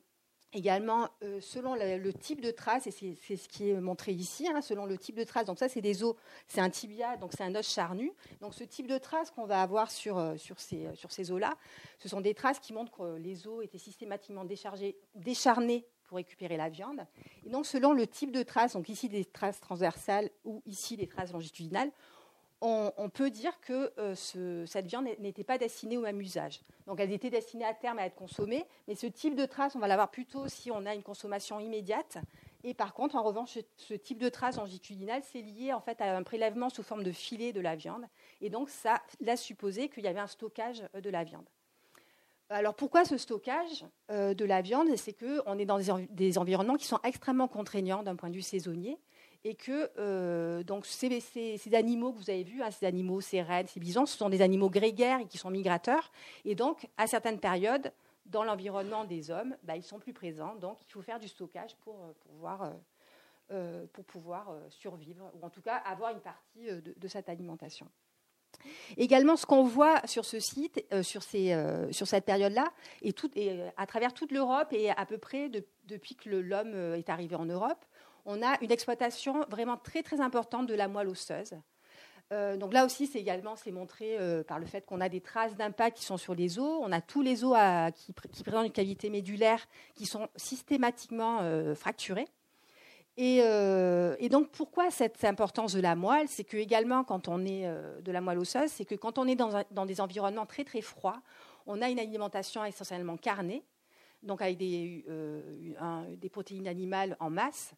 également, 0.54 1.10
euh, 1.24 1.40
selon 1.42 1.76
le, 1.76 2.14
type 2.14 2.42
de 2.42 2.52
trace, 2.52 2.88
et 2.88 2.92
c'est 2.92 3.36
ce 3.36 3.48
qui 3.48 3.70
est 3.70 3.80
montré 3.80 4.12
ici, 4.12 4.48
hein, 4.48 4.62
selon 4.62 4.86
le 4.86 4.98
type 4.98 5.16
de 5.16 5.24
trace, 5.24 5.46
donc 5.46 5.60
ça 5.60 5.70
c'est 5.70 5.82
des 5.82 6.04
os, 6.04 6.16
c'est 6.48 6.62
un 6.62 6.70
tibia, 6.70 7.18
donc 7.18 7.32
c'est 7.36 7.44
un 7.44 7.56
os 7.56 7.68
charnu. 7.68 8.12
Donc 8.42 8.54
ce 8.54 8.64
type 8.64 8.88
de 8.88 8.98
trace 8.98 9.32
qu'on 9.32 9.46
va 9.46 9.62
avoir 9.62 9.92
sur, 9.92 10.34
sur 10.38 10.60
ces, 10.60 10.88
sur 10.96 11.12
ces 11.12 11.32
os-là, 11.32 11.56
ce 12.00 12.10
sont 12.10 12.22
des 12.22 12.34
traces 12.34 12.60
qui 12.60 12.74
montrent 12.74 12.92
que 12.92 13.18
les 13.18 13.48
os 13.48 13.64
étaient 13.64 13.78
systématiquement 13.78 14.46
déchargés, 14.46 14.98
décharnés 15.16 15.86
pour 16.08 16.18
récupérer 16.18 16.58
la 16.58 16.70
viande. 16.70 17.06
Et 17.46 17.50
donc, 17.50 17.66
selon 17.66 17.94
le 17.94 18.08
type 18.08 18.32
de 18.32 18.42
traces, 18.42 18.74
donc 18.74 18.90
ici 18.90 19.10
des 19.10 19.26
traces 19.26 19.60
transversales 19.60 20.30
ou 20.46 20.64
ici 20.66 20.98
des 20.98 21.08
traces 21.08 21.34
longitudinales, 21.34 21.92
on, 22.62 23.10
peut 23.10 23.30
dire 23.30 23.60
que 23.62 23.94
euh, 24.00 24.16
cette 24.66 24.88
viande 24.88 25.06
n'était 25.20 25.44
pas 25.44 25.58
destinée 25.58 25.98
au 25.98 26.02
même 26.02 26.20
usage. 26.20 26.62
Donc, 26.88 27.00
elle 27.00 27.12
était 27.12 27.30
destinée 27.30 27.66
à 27.66 27.74
terme 27.74 28.00
à 28.00 28.06
être 28.06 28.16
consommée, 28.16 28.66
mais 28.88 28.96
ce 28.96 29.08
type 29.08 29.36
de 29.36 29.46
trace, 29.46 29.76
on 29.76 29.80
va 29.80 29.88
l'avoir 29.88 30.10
plutôt 30.10 30.48
si 30.48 30.72
on 30.72 30.86
a 30.86 30.96
une 30.96 31.04
consommation 31.04 31.60
immédiate. 31.60 32.18
Et 32.64 32.74
par 32.74 32.94
contre, 32.94 33.16
en 33.16 33.24
revanche, 33.24 33.60
ce, 33.78 33.94
type 33.94 34.18
de 34.18 34.30
trace 34.30 34.58
longitudinale, 34.58 35.22
c'est 35.24 35.42
lié 35.42 35.74
en 35.74 35.82
fait 35.82 36.02
à 36.02 36.16
un 36.16 36.24
prélèvement 36.24 36.70
sous 36.70 36.84
forme 36.84 37.04
de 37.04 37.12
filet 37.12 37.54
de 37.54 37.62
la 37.62 37.76
viande. 37.76 38.06
Et 38.42 38.50
donc, 38.50 38.70
ça 38.70 39.02
laisse 39.20 39.42
supposer 39.42 39.90
qu'il 39.90 40.04
y 40.04 40.08
avait 40.08 40.20
un 40.20 40.28
stockage 40.28 40.84
de 40.94 41.10
la 41.10 41.24
viande. 41.24 41.46
Alors 42.50 42.76
pourquoi 42.76 43.04
ce 43.04 43.18
stockage 43.18 43.86
euh, 44.10 44.34
de 44.34 44.46
la 44.46 44.62
viande? 44.62 44.88
C'est 44.96 45.14
qu'on 45.14 45.58
est 45.58 45.66
dans 45.66 45.80
des, 46.10 46.38
environnements 46.38 46.78
qui 46.78 46.86
sont 46.86 47.00
extrêmement 47.04 47.50
contraignants 47.50 48.04
d'un 48.04 48.16
point 48.16 48.30
de 48.30 48.36
vue 48.36 48.42
saisonnier 48.42 48.98
et 49.48 49.56
que 49.56 49.90
euh, 49.98 50.62
donc 50.64 50.86
ces, 50.86 51.10
animaux 51.74 52.12
que 52.12 52.18
vous 52.18 52.30
avez 52.30 52.44
vus, 52.44 52.62
hein, 52.62 52.70
ces 52.70 52.86
animaux, 52.86 53.22
ces 53.22 53.42
rennes, 53.42 53.68
ces 53.68 53.80
bisons, 53.80 54.06
ce 54.06 54.18
sont 54.18 54.28
des 54.28 54.42
animaux 54.42 54.70
grégaires 54.70 55.22
et 55.22 55.26
qui 55.26 55.38
sont 55.38 55.50
migrateurs. 55.50 56.12
Et 56.44 56.54
donc 56.54 56.90
à 56.98 57.08
certaines 57.08 57.40
périodes, 57.40 57.94
dans 58.26 58.44
l'environnement 58.44 59.06
des 59.06 59.32
hommes, 59.32 59.56
bah, 59.64 59.78
ils 59.78 59.84
sont 59.84 60.00
plus 60.00 60.12
présents. 60.12 60.56
Donc 60.56 60.80
il 60.86 60.92
faut 60.92 61.02
faire 61.02 61.18
du 61.18 61.30
stockage 61.30 61.78
pour, 61.78 61.96
euh, 63.52 63.86
pouvoir, 64.08 64.54
survivre 64.70 65.32
ou 65.34 65.46
en 65.46 65.50
tout 65.50 65.62
cas 65.62 65.78
avoir 65.78 66.12
une 66.12 66.20
partie 66.20 66.68
de 66.68 67.08
cette 67.08 67.30
alimentation. 67.30 67.88
Également, 68.98 69.36
ce 69.36 69.46
qu'on 69.46 69.64
voit 69.64 70.06
sur 70.08 70.26
ce 70.26 70.40
site, 70.40 70.84
euh, 70.94 71.04
sur, 71.04 71.22
euh, 71.36 71.92
sur, 71.92 72.08
cette 72.08 72.26
période-là, 72.26 72.72
et, 73.02 73.14
à 73.78 73.86
travers 73.86 74.14
toute 74.14 74.32
l'Europe 74.32 74.70
et 74.72 74.90
à 74.90 75.06
peu 75.06 75.18
près 75.18 75.50
depuis 75.86 76.16
que 76.16 76.30
l'homme 76.30 76.74
euh, 76.74 76.98
est 76.98 77.10
arrivé 77.10 77.36
en 77.36 77.46
Europe, 77.46 77.86
on 78.28 78.44
a 78.44 78.62
une 78.62 78.72
exploitation 78.72 79.44
vraiment 79.50 79.78
très 79.78 80.04
très 80.04 80.22
importante 80.22 80.68
de 80.68 80.76
la 80.76 80.88
moelle 80.88 81.08
osseuse. 81.08 81.56
donc 82.30 82.74
là 82.74 82.86
aussi, 82.86 83.08
c'est 83.08 83.20
également 83.20 83.56
c'est 83.56 83.72
montré 83.72 84.18
par 84.48 84.60
le 84.60 84.66
fait 84.66 84.86
qu'on 84.86 85.02
a 85.02 85.10
des 85.10 85.22
traces 85.22 85.56
d'impact 85.56 85.98
qui 85.98 86.06
sont 86.06 86.18
sur 86.18 86.36
les 86.36 86.60
os. 86.60 86.80
On 86.84 86.92
a 86.92 87.02
tous 87.02 87.22
les 87.22 87.44
os 87.44 87.58
qui, 87.96 88.44
présentent 88.44 88.66
une 88.66 88.72
cavité 88.72 89.10
médulaire 89.10 89.66
qui 89.96 90.06
sont 90.06 90.28
systématiquement 90.36 91.40
fracturés. 91.74 92.28
Euh, 93.20 94.16
et, 94.20 94.30
donc, 94.30 94.50
pourquoi 94.52 94.92
cette 94.92 95.24
importance 95.24 95.74
de 95.74 95.82
la 95.82 95.96
moelle? 95.96 96.28
C'est 96.28 96.44
que 96.44 96.58
également, 96.58 97.04
quand 97.04 97.28
on 97.28 97.44
est 97.46 97.66
euh, 97.66 98.00
de 98.02 98.12
la 98.12 98.22
moelle 98.22 98.38
osseuse, 98.38 98.70
c'est 98.70 98.86
que 98.86 98.96
quand 98.96 99.18
on 99.18 99.28
est 99.28 99.36
dans, 99.36 99.86
des 99.86 100.02
environnements 100.02 100.46
très 100.46 100.64
très 100.64 100.82
froids, 100.82 101.22
on 101.66 101.82
a 101.82 101.90
une 101.90 102.00
alimentation 102.00 102.64
essentiellement 102.64 103.18
carnée, 103.18 103.64
donc 104.22 104.42
avec 104.42 104.62
euh, 104.62 106.16
des 106.16 106.30
protéines 106.30 106.68
animales 106.68 107.18
en 107.20 107.30
masse 107.30 107.74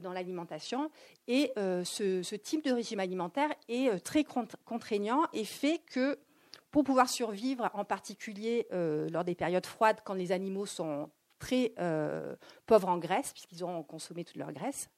dans 0.00 0.12
l'alimentation. 0.12 0.90
Et 1.28 1.52
ce, 1.56 2.34
type 2.36 2.64
de 2.64 2.72
régime 2.72 3.00
alimentaire 3.00 3.50
est 3.68 4.02
très 4.02 4.24
contraignant 4.64 5.24
et 5.32 5.44
fait 5.44 5.80
que 5.90 6.18
pour 6.70 6.84
pouvoir 6.84 7.08
survivre, 7.08 7.70
en 7.74 7.84
particulier 7.84 8.66
lors 8.70 9.24
des 9.24 9.34
périodes 9.34 9.66
froides, 9.66 9.98
quand 10.04 10.14
les 10.14 10.32
animaux 10.32 10.66
sont 10.66 11.10
très 11.42 11.72
euh, 11.80 12.36
pauvres 12.66 12.88
en 12.88 12.98
graisse, 12.98 13.32
puisqu'ils 13.32 13.64
auront 13.64 13.82
consommé 13.82 14.24
toute 14.24 14.36
leur 14.36 14.52
graisse, 14.52 14.88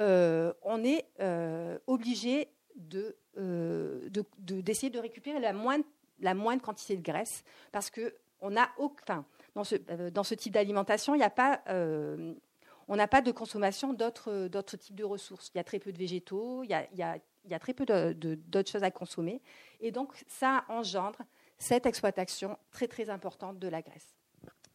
euh, 0.00 0.52
on 0.62 0.82
est 0.84 1.06
euh, 1.20 1.78
obligé 1.86 2.48
d'essayer 2.74 4.10
de, 4.90 4.98
récupérer 4.98 5.38
la 5.38 5.52
moindre, 5.52 5.84
quantité 6.60 6.96
de 6.96 7.02
graisse, 7.02 7.44
parce 7.70 7.88
que 7.88 8.14
on 8.40 8.54
a, 8.56 8.68
ce, 9.62 9.76
dans 10.10 10.24
ce 10.24 10.34
type 10.34 10.52
d'alimentation, 10.52 11.14
il 11.14 11.18
n'y 11.18 11.24
a 11.24 11.30
pas 11.30 11.62
on 12.88 12.96
n'a 12.96 13.08
pas 13.08 13.20
de 13.20 13.32
consommation 13.32 13.92
d'autres 13.92 14.76
types 14.76 14.94
de 14.94 15.04
ressources. 15.04 15.50
Il 15.54 15.58
y 15.58 15.60
a 15.60 15.64
très 15.64 15.78
peu 15.78 15.92
de 15.92 15.98
végétaux, 15.98 16.62
il 16.62 16.70
y 16.70 17.02
a, 17.02 17.58
très 17.58 17.74
peu 17.74 17.84
d'autres 17.84 18.70
choses 18.70 18.84
à 18.84 18.90
consommer. 18.90 19.40
Et 19.80 19.90
donc, 19.90 20.24
ça 20.28 20.64
engendre 20.68 21.18
cette 21.58 21.86
exploitation 21.86 22.58
très, 22.70 22.86
très 22.86 23.10
importante 23.10 23.58
de 23.58 23.68
la 23.68 23.82
graisse 23.82 24.14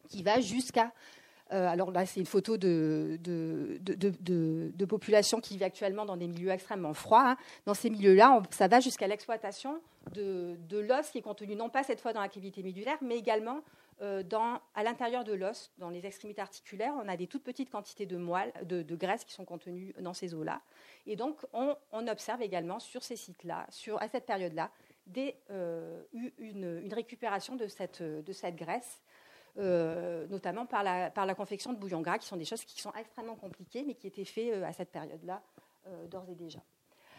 qui 0.08 0.22
va 0.22 0.40
jusqu'à 0.40 0.92
euh, 1.52 1.68
alors 1.68 1.90
là, 1.90 2.06
c'est 2.06 2.20
une 2.20 2.26
photo 2.26 2.56
de, 2.56 3.18
population 4.88 5.40
qui 5.40 5.58
vit 5.58 5.64
actuellement 5.64 6.06
dans 6.06 6.16
des 6.16 6.26
milieux 6.26 6.50
extrêmement 6.50 6.94
froids. 6.94 7.32
Hein. 7.32 7.36
Dans 7.66 7.74
ces 7.74 7.90
milieux-là, 7.90 8.42
ça 8.50 8.68
va 8.68 8.80
jusqu'à 8.80 9.06
l'exploitation 9.06 9.80
de, 10.14 10.56
l'os 10.70 11.10
qui 11.10 11.18
est 11.18 11.22
contenu 11.22 11.54
non 11.54 11.68
pas 11.68 11.82
cette 11.82 12.00
fois 12.00 12.14
dans 12.14 12.22
la 12.22 12.28
cavité 12.28 12.62
médulaire, 12.62 12.96
mais 13.02 13.18
également 13.18 13.58
euh, 13.58 13.60
dans, 14.00 14.60
à 14.74 14.82
l'intérieur 14.82 15.22
de 15.22 15.32
l'os, 15.32 15.70
dans 15.78 15.88
les 15.90 16.04
extrémités 16.04 16.40
articulaires. 16.40 16.92
On 16.96 17.06
a 17.08 17.16
des 17.16 17.28
toutes 17.28 17.44
petites 17.44 17.70
quantités 17.70 18.04
de 18.04 18.16
moelle, 18.16 18.52
de, 18.64 18.96
graisse 18.96 19.24
qui 19.24 19.32
sont 19.32 19.44
contenues 19.44 19.94
dans 20.00 20.12
ces 20.12 20.34
os-là. 20.34 20.60
Et 21.06 21.14
donc, 21.14 21.46
on, 21.52 21.76
observe 22.08 22.42
également 22.42 22.80
sur 22.80 23.04
ces 23.04 23.14
sites-là, 23.16 23.66
à 24.00 24.08
cette 24.08 24.26
période-là, 24.26 24.70
euh, 25.50 26.02
une, 26.12 26.92
récupération 26.92 27.54
de 27.54 27.68
cette, 27.68 28.02
de 28.02 28.50
graisse 28.50 29.02
euh, 29.58 30.26
notamment 30.28 30.64
par 30.64 30.82
la, 30.82 31.34
confection 31.34 31.74
de 31.74 31.78
bouillons 31.78 32.00
gras, 32.00 32.18
qui 32.18 32.26
sont 32.26 32.36
des 32.36 32.46
choses 32.46 32.64
qui 32.64 32.80
sont 32.80 32.92
extrêmement 32.94 33.36
compliquées, 33.36 33.84
mais 33.86 33.94
qui 33.94 34.06
étaient 34.06 34.24
faites 34.24 34.54
euh, 34.54 34.64
à 34.64 34.72
cette 34.72 34.90
période-là 34.90 35.42
euh, 35.86 36.06
d'ores 36.06 36.24
et 36.30 36.34
déjà. 36.34 36.60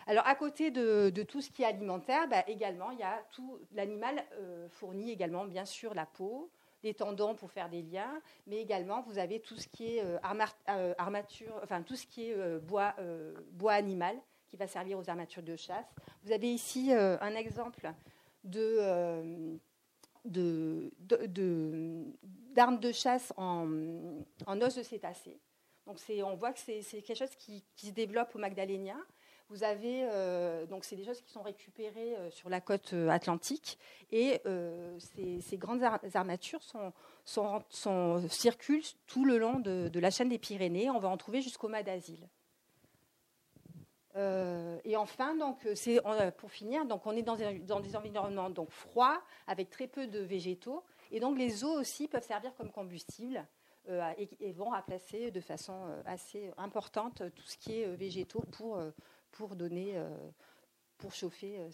Alors, 0.07 0.25
à 0.25 0.33
côté 0.33 0.71
de, 0.71 1.11
tout 1.27 1.41
ce 1.41 1.51
qui 1.51 1.61
est 1.61 1.67
alimentaire, 1.67 2.27
bah, 2.27 2.43
également, 2.47 2.89
il 2.89 2.99
y 2.99 3.03
a 3.03 3.23
tout. 3.31 3.59
L'animal 3.73 4.25
fournit 4.69 5.11
également, 5.11 5.45
bien 5.45 5.63
sûr, 5.63 5.93
la 5.93 6.05
peau, 6.05 6.49
les 6.83 6.93
tendons 6.93 7.35
pour 7.35 7.51
faire 7.51 7.69
des 7.69 7.81
liens, 7.81 8.21
mais 8.47 8.61
également, 8.61 9.01
vous 9.01 9.17
avez 9.17 9.39
tout 9.39 9.55
ce 9.55 9.67
qui 9.67 9.97
est 9.97 10.03
armature, 10.97 11.59
enfin, 11.63 11.81
tout 11.81 11.95
ce 11.95 12.05
qui 12.05 12.29
est 12.29 12.59
bois, 12.59 12.95
bois 13.51 13.73
animal 13.73 14.15
qui 14.47 14.57
va 14.57 14.67
servir 14.67 14.99
aux 14.99 15.09
armatures 15.09 15.43
de 15.43 15.55
chasse. 15.55 15.87
Vous 16.23 16.31
avez 16.31 16.53
ici 16.53 16.93
un 16.93 17.35
exemple 17.35 17.91
de 18.43 19.59
d'armes 20.25 20.89
de, 22.79 22.91
chasse 22.91 23.33
en, 23.35 23.67
os 24.47 24.75
de 24.75 24.83
cétacé. 24.83 25.39
Donc 25.85 25.97
on 26.23 26.35
voit 26.35 26.53
que 26.53 26.59
c'est 26.59 27.01
quelque 27.01 27.17
chose 27.17 27.35
qui, 27.35 27.63
se 27.75 27.91
développe 27.91 28.33
au 28.35 28.39
Magdalénien. 28.39 28.99
Vous 29.53 29.63
avez 29.63 30.07
euh, 30.09 30.65
donc 30.65 30.83
c'est 30.83 30.95
des 30.95 31.05
choses 31.05 31.21
qui 31.21 31.31
sont 31.31 31.43
récupérées 31.43 32.15
euh, 32.15 32.31
sur 32.31 32.49
la 32.49 32.59
côte 32.59 32.93
euh, 32.93 33.09
atlantique 33.09 33.77
et 34.11 34.41
ces, 35.41 35.57
grandes 35.57 35.83
armatures 36.15 36.61
circulent 38.29 38.83
tout 39.05 39.25
le 39.25 39.37
long 39.37 39.59
de, 39.59 39.99
la 39.99 40.09
chaîne 40.09 40.29
des 40.29 40.39
Pyrénées. 40.39 40.89
On 40.89 40.99
va 40.99 41.09
en 41.09 41.17
trouver 41.17 41.41
jusqu'au 41.41 41.67
Mas 41.67 41.83
d'Asile. 41.83 42.27
Et 44.15 44.95
enfin, 44.95 45.35
donc, 45.35 45.67
pour 46.37 46.51
finir, 46.51 46.85
donc, 46.85 47.07
on 47.07 47.15
est 47.15 47.23
dans, 47.23 47.35
des 47.35 47.95
environnements 47.95 48.51
donc, 48.51 48.69
froids, 48.69 49.19
avec 49.47 49.71
très 49.71 49.87
peu 49.87 50.05
de 50.05 50.19
végétaux. 50.19 50.83
Et 51.09 51.19
donc, 51.19 51.39
les 51.39 51.63
eaux 51.63 51.79
aussi 51.79 52.07
peuvent 52.07 52.25
servir 52.25 52.53
comme 52.55 52.71
combustible 52.71 53.43
et, 53.89 54.51
vont 54.51 54.69
remplacer 54.69 55.31
de 55.31 55.41
façon 55.41 55.73
assez 56.05 56.51
importante 56.57 57.23
tout 57.35 57.47
ce 57.47 57.57
qui 57.57 57.81
est 57.81 57.87
végétaux 57.95 58.43
pour, 58.51 58.77
pour 59.33 59.55
donner, 59.55 59.97
euh, 59.97 60.09
pour 60.97 61.13
chauffer 61.13 61.59
euh, 61.59 61.69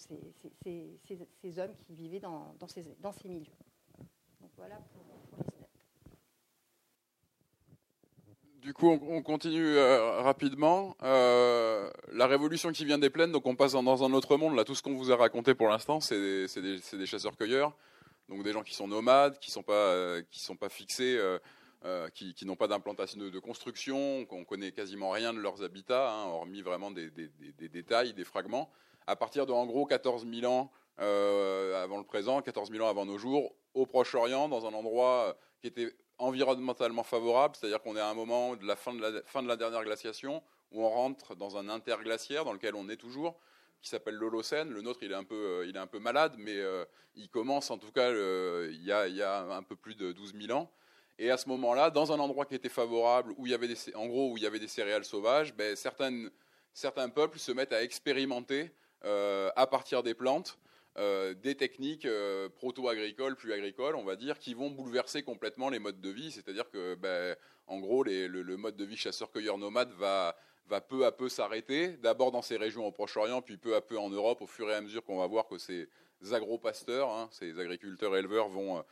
ces, 0.63 1.59
hommes 1.59 1.75
qui 1.85 1.95
vivaient 1.95 2.19
dans, 2.19 2.55
ces, 2.67 2.83
milieux. 3.25 3.45
Voilà 4.57 4.75
pour, 4.93 5.03
pour 5.29 5.41
les. 5.41 5.59
Du 8.61 8.73
coup, 8.73 8.89
on 8.89 9.21
continue 9.21 9.77
euh, 9.77 10.21
rapidement. 10.21 10.97
La 11.01 12.27
révolution 12.27 12.71
qui 12.71 12.85
vient 12.85 12.97
des 12.97 13.09
plaines, 13.09 13.31
donc 13.31 13.45
on 13.45 13.55
passe 13.55 13.73
dans 13.73 14.03
un 14.03 14.13
autre 14.13 14.35
monde. 14.37 14.55
Là, 14.55 14.65
tout 14.65 14.75
ce 14.75 14.81
qu'on 14.81 14.95
vous 14.95 15.11
a 15.11 15.15
raconté 15.15 15.55
pour 15.55 15.69
l'instant, 15.69 15.99
c'est 16.01 16.19
des, 16.19 17.05
chasseurs-cueilleurs, 17.05 17.77
donc 18.27 18.43
des 18.43 18.51
gens 18.51 18.63
qui 18.63 18.73
sont 18.73 18.87
nomades, 18.87 19.39
qui 19.39 19.49
ne 19.49 19.63
sont 20.31 20.55
pas 20.55 20.69
fixés 20.69 21.17
qui, 22.13 22.33
qui 22.33 22.45
n'ont 22.45 22.55
pas 22.55 22.67
d'implantation 22.67 23.19
de, 23.19 23.39
construction, 23.39 24.25
qu'on 24.25 24.43
connaît 24.43 24.71
quasiment 24.71 25.11
rien 25.11 25.33
de 25.33 25.39
leurs 25.39 25.63
habitats, 25.63 26.11
hein, 26.11 26.25
hormis 26.25 26.61
vraiment 26.61 26.91
des, 26.91 27.09
détails, 27.69 28.13
des 28.13 28.25
fragments. 28.25 28.69
À 29.07 29.15
partir 29.15 29.45
de 29.45 29.53
en 29.53 29.65
gros 29.65 29.85
14 29.85 30.27
000 30.27 30.51
ans 30.51 30.71
avant 30.97 31.97
le 31.97 32.03
présent, 32.03 32.41
14 32.41 32.69
000 32.71 32.85
ans 32.85 32.89
avant 32.89 33.05
nos 33.05 33.17
jours, 33.17 33.55
au 33.73 33.85
Proche-Orient, 33.85 34.49
dans 34.49 34.65
un 34.65 34.73
endroit 34.73 35.37
qui 35.61 35.67
était 35.67 35.93
environnementalement 36.17 37.03
favorable, 37.03 37.55
c'est-à-dire 37.55 37.81
qu'on 37.81 37.95
est 37.95 38.01
à 38.01 38.09
un 38.09 38.13
moment 38.13 38.55
de 38.55 38.65
la 38.65 38.75
fin 38.75 38.93
de 38.93 39.01
la, 39.01 39.21
fin 39.23 39.41
de 39.41 39.47
la 39.47 39.55
dernière 39.55 39.83
glaciation 39.83 40.43
où 40.71 40.83
on 40.83 40.89
rentre 40.89 41.35
dans 41.35 41.57
un 41.57 41.69
interglaciaire 41.69 42.45
dans 42.45 42.53
lequel 42.53 42.75
on 42.75 42.89
est 42.89 42.97
toujours, 42.97 43.39
qui 43.81 43.89
s'appelle 43.89 44.15
l'Holocène. 44.15 44.69
Le 44.69 44.81
nôtre, 44.81 44.99
il 45.01 45.11
est 45.11 45.15
un 45.15 45.23
peu, 45.23 45.35
euh, 45.35 45.65
il 45.67 45.75
est 45.75 45.79
un 45.79 45.87
peu 45.87 45.99
malade, 45.99 46.35
mais 46.37 46.57
euh, 46.57 46.85
il 47.15 47.29
commence 47.29 47.71
en 47.71 47.77
tout 47.77 47.91
cas 47.91 48.11
il, 48.11 48.83
y 48.83 48.91
a, 48.91 49.07
il, 49.07 49.15
y 49.15 49.23
a, 49.23 49.41
un 49.55 49.63
peu 49.63 49.75
plus 49.75 49.95
de 49.95 50.11
12 50.11 50.33
000 50.39 50.57
ans. 50.57 50.69
Et 51.19 51.29
à 51.29 51.37
ce 51.37 51.47
moment-là, 51.49 51.91
dans 51.91 52.11
un 52.11 52.19
endroit 52.19 52.45
qui 52.45 52.55
était 52.55 52.69
favorable, 52.69 53.33
où 53.37 53.45
il 53.45 53.51
y 53.51 53.53
avait 53.53 53.67
des, 53.67 53.95
en 53.95 54.07
gros 54.07 54.31
où 54.31 54.37
il 54.37 54.43
y 54.43 54.47
avait 54.47 54.59
des 54.59 54.67
céréales 54.67 55.05
sauvages, 55.05 55.53
ben, 55.53 55.75
certains 55.75 57.09
peuples 57.09 57.37
se 57.37 57.51
mettent 57.51 57.73
à 57.73 57.83
expérimenter 57.83 58.71
euh, 59.05 59.51
à 59.55 59.67
partir 59.67 60.01
des 60.01 60.13
plantes 60.13 60.57
euh, 60.97 61.33
des 61.33 61.55
techniques 61.55 62.05
euh, 62.05 62.49
proto-agricoles, 62.49 63.35
plus 63.35 63.53
agricoles, 63.53 63.95
on 63.95 64.03
va 64.03 64.15
dire, 64.15 64.37
qui 64.39 64.53
vont 64.53 64.69
bouleverser 64.69 65.23
complètement 65.23 65.69
les 65.69 65.79
modes 65.79 66.01
de 66.01 66.09
vie. 66.09 66.31
C'est-à-dire 66.31 66.69
que, 66.69 66.95
ben, 66.95 67.37
en 67.67 67.79
gros, 67.79 68.03
le, 68.03 68.55
mode 68.57 68.75
de 68.75 68.83
vie 68.83 68.97
chasseur-cueilleur-nomade 68.97 69.91
va, 69.91 70.35
peu 70.89 71.05
à 71.05 71.11
peu 71.11 71.29
s'arrêter, 71.29 71.89
d'abord 71.97 72.31
dans 72.31 72.41
ces 72.41 72.57
régions 72.57 72.85
au 72.85 72.91
Proche-Orient, 72.91 73.41
puis 73.41 73.55
peu 73.55 73.75
à 73.75 73.81
peu 73.81 73.97
en 73.97 74.09
Europe, 74.09 74.41
au 74.41 74.47
fur 74.47 74.69
et 74.69 74.73
à 74.73 74.81
mesure 74.81 75.03
qu'on 75.05 75.19
va 75.19 75.27
voir 75.27 75.47
que 75.47 75.57
ces 75.57 75.87
agro-pasteurs, 76.31 77.09
hein, 77.09 77.29
ces 77.31 77.59
agriculteurs-éleveurs 77.59 78.49
vont, 78.49 78.83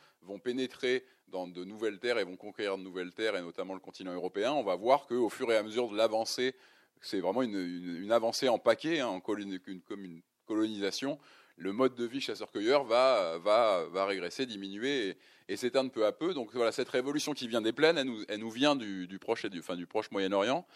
pénétrer 0.42 1.04
dans 1.30 1.46
de 1.46 1.64
nouvelles 1.64 1.98
terres 1.98 2.18
et 2.18 2.24
vont 2.24 2.36
conquérir 2.36 2.78
de 2.78 2.82
nouvelles 2.82 3.12
terres, 3.12 3.36
et 3.36 3.42
notamment 3.42 3.74
le 3.74 3.80
continent 3.80 4.12
européen. 4.12 4.52
On 4.52 4.62
va 4.62 4.76
voir 4.76 5.06
qu'au 5.06 5.28
fur 5.28 5.50
et 5.52 5.56
à 5.56 5.62
mesure 5.62 5.88
de 5.88 5.96
l'avancée, 5.96 6.54
c'est 7.00 7.20
vraiment 7.20 7.42
une, 7.42 8.10
avancée 8.10 8.48
en 8.48 8.58
paquet, 8.58 9.00
hein, 9.00 9.08
en 9.08 9.22
une 9.36 10.22
colonisation, 10.46 11.18
le 11.58 11.72
mode 11.72 11.94
de 11.94 12.04
vie 12.04 12.20
chasseur-cueilleur 12.20 12.84
va, 12.84 13.38
va, 13.38 13.84
va 13.90 14.06
régresser, 14.06 14.46
diminuer 14.46 15.16
et, 15.48 15.56
s'éteindre 15.56 15.90
peu 15.90 16.06
à 16.06 16.12
peu. 16.12 16.34
Donc 16.34 16.54
voilà, 16.54 16.72
cette 16.72 16.88
révolution 16.88 17.32
qui 17.32 17.48
vient 17.48 17.60
des 17.60 17.72
plaines, 17.72 17.98
elle 17.98 18.06
nous, 18.06 18.24
elle 18.28 18.40
nous 18.40 18.50
vient 18.50 18.76
du, 18.76 19.18
proche 19.20 19.46
du, 19.46 19.58
enfin, 19.58 19.76
du 19.76 19.86
proche 19.86 20.10
Moyen-Orient. 20.10 20.66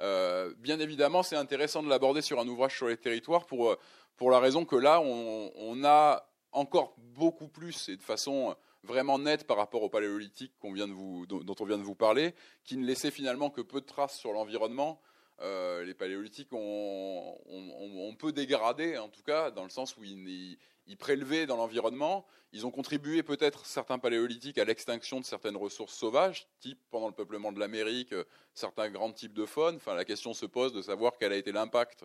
Euh, 0.00 0.52
bien 0.58 0.78
évidemment, 0.78 1.22
c'est 1.22 1.36
intéressant 1.36 1.82
de 1.82 1.88
l'aborder 1.88 2.20
sur 2.20 2.38
un 2.38 2.46
ouvrage 2.46 2.76
sur 2.76 2.88
les 2.88 2.98
territoires 2.98 3.46
pour, 3.46 3.76
pour 4.16 4.30
la 4.30 4.38
raison 4.38 4.64
que 4.64 4.76
là, 4.76 5.00
on, 5.00 5.84
a 5.84 6.28
encore 6.56 6.94
beaucoup 6.98 7.48
plus 7.48 7.88
et 7.88 7.96
de 7.96 8.02
façon 8.02 8.56
vraiment 8.82 9.18
nette 9.18 9.46
par 9.46 9.56
rapport 9.56 9.82
au 9.82 9.88
paléolithique 9.88 10.52
dont 10.62 11.56
on 11.60 11.64
vient 11.64 11.78
de 11.78 11.82
vous 11.82 11.94
parler, 11.94 12.34
qui 12.64 12.76
ne 12.76 12.86
laissait 12.86 13.10
finalement 13.10 13.50
que 13.50 13.60
peu 13.60 13.80
de 13.80 13.86
traces 13.86 14.18
sur 14.18 14.32
l'environnement. 14.32 15.00
Euh, 15.42 15.84
les 15.84 15.92
paléolithiques 15.92 16.52
ont, 16.52 17.38
on, 17.46 18.14
peut 18.14 18.32
dégrader, 18.32 18.96
en 18.96 19.08
tout 19.08 19.22
cas, 19.22 19.50
dans 19.50 19.64
le 19.64 19.70
sens 19.70 19.96
où 19.98 20.04
ils, 20.04 20.56
prélevaient 20.98 21.46
dans 21.46 21.56
l'environnement. 21.56 22.24
Ils 22.52 22.64
ont 22.64 22.70
contribué 22.70 23.22
peut-être 23.22 23.66
certains 23.66 23.98
paléolithiques 23.98 24.56
à 24.56 24.64
l'extinction 24.64 25.20
de 25.20 25.26
certaines 25.26 25.56
ressources 25.56 25.94
sauvages, 25.94 26.46
type 26.60 26.78
pendant 26.90 27.08
le 27.08 27.12
peuplement 27.12 27.52
de 27.52 27.60
l'Amérique, 27.60 28.14
euh, 28.14 28.24
certains 28.54 28.88
grands 28.88 29.12
types 29.12 29.34
de 29.34 29.44
faune. 29.44 29.76
Enfin, 29.76 29.94
la 29.94 30.06
question 30.06 30.32
se 30.32 30.46
pose 30.46 30.72
de 30.72 30.80
savoir 30.80 31.18
quel 31.18 31.32
a 31.32 31.36
été 31.36 31.52
l'impact 31.52 32.04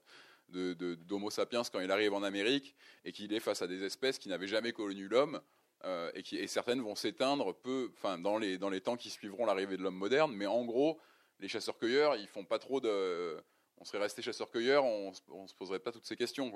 d'Homo 0.52 1.30
sapiens 1.30 1.64
quand 1.72 1.80
il 1.80 1.92
arrive 1.92 2.14
en 2.14 2.24
Amérique 2.24 2.76
et 3.06 3.12
qu'il 3.12 3.34
est 3.34 3.40
face 3.40 3.62
à 3.62 3.68
des 3.68 3.84
espèces 3.84 4.20
qui 4.20 4.30
n'avaient 4.30 4.48
jamais 4.48 4.72
connu 4.72 5.08
l'homme. 5.08 5.42
Euh, 5.84 6.12
et, 6.14 6.22
qui, 6.22 6.38
et 6.38 6.46
certaines 6.46 6.82
vont 6.82 6.94
s'éteindre 6.94 7.56
peu, 7.56 7.92
enfin, 7.98 8.20
dans 8.20 8.38
les, 8.38 8.60
dans 8.60 8.70
les 8.70 8.82
temps 8.82 8.98
qui 8.98 9.10
suivront 9.10 9.48
l'arrivée 9.48 9.78
de 9.78 9.82
l'homme 9.82 9.96
moderne, 9.96 10.32
mais 10.32 10.46
en 10.46 10.64
gros, 10.64 11.00
les 11.40 11.48
chasseurs-cueilleurs, 11.48 12.18
ils 12.18 12.28
font 12.28 12.46
pas 12.46 12.60
trop 12.60 12.80
de. 12.80 13.42
On 13.78 13.84
serait 13.84 13.98
resté 13.98 14.22
chasseurs-cueilleurs, 14.22 14.86
on, 14.86 15.10
ne 15.10 15.48
se 15.48 15.56
poserait 15.56 15.80
pas 15.80 15.92
toutes 15.92 16.06
ces 16.06 16.16
questions. 16.16 16.52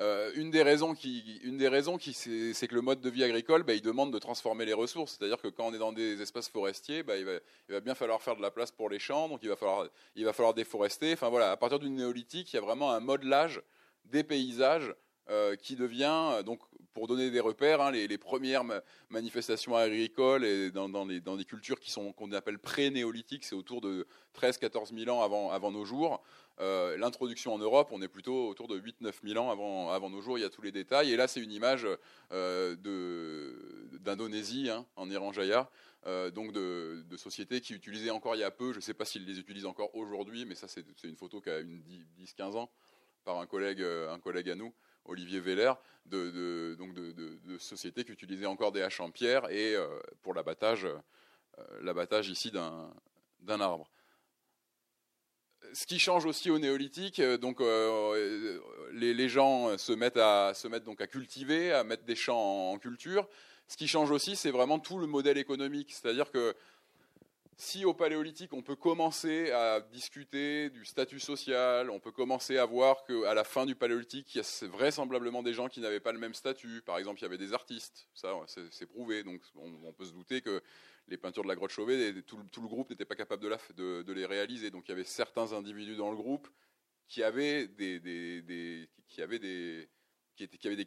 Euh, 0.00 0.30
une 0.34 0.50
des 0.50 0.62
raisons 0.62 0.94
qui, 0.94 1.38
une 1.44 1.58
des 1.58 1.68
raisons 1.68 1.98
qui, 1.98 2.14
c'est 2.14 2.68
que 2.68 2.74
le 2.74 2.80
mode 2.80 3.02
de 3.02 3.10
vie 3.10 3.22
agricole, 3.22 3.64
bah, 3.64 3.74
il 3.74 3.82
demande 3.82 4.12
de 4.12 4.18
transformer 4.18 4.64
les 4.64 4.72
ressources. 4.72 5.18
C'est-à-dire 5.18 5.40
que 5.40 5.48
quand 5.48 5.66
on 5.66 5.74
est 5.74 5.78
dans 5.78 5.92
des 5.92 6.22
espaces 6.22 6.48
forestiers, 6.48 7.02
bah, 7.02 7.18
il, 7.18 7.26
va, 7.68 7.80
bien 7.80 7.94
falloir 7.94 8.22
faire 8.22 8.34
de 8.34 8.40
la 8.40 8.50
place 8.50 8.70
pour 8.70 8.88
les 8.88 8.98
champs, 8.98 9.28
donc 9.28 9.40
il 9.42 9.50
va 9.50 9.56
falloir, 9.56 9.88
il 10.16 10.24
va 10.24 10.32
falloir 10.32 10.54
déforester. 10.54 11.12
Enfin 11.12 11.28
voilà, 11.28 11.50
à 11.50 11.56
partir 11.58 11.78
du 11.78 11.90
néolithique, 11.90 12.50
il 12.52 12.56
y 12.56 12.58
a 12.58 12.62
vraiment 12.62 12.92
un 12.92 13.00
modelage 13.00 13.60
des 14.06 14.24
paysages 14.24 14.94
euh, 15.28 15.54
qui 15.54 15.76
devient 15.76 16.30
euh, 16.32 16.42
donc 16.42 16.60
pour 16.94 17.06
donner 17.06 17.30
des 17.30 17.38
repères, 17.38 17.80
hein, 17.80 17.92
les, 17.92 18.18
premières 18.18 18.64
manifestations 19.10 19.76
agricoles 19.76 20.44
et 20.44 20.70
dans, 20.72 21.04
les, 21.04 21.20
dans, 21.20 21.36
des 21.36 21.44
cultures 21.44 21.78
qui 21.78 21.90
sont 21.90 22.12
qu'on 22.12 22.32
appelle 22.32 22.58
pré-néolithiques, 22.58 23.44
c'est 23.44 23.54
autour 23.54 23.80
de 23.80 24.08
13-14 24.36 24.92
000 24.98 25.16
ans 25.16 25.22
avant, 25.22 25.50
avant 25.50 25.70
nos 25.70 25.84
jours. 25.84 26.20
Euh, 26.60 26.96
l'introduction 26.98 27.54
en 27.54 27.58
Europe, 27.58 27.88
on 27.90 28.02
est 28.02 28.08
plutôt 28.08 28.48
autour 28.48 28.68
de 28.68 28.78
8-9 28.78 29.12
000 29.24 29.42
ans 29.42 29.50
avant, 29.50 30.10
nos 30.10 30.20
jours, 30.20 30.38
il 30.38 30.42
y 30.42 30.44
a 30.44 30.50
tous 30.50 30.62
les 30.62 30.72
détails. 30.72 31.12
Et 31.12 31.16
là, 31.16 31.26
c'est 31.26 31.40
une 31.40 31.52
image 31.52 31.86
euh, 32.32 32.76
d'Indonésie, 34.00 34.68
hein, 34.68 34.84
en 34.96 35.10
Iran 35.10 35.32
Jaya, 35.32 35.70
euh, 36.06 36.30
donc 36.30 36.52
de, 36.52 37.02
sociétés 37.16 37.60
qui 37.60 37.72
utilisaient 37.74 38.10
encore 38.10 38.34
il 38.34 38.40
y 38.40 38.44
a 38.44 38.50
peu, 38.50 38.72
je 38.72 38.76
ne 38.76 38.82
sais 38.82 38.94
pas 38.94 39.04
s'ils 39.04 39.24
les 39.24 39.38
utilisent 39.38 39.66
encore 39.66 39.94
aujourd'hui, 39.94 40.44
mais 40.44 40.54
ça, 40.54 40.68
c'est 40.68 40.84
une 41.04 41.16
photo 41.16 41.40
qui 41.40 41.50
a 41.50 41.62
10-15 41.62 42.56
ans 42.56 42.70
par 43.24 43.38
un 43.38 43.46
collègue, 43.46 43.82
un 43.82 44.18
collègue 44.18 44.50
à 44.50 44.54
nous. 44.54 44.72
Olivier 45.06 45.40
Veller, 45.40 45.72
de, 46.06 46.76
donc 46.78 46.94
de, 46.94 47.58
sociétés 47.58 48.04
qui 48.04 48.12
utilisaient 48.12 48.46
encore 48.46 48.70
des 48.70 48.82
haches 48.82 49.00
en 49.00 49.10
pierre 49.10 49.50
et 49.50 49.74
pour 50.22 50.34
l'abattage, 50.34 50.86
l'abattage 51.80 52.28
ici 52.28 52.50
d'un 52.50 53.60
arbre. 53.60 53.90
Ce 55.72 55.86
qui 55.86 55.98
change 55.98 56.24
aussi 56.24 56.50
au 56.50 56.58
néolithique, 56.58 57.20
euh, 57.20 57.36
donc 57.36 57.60
les, 58.92 59.28
gens 59.28 59.76
se 59.78 59.92
mettent 59.92 60.16
à 60.16 60.52
se 60.54 60.68
donc 60.78 61.00
à 61.00 61.06
cultiver, 61.06 61.72
à 61.72 61.84
mettre 61.84 62.04
des 62.04 62.16
champs 62.16 62.72
en 62.72 62.78
culture. 62.78 63.28
Ce 63.68 63.76
qui 63.76 63.86
change 63.86 64.10
aussi, 64.10 64.34
c'est 64.34 64.50
vraiment 64.50 64.78
tout 64.78 64.98
le 64.98 65.06
modèle 65.06 65.38
économique, 65.38 65.92
c'est-à-dire 65.92 66.30
que 66.30 66.56
si 67.60 67.84
au 67.84 67.92
paléolithique, 67.92 68.54
on 68.54 68.62
peut 68.62 68.74
commencer 68.74 69.50
à 69.50 69.80
discuter 69.80 70.70
du 70.70 70.86
statut 70.86 71.20
social, 71.20 71.90
on 71.90 72.00
peut 72.00 72.10
commencer 72.10 72.56
à 72.56 72.64
voir 72.64 73.04
qu'à 73.04 73.34
la 73.34 73.44
fin 73.44 73.66
du 73.66 73.74
paléolithique, 73.74 74.34
il 74.34 74.38
y 74.38 74.40
a 74.40 74.66
vraisemblablement 74.68 75.42
des 75.42 75.52
gens 75.52 75.68
qui 75.68 75.80
n'avaient 75.80 76.00
pas 76.00 76.12
le 76.12 76.18
même 76.18 76.32
statut. 76.32 76.80
Par 76.86 76.96
exemple, 76.96 77.20
il 77.20 77.22
y 77.22 77.26
avait 77.26 77.36
des 77.36 77.52
artistes, 77.52 78.08
ça 78.14 78.34
c'est 78.70 78.86
prouvé. 78.86 79.24
Donc 79.24 79.42
on, 79.56 79.92
peut 79.92 80.06
se 80.06 80.12
douter 80.12 80.40
que 80.40 80.62
les 81.10 81.16
peintures 81.16 81.42
de 81.42 81.48
la 81.48 81.56
grotte 81.56 81.70
Chauvet, 81.70 82.22
tout, 82.22 82.38
le 82.38 82.68
groupe 82.68 82.88
n'était 82.90 83.04
pas 83.04 83.16
capable 83.16 83.42
de, 83.42 84.12
les 84.12 84.26
réaliser. 84.26 84.70
Donc 84.70 84.84
il 84.86 84.90
y 84.90 84.94
avait 84.94 85.04
certains 85.04 85.52
individus 85.52 85.96
dans 85.96 86.10
le 86.10 86.16
groupe 86.16 86.48
qui, 87.08 87.22
avaient 87.22 87.66
des 87.68 88.88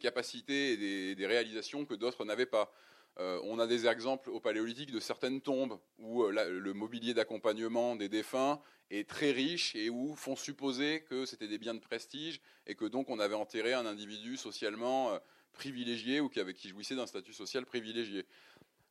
capacités 0.00 0.72
et 0.72 1.14
des 1.14 1.26
réalisations 1.26 1.84
que 1.84 1.94
d'autres 1.94 2.24
n'avaient 2.24 2.46
pas. 2.46 2.72
Euh, 3.20 3.38
on 3.44 3.60
a 3.60 3.66
des 3.66 3.86
exemples 3.86 4.28
au 4.30 4.40
Paléolithique 4.40 4.90
de 4.90 4.98
certaines 4.98 5.40
tombes 5.40 5.78
où 5.98 6.24
euh, 6.24 6.58
le 6.60 6.74
mobilier 6.74 7.14
d'accompagnement 7.14 7.94
des 7.94 8.08
défunts 8.08 8.60
est 8.90 9.08
très 9.08 9.30
riche 9.30 9.76
et 9.76 9.88
où 9.88 10.16
font 10.16 10.34
supposer 10.34 11.02
que 11.02 11.24
c'était 11.24 11.46
des 11.46 11.58
biens 11.58 11.74
de 11.74 11.80
prestige 11.80 12.40
et 12.66 12.74
que 12.74 12.84
donc 12.84 13.10
on 13.10 13.20
avait 13.20 13.36
enterré 13.36 13.72
un 13.72 13.86
individu 13.86 14.36
socialement 14.36 15.12
euh, 15.12 15.18
privilégié 15.52 16.20
ou 16.20 16.28
qui, 16.28 16.40
avait, 16.40 16.54
qui 16.54 16.68
jouissait 16.68 16.96
d'un 16.96 17.06
statut 17.06 17.32
social 17.32 17.64
privilégié. 17.64 18.26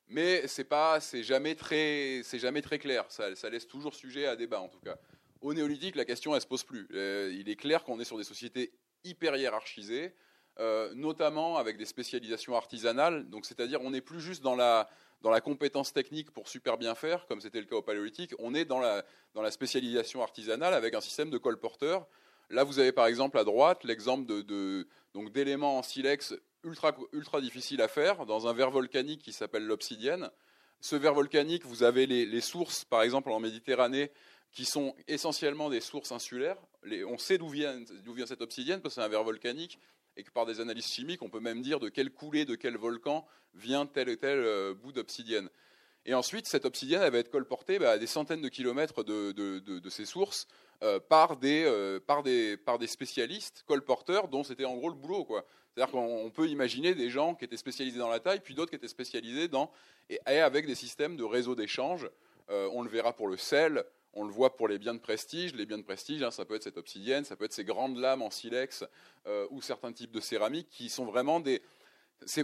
Mais 0.08 0.48
c'est 0.48 0.66
pas, 0.66 1.00
c'est 1.00 1.24
jamais 1.24 1.56
très, 1.56 2.22
c'est 2.24 2.40
jamais 2.40 2.62
très 2.62 2.80
clair. 2.80 3.06
Ça, 3.10 3.36
ça, 3.36 3.50
laisse 3.50 3.68
toujours 3.68 3.96
sujet 3.96 4.28
à 4.28 4.36
débat 4.36 4.62
en 4.62 4.70
tout 4.70 4.80
cas. 4.80 4.98
Au 5.42 5.54
néolithique, 5.54 5.96
la 5.96 6.06
question 6.06 6.36
elle 6.36 6.42
se 6.42 6.48
pose 6.48 6.64
plus. 6.64 6.88
il 6.92 7.50
est 7.50 7.56
clair 7.56 7.84
qu'on 7.84 8.00
est 8.00 8.06
sur 8.06 8.18
des 8.18 8.24
sociétés 8.24 8.74
hyper 9.04 9.36
hiérarchisées 9.36 10.14
euh, 10.60 10.94
notamment 10.94 11.58
avec 11.58 11.78
des 11.78 11.86
spécialisations 11.86 12.56
artisanales. 12.56 13.28
Donc, 13.30 13.48
c'est-à-dire, 13.48 13.82
on 13.82 13.90
n'est 13.90 14.02
plus 14.02 14.22
juste 14.22 14.44
dans 14.44 14.56
la, 14.56 14.88
dans 15.22 15.32
la 15.32 15.42
compétence 15.42 15.94
technique 15.94 16.30
pour 16.30 16.48
super 16.48 16.78
bien 16.78 16.94
faire, 16.94 17.26
comme 17.26 17.42
c'était 17.42 17.60
le 17.60 17.66
cas 17.66 17.78
au 17.78 17.82
paléolithique. 17.82 18.36
On 18.38 18.54
est 18.54 18.66
dans 18.66 18.80
la, 18.80 19.04
dans 19.34 19.42
la 19.42 19.50
spécialisation 19.50 20.22
artisanale 20.22 20.76
avec 20.76 20.94
un 20.94 21.02
système 21.02 21.32
de 21.32 21.40
colporteurs. 21.40 22.06
Là, 22.52 22.64
vous 22.64 22.78
avez 22.78 22.92
par 22.92 23.08
exemple 23.08 23.40
à 23.40 23.44
droite 23.44 23.84
l'exemple 23.84 24.28
de, 24.28 24.88
donc 25.16 25.32
d'éléments 25.32 25.80
en 25.80 25.82
silex 25.82 26.36
ultra, 26.64 27.42
difficiles 27.42 27.82
à 27.82 27.88
faire 27.88 28.26
dans 28.26 28.48
un 28.48 28.54
verre 28.54 28.72
volcanique 28.72 29.22
qui 29.22 29.34
s'appelle 29.34 29.66
l'obsidienne. 29.66 30.30
Ce 30.82 30.96
verre 30.96 31.14
volcanique, 31.14 31.66
vous 31.66 31.84
avez 31.84 32.06
les, 32.06 32.42
sources, 32.42 32.86
par 32.86 33.04
exemple 33.04 33.32
en 33.32 33.40
Méditerranée, 33.40 34.12
qui 34.52 34.66
sont 34.66 34.96
essentiellement 35.08 35.70
des 35.70 35.82
sources 35.82 36.12
insulaires. 36.12 36.58
On 37.08 37.18
sait 37.18 37.38
d'où 37.38 37.50
vient, 37.50 37.80
cette 38.28 38.42
obsidienne 38.42 38.82
parce 38.82 38.96
que 38.96 39.02
c'est 39.02 39.06
un 39.06 39.10
verre 39.10 39.24
volcanique 39.24 39.80
et 40.16 40.24
que 40.24 40.32
par 40.32 40.46
des 40.46 40.60
analyses 40.60 40.88
chimiques, 40.88 41.22
on 41.22 41.30
peut 41.30 41.40
même 41.40 41.62
dire 41.62 41.80
de 41.80 41.90
quelle 41.90 42.12
coulée, 42.12 42.46
de 42.46 42.56
quel 42.56 42.78
volcan 42.78 43.26
vient 43.56 43.86
tel 43.86 44.10
et 44.10 44.18
tel 44.18 44.40
euh, 44.40 44.74
bout 44.74 44.92
d'obsidienne. 44.92 45.50
Et 46.06 46.14
ensuite, 46.14 46.48
cette 46.48 46.66
obsidienne 46.66 47.02
elle 47.02 47.14
va 47.14 47.20
être 47.20 47.32
colportée 47.32 47.80
bah, 47.80 47.92
à 47.92 47.98
des 47.98 48.08
centaines 48.08 48.42
de 48.42 48.50
kilomètres 48.50 49.04
de, 49.04 49.90
ces 49.90 50.06
sources 50.06 50.48
euh, 50.84 51.00
euh, 51.00 51.00
par, 51.00 51.38
des, 51.38 52.58
par 52.66 52.78
des 52.78 52.88
spécialistes 52.88 53.64
colporteurs 53.66 54.28
dont 54.28 54.44
c'était 54.44 54.66
en 54.66 54.76
gros 54.76 54.90
le 54.90 54.96
boulot. 54.96 55.28
C'est-à-dire 55.76 55.92
qu'on 55.92 56.32
peut 56.32 56.48
imaginer 56.48 56.94
des 56.94 57.10
gens 57.10 57.36
qui 57.36 57.46
étaient 57.46 57.58
spécialisés 57.58 58.00
dans 58.00 58.10
la 58.10 58.20
taille, 58.20 58.40
puis 58.40 58.54
d'autres 58.54 58.70
qui 58.70 58.76
étaient 58.76 58.88
spécialisés 58.88 59.48
dans. 59.48 59.72
et, 60.10 60.20
avec 60.26 60.68
des 60.68 60.76
systèmes 60.76 61.18
de 61.18 61.24
réseau 61.24 61.56
d'échange. 61.56 62.10
Euh, 62.50 62.70
on 62.74 62.82
le 62.82 62.90
verra 62.90 63.14
pour 63.14 63.28
le 63.28 63.38
sel, 63.38 63.84
on 64.14 64.26
le 64.26 64.32
voit 64.32 64.56
pour 64.56 64.68
les 64.68 64.78
biens 64.78 64.94
de 64.94 65.00
prestige. 65.00 65.56
Les 65.56 65.66
biens 65.66 65.78
de 65.78 65.84
prestige, 65.84 66.22
hein, 66.22 66.32
ça 66.32 66.46
peut 66.46 66.56
être 66.56 66.64
cette 66.64 66.78
obsidienne, 66.78 67.24
ça 67.26 67.36
peut 67.36 67.46
être 67.46 67.54
ces 67.54 67.64
grandes 67.64 67.98
lames 67.98 68.22
en 68.22 68.30
silex 68.30 68.84
ou 69.50 69.62
certains 69.62 69.94
types 69.94 70.12
de 70.12 70.20
céramique 70.20 70.68
qui 70.70 70.90
sont 70.90 71.06
vraiment 71.06 71.40
des 71.40 71.62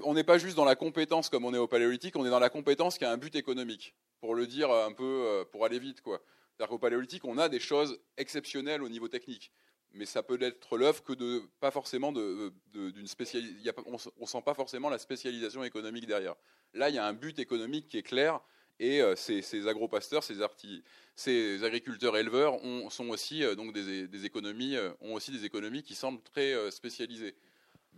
on 0.03 0.13
n'est 0.13 0.23
pas 0.23 0.37
juste 0.37 0.55
dans 0.55 0.65
la 0.65 0.75
compétence 0.75 1.29
comme 1.29 1.45
on 1.45 1.53
est 1.53 1.57
au 1.57 1.67
paléolithique, 1.67 2.15
on 2.15 2.25
est 2.25 2.29
dans 2.29 2.39
la 2.39 2.49
compétence 2.49 2.97
qui 2.97 3.05
a 3.05 3.11
un 3.11 3.17
but 3.17 3.35
économique, 3.35 3.95
pour 4.19 4.35
le 4.35 4.47
dire 4.47 4.71
un 4.71 4.91
peu, 4.91 5.23
euh, 5.25 5.45
pour 5.45 5.65
aller 5.65 5.79
vite. 5.79 6.01
C'est-à-dire 6.03 6.69
qu'au 6.69 6.79
paléolithique, 6.79 7.25
on 7.25 7.37
a 7.37 7.49
des 7.49 7.59
choses 7.59 7.99
exceptionnelles 8.17 8.83
au 8.83 8.89
niveau 8.89 9.07
technique, 9.07 9.51
mais 9.93 10.05
ça 10.05 10.23
peut 10.23 10.41
être 10.41 10.77
l'œuvre 10.77 11.03
que 11.03 11.13
de, 11.13 11.41
pas 11.59 11.71
forcément 11.71 12.11
d'une 12.11 13.07
spécialisation, 13.07 13.73
on 13.87 14.21
ne 14.21 14.27
sent 14.27 14.41
pas 14.45 14.53
forcément 14.53 14.89
la 14.89 14.99
spécialisation 14.99 15.63
économique 15.63 16.05
derrière. 16.05 16.35
Là, 16.73 16.89
il 16.89 16.95
y 16.95 16.99
a 16.99 17.05
un 17.05 17.13
but 17.13 17.39
économique 17.39 17.87
qui 17.87 17.97
est 17.97 18.03
clair, 18.03 18.39
et 18.79 19.01
euh, 19.01 19.15
ces, 19.15 19.41
ces 19.41 19.67
agropasteurs, 19.67 20.23
ces, 20.23 21.63
agriculteurs 21.63 22.15
éleveurs 22.17 22.59
sont 22.89 23.09
aussi 23.09 23.43
euh, 23.43 23.55
donc 23.55 23.73
des, 23.73 24.25
économies, 24.25 24.77
ont 25.01 25.13
aussi 25.13 25.31
des 25.31 25.45
économies 25.45 25.83
qui 25.83 25.95
semblent 25.95 26.21
très 26.21 26.71
spécialisées 26.71 27.35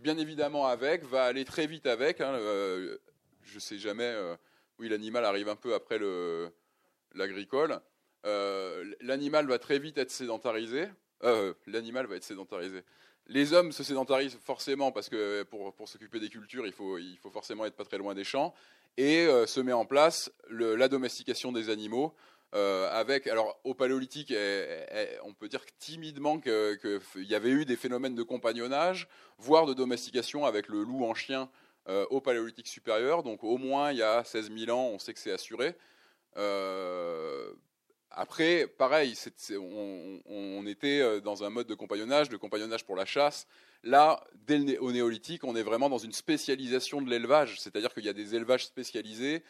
bien 0.02 0.18
évidemment 0.18 0.68
avec, 0.68 1.04
va 1.04 1.26
aller 1.26 1.46
très 1.46 1.68
vite 1.68 1.86
avec. 1.86 2.22
Hein, 2.22 2.34
euh, 2.34 2.98
je 3.44 3.56
ne 3.56 3.60
sais 3.60 3.78
jamais, 3.78 4.04
euh, 4.04 4.36
oui, 4.80 4.90
l'animal 4.90 5.26
arrive 5.26 5.50
un 5.50 5.56
peu 5.56 5.74
après 5.74 6.00
l'agricole. 7.14 7.80
Euh, 8.26 8.94
l'animal 9.02 9.48
va 9.48 9.60
très 9.60 9.80
vite 9.80 9.98
être 9.98 10.12
sédentarisé. 10.12 10.88
L'animal 11.68 12.06
va 12.08 12.16
être 12.16 12.24
sédentarisé. 12.24 12.84
Les 13.28 13.54
hommes 13.54 13.72
se 13.72 13.84
sédentarisent 13.84 14.38
forcément 14.44 14.92
parce 14.92 15.08
que 15.08 15.44
pour, 15.44 15.74
pour 15.74 15.88
s'occuper 15.88 16.20
des 16.20 16.30
cultures, 16.30 16.66
il 16.66 16.74
faut, 16.74 16.98
il 16.98 17.18
faut 17.18 17.30
forcément 17.30 17.66
être 17.66 17.76
pas 17.76 17.86
très 17.86 17.98
loin 17.98 18.14
des 18.16 18.24
champs. 18.24 18.54
Et 18.98 19.28
se 19.46 19.60
met 19.62 19.74
en 19.74 19.86
place 19.86 20.32
la 20.50 20.88
domestication 20.88 21.52
des 21.52 21.70
animaux. 21.70 22.14
Euh, 22.54 22.90
avec, 22.92 23.28
alors 23.28 23.58
au 23.64 23.74
paléolithique, 23.74 24.34
on 25.24 25.34
peut 25.34 25.48
dire 25.48 25.64
timidement 25.80 26.40
qu'il 26.40 26.80
y 27.16 27.36
avait 27.36 27.50
eu 27.50 27.66
des 27.66 27.78
phénomènes 27.78 28.16
de 28.16 28.24
compagnonnage, 28.24 29.08
voire 29.38 29.66
de 29.66 29.74
domestication 29.74 30.46
avec 30.46 30.68
le 30.68 30.84
loup 30.84 31.06
en 31.06 31.14
chien 31.14 31.50
euh, 31.88 32.06
au 32.10 32.20
paléolithique 32.20 32.68
supérieur. 32.68 33.24
Donc 33.24 33.44
au 33.44 33.58
moins 33.58 33.92
il 33.92 34.00
y 34.00 34.04
a 34.04 34.24
16 34.24 34.52
000 34.52 34.78
ans, 34.78 34.90
on 34.94 35.00
sait 35.00 35.14
que 35.14 35.20
c'est 35.20 35.32
assuré. 35.32 35.76
Euh, 36.38 37.54
après, 38.12 38.68
pareil, 38.68 39.16
on, 39.58 40.66
était 40.66 41.22
dans 41.22 41.44
un 41.44 41.50
mode 41.50 41.68
de 41.68 41.76
compagnonnage, 41.76 42.30
de 42.30 42.38
compagnonnage 42.38 42.86
pour 42.86 42.96
la 42.96 43.06
chasse. 43.06 43.48
Là, 43.84 44.24
dès 44.46 44.58
le, 44.58 44.82
au 44.82 44.92
néolithique, 44.92 45.44
on 45.44 45.56
est 45.56 45.64
vraiment 45.64 45.90
dans 45.90 45.98
une 45.98 46.12
spécialisation 46.12 47.02
de 47.02 47.10
l'élevage, 47.10 47.60
c'est-à-dire 47.60 47.94
qu'il 47.94 48.06
y 48.06 48.10
a 48.10 48.14
des 48.14 48.36
élevages 48.36 48.66
spécialisés 48.66 49.44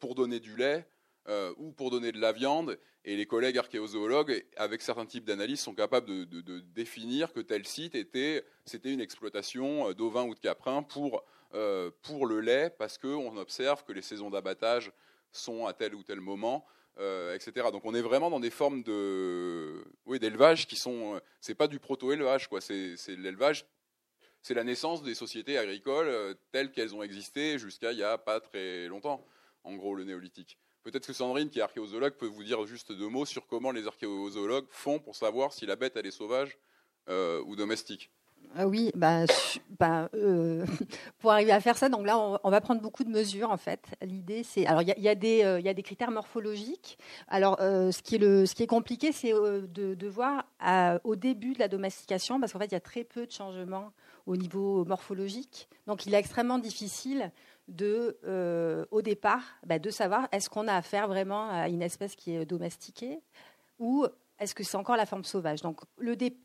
pour 0.00 0.14
donner 0.14 0.40
du 0.40 0.56
lait, 0.56 0.86
euh, 1.28 1.52
ou 1.58 1.72
pour 1.72 1.90
donner 1.90 2.10
de 2.10 2.18
la 2.18 2.32
viande. 2.32 2.78
Et 3.04 3.14
les 3.14 3.26
collègues 3.26 3.58
archéozoologues, 3.58 4.46
avec 4.56 4.80
certains 4.80 5.04
types 5.04 5.26
d'analyses, 5.26 5.60
sont 5.60 5.74
capables 5.74 6.06
de, 6.06 6.60
définir 6.74 7.34
que 7.34 7.40
tel 7.40 7.66
site 7.66 7.94
était, 7.94 8.46
c'était 8.64 8.90
une 8.90 9.02
exploitation 9.02 9.90
euh, 9.90 9.94
d'ovins 9.94 10.24
ou 10.24 10.34
de 10.34 10.38
caprins 10.40 10.82
pour, 10.82 11.22
euh, 11.52 11.90
pour 12.00 12.24
le 12.24 12.40
lait, 12.40 12.70
parce 12.70 12.96
qu'on 12.96 13.36
observe 13.36 13.84
que 13.84 13.92
les 13.92 14.00
saisons 14.00 14.30
d'abattage 14.30 14.90
sont 15.30 15.66
à 15.66 15.74
tel 15.74 15.94
ou 15.94 16.02
tel 16.02 16.22
moment. 16.22 16.64
Etc. 16.98 17.68
Donc 17.72 17.84
on 17.84 17.94
est 17.94 18.02
vraiment 18.02 18.30
dans 18.30 18.40
des 18.40 18.50
formes 18.50 18.82
de, 18.82 19.84
oui, 20.06 20.18
d'élevage 20.18 20.66
qui 20.66 20.76
sont, 20.76 21.20
c'est 21.40 21.54
pas 21.54 21.68
du 21.68 21.78
proto-élevage, 21.78 22.48
quoi. 22.48 22.60
C'est, 22.60 22.96
l'élevage, 23.08 23.66
c'est 24.42 24.54
la 24.54 24.64
naissance 24.64 25.02
des 25.02 25.14
sociétés 25.14 25.58
agricoles 25.58 26.36
telles 26.50 26.72
qu'elles 26.72 26.94
ont 26.94 27.02
existé 27.02 27.58
jusqu'à 27.58 27.92
il 27.92 27.98
y 27.98 28.02
a 28.02 28.18
pas 28.18 28.40
très 28.40 28.86
longtemps. 28.88 29.24
En 29.64 29.74
gros, 29.74 29.94
le 29.94 30.04
néolithique. 30.04 30.58
Peut-être 30.82 31.06
que 31.06 31.12
Sandrine, 31.12 31.50
qui 31.50 31.58
est 31.58 31.62
archéozoologue, 31.62 32.14
peut 32.14 32.26
vous 32.26 32.44
dire 32.44 32.64
juste 32.66 32.92
deux 32.92 33.08
mots 33.08 33.26
sur 33.26 33.46
comment 33.46 33.72
les 33.72 33.86
archéozoologues 33.86 34.68
font 34.70 34.98
pour 34.98 35.16
savoir 35.16 35.52
si 35.52 35.66
la 35.66 35.76
bête 35.76 35.96
est 35.96 36.10
sauvage 36.10 36.58
euh, 37.08 37.42
ou 37.46 37.56
domestique. 37.56 38.10
Ah 38.56 38.66
oui, 38.66 38.90
bah, 38.94 39.24
bah 39.78 40.08
euh, 40.14 40.64
pour 41.18 41.30
arriver 41.32 41.52
à 41.52 41.60
faire 41.60 41.76
ça, 41.76 41.88
donc 41.88 42.06
là, 42.06 42.18
on, 42.42 42.50
va 42.50 42.60
prendre 42.60 42.80
beaucoup 42.80 43.04
de 43.04 43.10
mesures 43.10 43.50
en 43.50 43.56
fait. 43.56 43.86
L'idée, 44.02 44.42
c'est 44.42 44.66
alors 44.66 44.82
il 44.82 44.88
y, 44.88 45.02
y, 45.02 45.44
euh, 45.44 45.60
a 45.64 45.74
des 45.74 45.82
critères 45.82 46.10
morphologiques. 46.10 46.98
Alors, 47.28 47.58
ce 47.60 48.02
qui 48.02 48.16
est 48.16 48.18
le, 48.18 48.46
ce 48.46 48.54
qui 48.54 48.62
est 48.62 48.68
compliqué, 48.68 49.12
c'est 49.12 49.32
de, 49.32 50.08
voir 50.08 50.44
au 51.04 51.16
début 51.16 51.52
de 51.52 51.58
la 51.58 51.68
domestication, 51.68 52.40
parce 52.40 52.52
qu'en 52.52 52.58
fait, 52.58 52.66
il 52.66 52.72
y 52.72 52.76
a 52.76 52.80
très 52.80 53.04
peu 53.04 53.26
de 53.26 53.32
changements 53.32 53.92
au 54.26 54.36
niveau 54.36 54.84
morphologique. 54.84 55.68
Donc, 55.86 56.06
il 56.06 56.14
est 56.14 56.18
extrêmement 56.18 56.58
difficile 56.58 57.32
de, 57.68 58.18
euh, 58.24 58.84
au 58.90 59.02
départ, 59.02 59.42
bah, 59.66 59.78
de 59.78 59.90
savoir 59.90 60.28
est-ce 60.32 60.50
qu'on 60.50 60.68
a 60.68 60.74
affaire 60.74 61.06
vraiment 61.06 61.48
à 61.50 61.68
une 61.68 61.82
espèce 61.82 62.16
qui 62.16 62.34
est 62.34 62.44
domestiquée 62.44 63.20
ou 63.78 64.06
est-ce 64.38 64.54
que 64.54 64.62
c'est 64.62 64.76
encore 64.76 64.96
la 64.96 65.06
forme 65.06 65.24
sauvage? 65.24 65.62
Donc, 65.62 65.80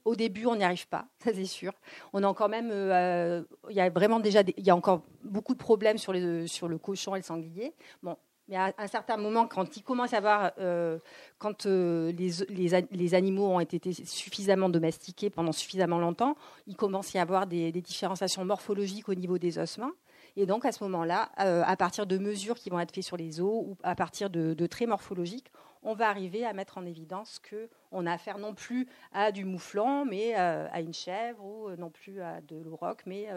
au 0.06 0.16
début, 0.16 0.46
on 0.46 0.56
n'y 0.56 0.64
arrive 0.64 0.88
pas, 0.88 1.06
ça 1.20 1.32
c'est 1.34 1.46
sûr. 1.46 1.74
On 2.14 2.24
a 2.24 2.28
encore 2.28 2.50
même, 2.50 2.70
euh, 2.72 3.44
il 3.70 3.76
y 3.76 3.82
a 3.82 3.89
vraiment 3.89 4.20
déjà, 4.20 4.41
il 4.41 4.66
y 4.66 4.70
a 4.70 4.76
encore 4.76 5.04
beaucoup 5.24 5.54
de 5.54 5.60
problèmes 5.60 5.98
sur, 5.98 6.14
le 6.14 6.78
cochon 6.78 7.16
et 7.16 7.20
le 7.20 7.24
sanglier. 7.24 7.74
Bon, 8.02 8.18
mais 8.50 8.58
à 8.58 8.74
un 8.78 8.88
certain 8.88 9.16
moment, 9.16 9.48
quand 9.48 9.78
il 9.78 9.84
commence 9.84 10.14
à 10.14 10.18
avoir, 10.18 10.52
euh, 10.60 11.00
quand 11.38 11.66
les, 11.66 12.32
les, 12.50 13.14
animaux 13.14 13.48
ont 13.48 13.60
été 13.62 13.94
suffisamment 13.94 14.68
domestiqués 14.68 15.30
pendant 15.30 15.54
suffisamment 15.54 16.00
longtemps, 16.00 16.36
il 16.68 16.76
commence 16.76 17.16
à 17.16 17.20
y 17.20 17.22
avoir 17.22 17.48
des, 17.48 17.72
différenciations 17.72 18.44
morphologiques 18.44 19.08
au 19.08 19.16
niveau 19.16 19.38
des 19.38 19.60
ossements. 19.60 19.91
Et 20.36 20.46
donc, 20.46 20.66
à 20.66 20.72
ce 20.72 20.84
moment-là, 20.84 21.30
euh, 21.39 21.64
à 21.66 21.78
partir 21.78 22.06
de 22.06 22.18
mesures 22.18 22.56
qui 22.56 22.70
vont 22.70 22.80
être 22.80 22.94
faites 22.94 23.04
sur 23.04 23.18
les 23.18 23.39
os 23.39 23.66
ou 23.66 23.78
à 23.84 23.96
partir 23.96 24.30
de, 24.30 24.68
traits 24.68 24.89
morphologiques, 24.89 25.52
on 25.84 25.94
va 25.94 26.10
arriver 26.10 26.46
à 26.46 26.54
mettre 26.54 26.78
en 26.78 26.86
évidence 26.86 27.40
qu'on 27.40 28.06
a 28.06 28.14
affaire 28.14 28.38
non 28.38 28.54
plus 28.54 28.88
à 29.12 29.32
du 29.32 29.46
mouflon, 29.46 30.06
mais 30.06 30.34
euh, 30.38 30.68
à 30.72 30.82
une 30.82 30.94
chèvre, 30.94 31.44
ou 31.44 31.70
euh, 31.70 31.76
non 31.76 31.90
plus 31.90 32.22
à 32.22 32.42
de 32.42 32.58
l'auroch, 32.58 33.00
mais 33.06 33.28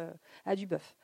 à 0.45 0.57
du 0.57 0.67
bœuf. 0.67 0.95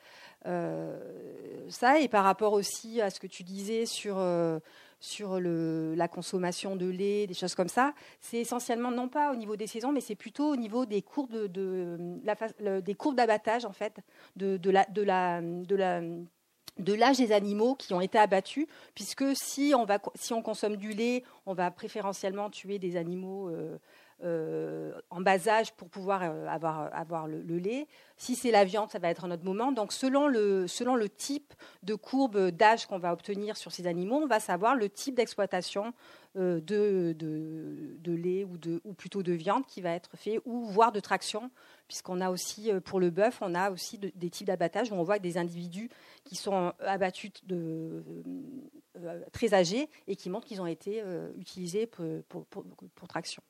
ça, 1.68 1.98
et 2.00 2.08
par 2.08 2.24
rapport 2.24 2.52
aussi 2.52 3.00
à 3.00 3.10
ce 3.10 3.20
que 3.20 3.26
tu 3.26 3.42
disais 3.42 3.86
sur 3.86 4.18
le, 4.18 5.94
la 5.96 6.08
consommation 6.08 6.76
de 6.76 6.86
lait, 6.86 7.26
des 7.26 7.34
choses 7.34 7.54
comme 7.54 7.68
ça, 7.68 7.94
c'est 8.20 8.38
essentiellement 8.38 8.90
non 8.90 9.08
pas 9.08 9.32
au 9.32 9.36
niveau 9.36 9.56
des 9.56 9.66
saisons, 9.66 9.92
mais 9.92 10.00
c'est 10.00 10.14
plutôt 10.14 10.52
au 10.52 10.56
niveau 10.56 10.86
des 10.86 11.02
courbes 11.02 11.46
des 11.46 12.94
courbes 12.94 13.16
d'abattage 13.16 13.64
en 13.64 13.72
fait, 13.72 14.00
de 14.36 14.70
la, 14.70 14.84
de 14.86 15.02
la 15.74 16.02
de 16.78 16.94
l'âge 16.94 17.18
des 17.18 17.32
animaux 17.32 17.74
qui 17.74 17.94
ont 17.94 18.00
été 18.00 18.18
abattus, 18.18 18.66
puisque 18.94 19.36
si 19.36 19.74
on, 19.76 19.84
va, 19.84 19.98
si 20.14 20.32
on 20.32 20.42
consomme 20.42 20.76
du 20.76 20.92
lait, 20.92 21.22
on 21.46 21.54
va 21.54 21.70
préférentiellement 21.70 22.50
tuer 22.50 22.78
des 22.78 22.96
animaux 22.96 23.48
euh, 23.48 23.78
euh, 24.24 24.92
en 25.10 25.20
bas 25.20 25.48
âge 25.48 25.72
pour 25.72 25.88
pouvoir 25.88 26.22
euh, 26.22 26.46
avoir, 26.46 26.94
avoir 26.94 27.26
le, 27.26 27.58
lait. 27.58 27.88
Si 28.16 28.36
c'est 28.36 28.52
la 28.52 28.64
viande, 28.64 28.88
ça 28.88 29.00
va 29.00 29.08
être 29.08 29.24
un 29.24 29.32
autre 29.32 29.44
moment. 29.44 29.72
Donc 29.72 29.92
selon 29.92 30.28
le, 30.28 30.68
selon 30.68 30.94
le 30.94 31.08
type 31.08 31.52
de 31.82 31.96
courbe 31.96 32.50
d'âge 32.50 32.86
qu'on 32.86 32.98
va 32.98 33.12
obtenir 33.12 33.56
sur 33.56 33.72
ces 33.72 33.88
animaux, 33.88 34.20
on 34.22 34.28
va 34.28 34.38
savoir 34.38 34.76
le 34.76 34.88
type 34.88 35.16
d'exploitation 35.16 35.92
euh, 36.36 36.60
de, 36.60 37.16
de, 37.18 38.12
lait 38.12 38.44
ou, 38.44 38.58
de, 38.58 38.80
ou 38.84 38.94
plutôt 38.94 39.24
de 39.24 39.32
viande 39.32 39.66
qui 39.66 39.80
va 39.80 39.90
être 39.90 40.16
fait, 40.16 40.40
ou 40.44 40.66
voire 40.66 40.92
de 40.92 41.00
traction, 41.00 41.50
puisqu'on 41.92 42.22
a 42.22 42.30
aussi, 42.30 42.70
pour 42.86 43.00
le 43.00 43.10
bœuf, 43.10 43.42
on 43.42 43.54
a 43.54 43.70
aussi 43.70 43.98
des 43.98 44.30
types 44.30 44.46
d'abattage 44.46 44.90
où 44.90 44.94
on 44.94 45.02
voit 45.02 45.18
des 45.18 45.36
individus 45.36 45.90
qui 46.24 46.36
sont 46.36 46.72
abattus 46.80 47.30
de, 47.44 48.02
très 49.30 49.52
âgés 49.52 49.90
et 50.06 50.16
qui 50.16 50.30
montrent 50.30 50.46
qu'ils 50.46 50.62
ont 50.62 50.66
été 50.66 51.04
utilisés 51.36 51.86
pour, 51.86 52.46
pour, 52.46 53.08
traction. 53.08 53.42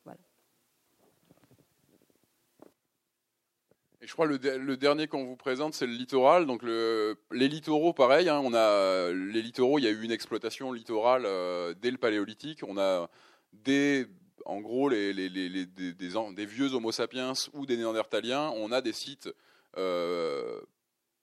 Je 4.01 4.11
crois 4.11 4.25
le, 4.25 4.37
le 4.57 4.75
dernier 4.75 5.07
qu'on 5.07 5.23
vous 5.23 5.37
présente, 5.37 5.73
c'est 5.73 5.87
le 5.87 5.93
littoral. 5.93 6.45
Donc 6.45 6.63
le, 6.63 7.15
les 7.31 7.47
littoraux, 7.47 7.93
pareil. 7.93 8.27
Hein, 8.27 8.41
on 8.43 8.53
a 8.53 9.09
les 9.09 9.41
littoraux. 9.41 9.79
Il 9.79 9.85
y 9.85 9.87
a 9.87 9.91
eu 9.91 10.03
une 10.03 10.11
exploitation 10.11 10.73
littorale 10.73 11.23
euh, 11.25 11.73
dès 11.81 11.91
le 11.91 11.97
Paléolithique. 11.97 12.59
On 12.67 12.77
a 12.77 13.09
des, 13.53 14.05
en 14.45 14.61
gros, 14.61 14.89
des, 14.89 16.45
vieux 16.45 16.73
Homo 16.73 16.91
sapiens 16.91 17.33
ou 17.53 17.65
des 17.65 17.77
Néandertaliens. 17.77 18.51
On 18.55 18.71
a 18.71 18.81
des 18.81 18.93
sites 18.93 19.29
euh, 19.77 20.59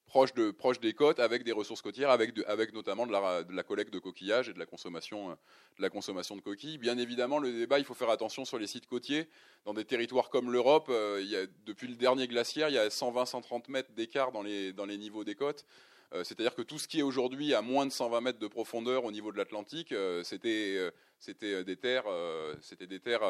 proche, 0.07 0.35
de, 0.35 0.51
proche 0.51 0.81
des 0.81 0.93
côtes, 0.93 1.21
avec 1.21 1.45
des 1.45 1.53
ressources 1.53 1.83
côtières, 1.83 2.11
avec, 2.11 2.73
notamment 2.73 3.07
de 3.07 3.13
la, 3.13 3.63
collecte 3.63 3.93
de 3.93 3.99
coquillages 3.99 4.49
et 4.49 4.53
de 4.53 4.59
la, 4.59 4.67
consommation, 4.67 5.31
euh, 5.31 5.35
de 5.79 5.83
la 5.83 5.91
consommation 5.91 6.37
de 6.37 6.41
coquilles. 6.41 6.79
Bien 6.79 6.99
évidemment, 6.99 7.39
le 7.39 7.53
débat, 7.53 7.79
il 7.79 7.85
faut 7.85 7.95
faire 7.95 8.11
attention 8.11 8.45
sur 8.45 8.59
les 8.59 8.67
sites 8.67 8.87
côtiers. 8.87 9.29
Dans 9.65 9.75
des 9.75 9.85
territoires 9.85 10.31
comme 10.31 10.51
l'Europe, 10.51 10.89
euh, 10.89 11.47
depuis 11.67 11.89
le 11.89 11.97
dernier 11.97 12.27
glaciaire, 12.27 12.69
il 12.69 12.75
y 12.75 12.79
a 12.79 12.89
120-130 12.89 13.71
mètres 13.71 13.93
d'écart 13.93 14.33
dans 14.33 14.43
les 14.43 14.99
niveaux 14.99 15.25
des 15.25 15.35
côtes. 15.35 15.65
C'est-à-dire 16.13 16.55
que 16.55 16.63
tout 16.63 16.79
ce 16.79 16.89
qui 16.89 16.99
est 16.99 17.03
aujourd'hui 17.03 17.55
à 17.55 17.63
moins 17.63 17.87
de 17.87 17.93
120 17.93 18.21
mètres 18.21 18.39
de 18.39 18.49
profondeur 18.49 19.05
au 19.05 19.13
niveau 19.13 19.31
de 19.31 19.39
l'Atlantique, 19.39 19.95
c'était 20.25 20.91
c'était 21.21 21.63
des 21.63 21.77
terres, 21.77 22.07
c'était 22.61 22.89
des 22.89 22.99
terres 22.99 23.23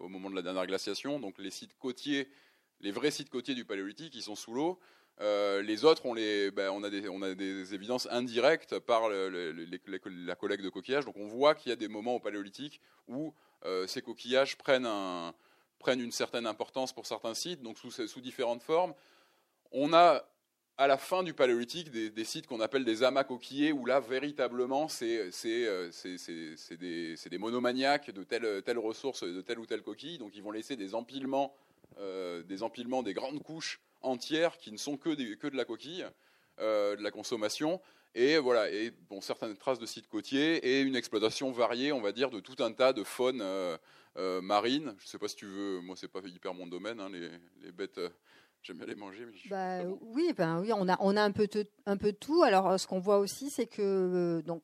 au 0.00 0.08
moment 0.08 0.30
de 0.30 0.36
la 0.36 0.42
dernière 0.42 0.66
glaciation. 0.66 1.18
Donc 1.18 1.38
les 1.38 1.50
sites 1.50 1.76
côtiers, 1.78 2.28
les 2.80 2.92
vrais 2.92 3.10
sites 3.10 3.30
côtiers 3.30 3.54
du 3.54 3.64
Paléolithique, 3.64 4.14
ils 4.14 4.22
sont 4.22 4.36
sous 4.36 4.54
l'eau. 4.54 4.78
les 5.18 5.84
autres, 5.84 6.06
on, 6.06 6.14
les, 6.14 6.52
ben, 6.52 6.70
on, 6.70 6.84
a 6.84 6.90
des, 6.90 7.08
on, 7.08 7.22
a 7.22 7.34
des, 7.34 7.74
évidences 7.74 8.06
indirectes 8.10 8.78
par 8.78 9.08
la 9.08 10.36
collecte 10.36 10.62
de 10.62 10.68
coquillages. 10.68 11.06
Donc 11.06 11.16
on 11.16 11.26
voit 11.26 11.56
qu'il 11.56 11.70
y 11.70 11.72
a 11.72 11.76
des 11.76 11.88
moments 11.88 12.14
au 12.14 12.20
Paléolithique 12.20 12.80
où 13.08 13.34
ces 13.86 14.00
coquillages 14.00 14.56
prennent 14.56 14.86
un, 14.86 15.34
prennent 15.78 16.00
une 16.00 16.12
certaine 16.12 16.46
importance 16.46 16.92
pour 16.92 17.06
certains 17.06 17.34
sites, 17.34 17.62
donc 17.62 17.78
sous, 17.78 17.90
sous 17.90 18.20
différentes 18.20 18.62
formes. 18.62 18.94
On 19.72 19.92
a 19.92 20.24
à 20.78 20.86
la 20.86 20.98
fin 20.98 21.22
du 21.22 21.32
paléolithique 21.32 21.90
des, 21.90 22.24
sites 22.24 22.46
qu'on 22.46 22.60
appelle 22.60 22.84
des 22.84 23.02
amas 23.02 23.24
coquillés, 23.24 23.72
où 23.72 23.86
là, 23.86 24.00
véritablement, 24.00 24.88
c'est 24.88 25.30
euh, 25.46 25.90
des, 26.78 27.16
des, 27.30 27.38
monomaniaques 27.38 28.10
de 28.10 28.22
telle, 28.24 28.62
telle 28.62 28.78
ressource, 28.78 29.22
de 29.24 29.40
telle 29.40 29.58
ou 29.58 29.66
telle 29.66 29.82
coquille. 29.82 30.18
Donc, 30.18 30.36
ils 30.36 30.42
vont 30.42 30.50
laisser 30.50 30.76
des 30.76 30.94
empilements, 30.94 31.54
euh, 31.98 32.42
des 32.42 32.62
empilements, 32.62 33.02
des 33.02 33.14
grandes 33.14 33.42
couches 33.42 33.80
entières 34.02 34.58
qui 34.58 34.70
ne 34.70 34.76
sont 34.76 34.96
que, 34.96 35.34
que 35.34 35.46
de 35.46 35.56
la 35.56 35.64
coquille, 35.64 36.06
euh, 36.60 36.96
de 36.96 37.02
la 37.02 37.10
consommation. 37.10 37.80
Et 38.14 38.38
voilà, 38.38 38.70
et 38.70 38.92
bon, 39.10 39.20
certaines 39.20 39.56
traces 39.56 39.78
de 39.78 39.84
sites 39.86 40.08
côtiers 40.08 40.56
et 40.56 40.80
une 40.80 40.96
exploitation 40.96 41.52
variée, 41.52 41.92
on 41.92 42.00
va 42.00 42.12
dire, 42.12 42.30
de 42.30 42.40
tout 42.40 42.56
un 42.62 42.72
tas 42.72 42.94
de 42.94 43.04
faune 43.04 43.42
euh, 43.42 44.40
marine. 44.40 44.94
Je 44.98 45.04
ne 45.04 45.08
sais 45.08 45.18
pas 45.18 45.28
si 45.28 45.36
tu 45.36 45.44
veux, 45.44 45.80
moi 45.80 45.96
c'est 45.96 46.08
pas 46.08 46.20
hyper 46.24 46.54
mon 46.54 46.66
domaine, 46.66 46.98
hein, 47.00 47.10
les, 47.10 47.72
bêtes. 47.72 48.00
Euh, 48.66 48.72
j'aime 48.72 48.78
bien 48.78 48.86
les 48.86 48.94
manger. 48.94 49.26
bah, 49.50 49.82
oui, 50.00 50.32
ben 50.36 50.60
oui, 50.60 50.72
on 50.74 50.88
a, 50.88 50.96
on 51.00 51.16
a 51.16 51.22
un 51.22 51.32
peu, 51.32 51.46
de, 51.46 51.66
un 51.86 51.96
peu 51.96 52.12
tout. 52.12 52.42
Alors, 52.42 52.68
euh, 52.68 52.78
ce 52.78 52.86
qu'on 52.86 52.98
voit 52.98 53.18
aussi, 53.18 53.50
c'est 53.50 53.66
que 53.66 54.42
donc 54.46 54.62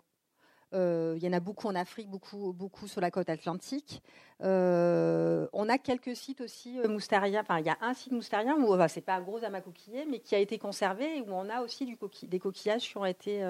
il 0.74 1.18
y 1.22 1.28
en 1.28 1.34
a 1.34 1.40
beaucoup 1.40 1.68
en 1.68 1.74
Afrique, 1.74 2.08
beaucoup, 2.08 2.54
beaucoup 2.54 2.88
sur 2.88 3.02
la 3.02 3.10
côte 3.10 3.28
atlantique. 3.28 4.02
on 4.40 5.68
a 5.68 5.78
quelques 5.78 6.16
sites 6.16 6.40
aussi 6.40 6.78
moustariens. 6.88 7.42
Enfin, 7.42 7.58
il 7.58 7.66
y 7.66 7.68
a 7.68 7.76
un 7.82 7.92
site 7.92 8.12
moustarien 8.12 8.56
où 8.56 8.72
enfin, 8.72 8.88
c'est 8.88 9.02
pas 9.02 9.16
un 9.16 9.20
gros 9.20 9.44
amas 9.44 9.60
coquillé, 9.60 10.06
mais 10.08 10.20
qui 10.20 10.34
a 10.34 10.38
été 10.38 10.56
conservé 10.56 11.18
et 11.18 11.20
où 11.20 11.30
on 11.30 11.50
a 11.50 11.60
aussi 11.60 11.84
du 11.84 11.98
des 12.22 12.38
coquillages 12.38 12.88
qui 12.88 12.96
ont 12.96 13.04
été 13.04 13.44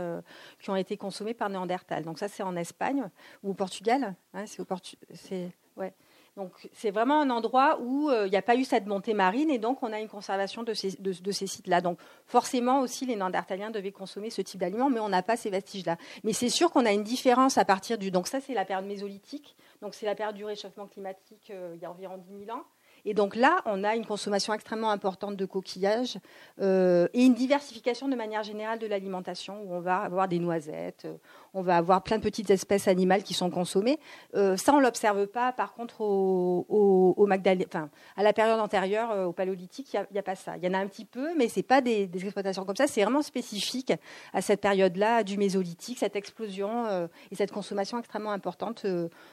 qui 0.59 0.71
ont 0.71 0.75
été 0.75 0.97
consommés 0.97 1.33
par 1.33 1.49
Néandertal. 1.49 2.03
Donc 2.03 2.19
ça, 2.19 2.27
c'est 2.27 2.43
en 2.43 2.57
Espagne 2.57 3.09
ou 3.45 3.51
au 3.51 3.55
Portugal. 3.55 4.17
Hein, 4.35 4.47
c'est 4.47 4.61
au 4.61 4.67
c'est 5.15 5.53
Ouais. 5.77 5.95
Donc 6.37 6.53
c'est 6.73 6.91
vraiment 6.91 7.21
un 7.21 7.29
endroit 7.29 7.79
où 7.83 8.09
euh, 8.09 8.27
il 8.27 8.31
n'y 8.31 8.37
a 8.37 8.43
pas 8.43 8.57
eu 8.57 8.65
cette 8.65 8.87
montée 8.87 9.13
marine 9.13 9.51
et 9.51 9.59
donc 9.59 9.83
on 9.83 9.93
a 9.93 10.01
une 10.01 10.09
conservation 10.09 10.63
de 10.63 10.73
ces, 10.73 11.47
sites-là. 11.47 11.83
Donc 11.83 11.99
forcément 12.27 12.81
aussi 12.81 13.05
les 13.05 13.17
Néandertaliens 13.17 13.71
devaient 13.71 13.93
consommer 13.93 14.31
ce 14.31 14.41
type 14.41 14.59
d'aliments, 14.59 14.89
mais 14.89 15.01
on 15.01 15.11
n'a 15.11 15.23
pas 15.23 15.37
ces 15.37 15.51
vestiges-là. 15.51 15.99
Mais 16.25 16.33
c'est 16.33 16.49
sûr 16.49 16.71
qu'on 16.71 16.87
a 16.87 16.93
une 16.93 17.05
différence 17.05 17.59
à 17.59 17.67
partir 17.67 17.99
du... 17.99 18.11
Donc 18.11 18.29
ça 18.29 18.41
c'est 18.41 18.55
la 18.55 18.65
période 18.65 18.87
mésolithique, 18.87 19.57
donc 19.83 19.95
c'est 19.95 20.07
la 20.07 20.15
période 20.15 20.35
du 20.35 20.47
réchauffement 20.47 20.87
climatique 20.87 21.51
euh, 21.51 21.73
il 21.75 21.83
y 21.83 21.85
a 21.85 21.91
environ 21.91 22.17
10 22.17 22.47
000 22.47 22.57
ans. 22.57 22.63
Et 23.05 23.15
donc 23.15 23.35
là, 23.35 23.63
on 23.67 23.83
a 23.83 23.97
une 23.97 24.07
consommation 24.07 24.55
extrêmement 24.55 24.91
importante 24.91 25.37
de 25.37 25.45
coquillages 25.45 26.19
euh, 26.61 27.09
et 27.13 27.25
une 27.25 27.35
diversification 27.35 28.09
de 28.09 28.15
manière 28.15 28.45
générale 28.45 28.79
de 28.79 28.87
l'alimentation, 28.87 29.61
où 29.65 29.75
on 29.75 29.81
va 29.81 29.99
avoir 29.99 30.29
des 30.29 30.39
noisettes, 30.39 31.07
euh, 31.07 31.17
on 31.53 31.63
va 31.63 31.77
avoir 31.77 32.03
plein 32.03 32.19
de 32.19 32.23
petites 32.23 32.51
espèces 32.51 32.87
animales 32.87 33.25
qui 33.25 33.35
sont 33.35 33.51
consommées. 33.51 33.99
Euh, 34.35 34.57
ça, 34.57 34.73
on 34.73 34.79
l'observe 34.79 35.27
pas. 35.27 35.53
Par 35.53 35.73
contre, 35.75 36.01
au, 36.01 36.65
au, 36.69 37.29
enfin, 37.29 37.91
à 38.17 38.23
la 38.23 38.33
période 38.33 38.61
antérieure, 38.61 39.27
au 39.27 39.33
Paléolithique, 39.33 39.93
il 39.93 40.07
n'y 40.13 40.19
a, 40.19 40.23
pas 40.23 40.37
ça. 40.37 40.57
Il 40.57 40.65
y 40.65 40.69
en 40.69 40.75
a 40.75 40.79
un 40.79 40.87
petit 40.87 41.05
peu, 41.05 41.35
mais 41.37 41.49
c'est 41.49 41.63
pas 41.63 41.81
des, 41.81 42.09
exploitations 42.15 42.65
comme 42.65 42.77
ça. 42.77 42.87
C'est 42.87 43.03
vraiment 43.03 43.23
spécifique 43.23 43.93
à 44.33 44.41
cette 44.41 44.61
période-là 44.61 45.25
du 45.25 45.39
Mésolithique, 45.39 45.99
cette 45.99 46.17
explosion 46.17 47.09
et 47.31 47.35
cette 47.35 47.51
consommation 47.51 47.99
extrêmement 47.99 48.33
importante 48.33 48.87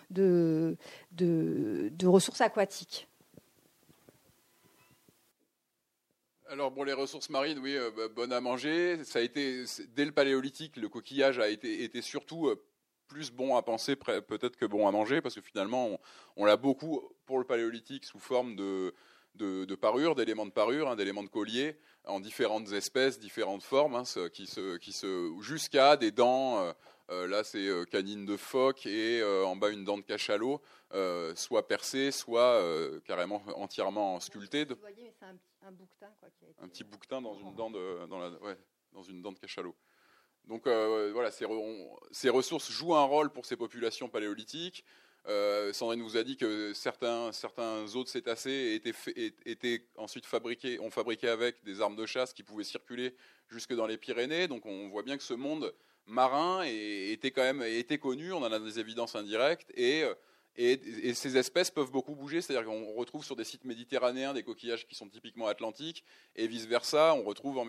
de, 0.09 0.75
de 1.11 2.07
ressources 2.07 2.41
aquatiques. 2.41 3.07
Alors 6.51 6.73
pour 6.73 6.83
les 6.83 6.93
ressources 6.93 7.29
marines, 7.29 7.59
oui, 7.59 7.75
euh, 7.75 7.91
bah, 7.95 8.07
bonne 8.07 8.33
à 8.33 8.41
manger. 8.41 9.03
Ça 9.03 9.19
a 9.19 9.21
été 9.21 9.65
dès 9.89 10.03
le 10.03 10.11
paléolithique, 10.11 10.77
le 10.77 10.89
coquillage 10.89 11.37
a 11.37 11.47
été, 11.47 11.83
été 11.83 12.01
surtout 12.01 12.47
euh, 12.47 12.59
plus 13.07 13.31
bon 13.31 13.55
à 13.55 13.61
penser 13.61 13.95
peut-être 13.95 14.55
que 14.55 14.65
bon 14.65 14.87
à 14.87 14.91
manger, 14.91 15.21
parce 15.21 15.35
que 15.35 15.41
finalement 15.41 15.99
on, 16.35 16.45
l'a 16.45 16.57
beaucoup 16.57 17.07
pour 17.27 17.37
le 17.37 17.45
paléolithique 17.45 18.03
sous 18.03 18.17
forme 18.17 18.55
de, 18.55 18.95
de, 19.35 19.75
parure, 19.75 20.15
d'éléments 20.15 20.47
de 20.47 20.51
parure, 20.51 20.89
hein, 20.89 20.95
d'éléments 20.95 21.21
de 21.21 21.29
collier 21.29 21.77
en 22.05 22.19
différentes 22.19 22.71
espèces, 22.71 23.19
différentes 23.19 23.63
formes, 23.63 23.95
hein, 23.95 24.03
qui 24.33 24.47
se, 24.47 24.77
qui 24.77 24.91
se, 24.91 25.31
jusqu'à 25.41 25.97
des 25.97 26.11
dents. 26.11 26.61
Euh, 26.61 26.73
là, 27.09 27.43
c'est 27.43 27.67
euh, 27.67 27.85
canine 27.85 28.25
de 28.25 28.37
phoque 28.37 28.85
et 28.85 29.19
euh, 29.21 29.45
en 29.45 29.55
bas 29.55 29.69
une 29.69 29.83
dent 29.83 29.97
de 29.97 30.03
cachalot, 30.03 30.61
soit 31.35 31.67
percée, 31.67 32.11
soit 32.11 32.61
carrément 33.05 33.41
entièrement 33.55 34.19
sculptée. 34.19 34.65
Vous 34.65 34.75
voyez, 34.79 35.03
mais 35.03 35.13
c'est 35.17 35.25
un, 35.25 35.71
bouquetin. 35.71 36.11
Quoi, 36.19 36.29
qui 36.37 36.45
a 36.45 36.49
été... 36.49 36.61
Un 36.61 36.67
petit 36.67 36.83
bouquetin 36.83 37.21
dans 37.21 37.35
une 37.35 37.55
dent 37.55 37.69
de, 37.69 38.05
dans 38.07 38.19
la, 38.19 38.29
ouais, 38.41 38.57
dans 38.93 39.03
une 39.03 39.21
dent 39.21 39.31
de 39.31 39.39
cachalot. 39.39 39.75
Donc 40.45 40.67
voilà, 40.67 41.31
ces, 41.31 41.45
ces, 42.11 42.29
ressources 42.29 42.71
jouent 42.71 42.95
un 42.95 43.03
rôle 43.03 43.29
pour 43.29 43.45
ces 43.45 43.55
populations 43.55 44.09
paléolithiques. 44.09 44.83
Sandrine 45.73 46.01
vous 46.01 46.17
a 46.17 46.23
dit 46.23 46.37
que 46.37 46.73
certains, 46.73 47.31
certains 47.31 47.83
autres 47.95 48.09
cétacés 48.09 48.73
étaient, 48.73 48.95
étaient 49.45 49.85
ensuite 49.95 50.25
fabriqués, 50.25 50.79
ont 50.79 50.89
fabriqué 50.89 51.27
avec 51.27 51.63
des 51.63 51.81
armes 51.81 51.95
de 51.95 52.05
chasse 52.05 52.33
qui 52.33 52.41
pouvaient 52.41 52.63
circuler 52.63 53.15
jusque 53.47 53.73
dans 53.73 53.85
les 53.85 53.97
Pyrénées. 53.97 54.47
Donc 54.47 54.65
on 54.65 54.89
voit 54.89 55.03
bien 55.03 55.17
que 55.17 55.23
ce 55.23 55.35
monde 55.35 55.71
marin 56.09 56.63
et 56.65 57.11
était 57.11 57.31
quand 57.31 57.43
même 57.43 57.61
était 57.61 57.97
connu, 57.97 58.33
on 58.33 58.39
en 58.39 58.51
a 58.51 58.59
des 58.59 58.79
évidences 58.79 59.15
indirectes 59.15 59.71
et, 59.75 60.03
et, 60.55 61.13
ces 61.13 61.37
espèces 61.37 61.71
peuvent 61.71 61.91
beaucoup 61.91 62.15
bouger, 62.15 62.41
c'est-à-dire 62.41 62.65
qu'on 62.65 62.93
retrouve 62.93 63.23
sur 63.23 63.37
des 63.37 63.45
sites 63.45 63.63
méditerranéens 63.63 64.33
des 64.33 64.43
coquillages 64.43 64.85
qui 64.87 64.95
sont 64.95 65.07
typiquement 65.07 65.47
atlantiques 65.47 66.03
et 66.35 66.47
vice-versa, 66.47 67.13
on 67.15 67.23
retrouve 67.23 67.59
en 67.59 67.67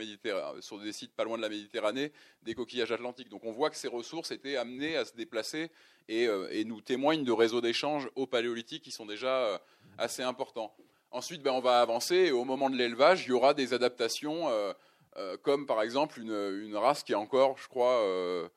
sur 0.61 0.81
des 0.81 0.93
sites 0.93 1.15
pas 1.15 1.23
loin 1.23 1.37
de 1.37 1.43
la 1.43 1.49
Méditerranée 1.49 2.11
des 2.43 2.55
coquillages 2.55 2.91
atlantiques. 2.91 3.29
Donc 3.29 3.45
on 3.45 3.53
voit 3.53 3.71
que 3.71 3.77
ces 3.77 3.87
ressources 3.87 4.33
étaient 4.33 4.57
amenées 4.57 4.97
à 4.97 5.05
se 5.05 5.15
déplacer 5.15 5.71
et, 6.09 6.27
euh, 6.27 6.49
et 6.51 6.65
nous 6.65 6.81
témoignent 6.81 7.25
de 7.25 7.33
réseaux 7.33 7.61
d'échanges 7.61 8.09
au 8.17 8.27
paléolithique 8.27 8.83
qui 8.83 8.91
sont 8.91 9.07
déjà 9.07 9.37
euh, 9.37 9.59
assez 9.97 10.23
importants. 10.23 10.75
Ensuite, 11.13 11.43
ben, 11.43 11.53
on 11.53 11.61
va 11.61 11.81
avancer 11.81 12.17
et 12.17 12.31
au 12.33 12.45
moment 12.45 12.71
de 12.71 12.77
l'élevage, 12.77 13.25
il 13.25 13.29
y 13.29 13.33
aura 13.33 13.55
des 13.55 13.73
adaptations. 13.73 14.49
Euh, 14.49 14.73
euh, 15.17 15.37
comme 15.37 15.67
par 15.67 15.83
exemple 15.83 16.21
une, 16.21 16.77
race 16.77 17.03
qui 17.03 17.13
est 17.13 17.17
encore, 17.17 17.59
je 17.59 17.69
crois, 17.69 18.01
euh, 18.03 18.49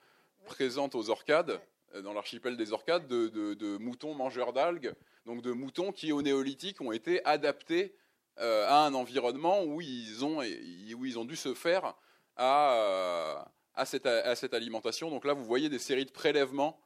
présente 0.45 0.93
aux 0.95 1.10
Orcades, 1.10 1.60
euh, 1.95 2.01
dans 2.01 2.14
l'archipel 2.14 2.58
des 2.58 2.74
Orcades, 2.74 3.08
de, 3.08 3.78
moutons 3.78 4.14
mangeurs 4.14 4.54
d'algues, 4.54 4.93
donc 5.26 5.41
de 5.41 5.51
moutons 5.51 5.91
qui 5.91 6.12
au 6.12 6.22
néolithique 6.22 6.82
ont 6.82 6.91
été 6.91 7.26
adaptés 7.26 7.95
à 8.38 8.88
un 8.88 8.95
environnement 8.95 9.64
où 9.64 9.80
ils 9.80 10.26
ont, 10.26 10.39
où 10.39 11.06
ils 11.06 11.20
ont 11.20 11.26
dû 11.26 11.36
se 11.36 11.54
faire 11.54 11.93
à, 12.36 13.45
à, 13.76 13.86
cette, 13.86 14.08
à 14.08 14.36
cette 14.36 14.56
alimentation. 14.56 15.12
Donc 15.12 15.24
là, 15.24 15.34
vous 15.34 15.45
voyez 15.45 15.70
des 15.70 15.78
séries 15.78 16.06
de 16.06 16.12
prélèvements 16.12 16.80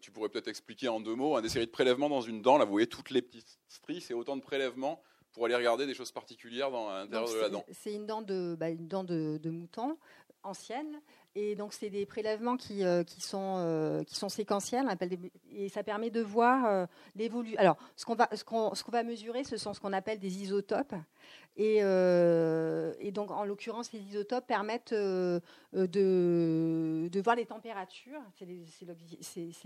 tu 0.00 0.10
pourrais 0.10 0.28
peut-être 0.28 0.48
expliquer 0.48 0.88
en 0.88 0.98
deux 0.98 1.14
mots, 1.14 1.36
hein, 1.36 1.42
des 1.42 1.48
séries 1.48 1.66
de 1.66 1.70
prélèvements 1.70 2.08
dans 2.08 2.20
une 2.20 2.42
dent. 2.42 2.58
Là, 2.58 2.64
vous 2.64 2.72
voyez 2.72 2.88
toutes 2.88 3.10
les 3.10 3.22
petites 3.22 3.60
stries, 3.68 4.00
c'est 4.00 4.14
autant 4.14 4.36
de 4.36 4.42
prélèvements 4.42 5.00
pour 5.36 5.44
aller 5.44 5.54
regarder 5.54 5.84
des 5.84 5.92
choses 5.92 6.12
particulières 6.12 6.70
dans 6.70 6.88
l'intérieur 6.88 7.30
de 7.30 7.38
la 7.38 7.48
dent. 7.50 7.64
C'est 7.70 7.92
une 7.92 8.06
dent 8.06 8.22
de, 8.22 8.56
bah, 8.58 8.70
une 8.70 8.88
dent 8.88 9.04
de, 9.04 9.38
mouton 9.50 9.98
ancienne. 10.42 11.02
Et 11.38 11.54
donc, 11.54 11.74
c'est 11.74 11.90
des 11.90 12.06
prélèvements 12.06 12.56
qui, 12.56 12.82
euh, 12.82 13.04
euh, 13.34 14.02
sont 14.08 14.28
séquentiels. 14.30 14.86
et 15.52 15.68
ça 15.68 15.82
permet 15.82 16.08
de 16.08 16.22
voir 16.22 16.64
euh, 16.64 16.86
l'évolution. 17.14 17.60
Alors, 17.60 17.76
ce 17.94 18.06
qu'on 18.06 18.14
va, 18.14 19.02
mesurer, 19.02 19.44
ce 19.44 19.58
sont 19.58 19.74
ce 19.74 19.80
qu'on 19.80 19.92
appelle 19.92 20.18
des 20.18 20.42
isotopes. 20.42 20.94
Et, 21.58 21.82
donc, 23.12 23.30
en 23.30 23.44
l'occurrence, 23.44 23.92
les 23.92 24.00
isotopes 24.00 24.46
permettent 24.46 24.94
de, 24.94 25.42
voir 27.22 27.36
les 27.36 27.44
températures. 27.44 28.22
C'est 28.38 28.46
les, 28.46 28.64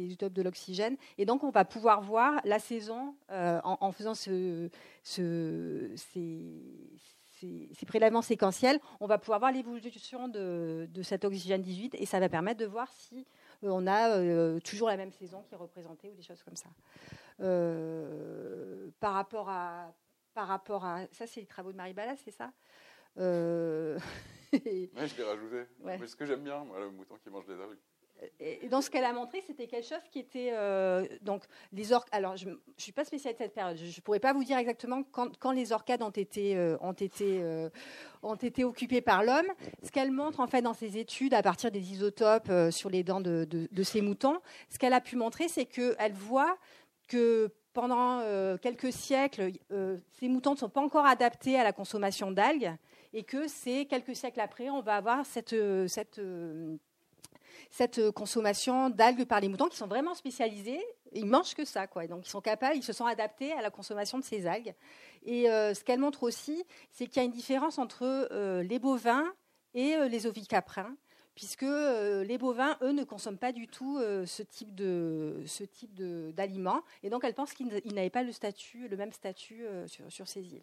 isotopes 0.00 0.32
de 0.32 0.42
l'oxygène. 0.42 0.96
Et 1.18 1.24
donc, 1.24 1.44
on 1.44 1.50
va 1.50 1.64
pouvoir 1.64 2.02
voir 2.02 2.40
la 2.44 2.58
saison 2.58 3.14
en, 3.28 3.92
faisant 3.92 4.14
ce, 4.14 4.68
ces, 5.04 6.00
ces, 7.40 7.86
prélèvements 7.86 8.22
séquentiels, 8.22 8.78
on 9.00 9.06
va 9.06 9.18
pouvoir 9.18 9.38
voir 9.38 9.52
l'évolution 9.52 10.28
de, 10.28 10.88
cet 11.02 11.24
oxygène 11.24 11.62
18 11.62 11.96
et 11.98 12.06
ça 12.06 12.20
va 12.20 12.28
permettre 12.28 12.60
de 12.60 12.66
voir 12.66 12.90
si 12.92 13.26
euh, 13.64 13.68
on 13.70 13.86
a 13.86 14.16
euh, 14.16 14.60
toujours 14.60 14.88
la 14.88 14.96
même 14.96 15.12
saison 15.12 15.42
qui 15.42 15.54
est 15.54 15.58
représentée 15.58 16.10
ou 16.10 16.14
des 16.14 16.22
choses 16.22 16.42
comme 16.42 16.56
ça. 16.56 16.68
Euh, 17.40 18.90
par 19.00 19.14
rapport 19.14 19.48
à, 19.48 19.94
par 20.34 20.48
rapport 20.48 20.84
à, 20.84 21.06
ça 21.12 21.26
c'est 21.26 21.40
les 21.40 21.46
travaux 21.46 21.72
de 21.72 21.76
Marie 21.76 21.94
Ballas, 21.94 22.16
c'est 22.24 22.30
ça? 22.30 22.52
Oui, 24.52 24.90
je 24.96 25.16
l'ai 25.16 25.22
rajouté. 25.22 25.62
Mais 25.84 26.06
ce 26.08 26.16
que 26.16 26.26
j'aime 26.26 26.42
bien, 26.42 26.64
moi, 26.64 26.80
le 26.80 26.90
mouton 26.90 27.16
qui 27.22 27.30
mange 27.30 27.46
des 27.46 27.54
algues. 27.54 27.78
Et 28.38 28.68
dans 28.68 28.80
ce 28.80 28.90
qu'elle 28.90 29.04
a 29.04 29.12
montré, 29.12 29.42
c'était 29.46 29.66
quelque 29.66 29.86
chose 29.86 30.02
qui 30.10 30.18
était 30.18 30.52
donc 31.22 31.44
les 31.72 31.92
orques. 31.92 32.08
Alors, 32.12 32.36
je 32.36 32.50
ne 32.50 32.56
suis 32.76 32.92
pas 32.92 33.04
spécialiste 33.04 33.40
de 33.40 33.44
cette 33.44 33.54
période. 33.54 33.76
Je 33.76 33.84
ne 33.84 34.02
pourrais 34.02 34.20
pas 34.20 34.32
vous 34.32 34.44
dire 34.44 34.58
exactement 34.58 35.02
quand, 35.02 35.52
les 35.52 35.72
orcades 35.72 36.02
ont 36.02 36.10
été 36.10 36.58
ont 36.80 36.92
été 36.92 37.42
ont 38.22 38.34
été 38.34 38.64
occupés 38.64 39.00
par 39.00 39.22
l'homme. 39.22 39.50
Ce 39.82 39.90
qu'elle 39.90 40.10
montre 40.10 40.40
en 40.40 40.46
fait 40.46 40.62
dans 40.62 40.74
ses 40.74 40.98
études 40.98 41.34
à 41.34 41.42
partir 41.42 41.70
des 41.70 41.92
isotopes 41.92 42.50
sur 42.70 42.90
les 42.90 43.02
dents 43.02 43.20
de, 43.20 43.46
de, 43.50 43.82
ces 43.82 44.02
moutons, 44.02 44.40
ce 44.68 44.78
qu'elle 44.78 44.92
a 44.92 45.00
pu 45.00 45.16
montrer, 45.16 45.48
c'est 45.48 45.64
qu'elle 45.64 46.12
voit 46.12 46.58
que 47.08 47.50
pendant 47.72 48.20
euh, 48.20 48.56
quelques 48.56 48.92
siècles, 48.92 49.52
euh, 49.70 49.96
ces 50.18 50.28
moutons 50.28 50.52
ne 50.52 50.58
sont 50.58 50.68
pas 50.68 50.80
encore 50.80 51.06
adaptés 51.06 51.58
à 51.58 51.64
la 51.64 51.72
consommation 51.72 52.30
d'algues 52.30 52.72
et 53.12 53.22
que 53.22 53.48
c'est 53.48 53.86
quelques 53.86 54.16
siècles 54.16 54.40
après, 54.40 54.70
on 54.70 54.80
va 54.80 54.96
avoir 54.96 55.24
cette, 55.26 55.52
euh, 55.52 55.88
cette, 55.88 56.20
cette 57.70 58.10
consommation 58.12 58.90
d'algues 58.90 59.24
par 59.24 59.40
les 59.40 59.48
moutons 59.48 59.68
qui 59.68 59.76
sont 59.76 59.86
vraiment 59.86 60.14
spécialisés. 60.14 60.80
Ils 61.12 61.26
mangent 61.26 61.54
que 61.54 61.64
ça, 61.64 61.86
quoi. 61.86 62.06
Donc 62.06 62.26
ils 62.26 62.30
sont 62.30 62.40
capables, 62.40 62.76
ils 62.76 62.82
se 62.82 62.92
sont 62.92 63.06
adaptés 63.06 63.52
à 63.52 63.62
la 63.62 63.70
consommation 63.70 64.18
de 64.18 64.24
ces 64.24 64.46
algues. 64.46 64.74
Et 65.24 65.44
ce 65.44 65.82
qu'elle 65.84 65.98
montre 65.98 66.22
aussi, 66.22 66.64
c'est 66.90 67.06
qu'il 67.06 67.16
y 67.16 67.20
a 67.20 67.24
une 67.24 67.32
différence 67.32 67.78
entre 67.78 68.28
les 68.62 68.78
bovins 68.78 69.32
et 69.74 69.96
les 70.08 70.26
ovicaprins 70.26 70.94
puisque 71.40 71.62
euh, 71.62 72.22
les 72.22 72.36
bovins, 72.36 72.76
eux, 72.82 72.92
ne 72.92 73.02
consomment 73.02 73.38
pas 73.38 73.52
du 73.52 73.66
tout 73.66 73.98
euh, 73.98 74.26
ce 74.26 74.42
type 74.42 74.74
de 74.74 75.42
ce 75.46 75.64
type 75.64 75.94
d'aliments, 76.34 76.82
et 77.02 77.08
donc 77.08 77.24
elle 77.24 77.32
pense 77.32 77.54
qu'ils 77.54 77.68
n'avaient 77.68 78.10
pas 78.10 78.22
le 78.22 78.96
même 78.96 79.12
statut 79.12 79.64
euh, 79.64 79.86
sur, 79.86 80.28
ces 80.28 80.42
îles. 80.42 80.62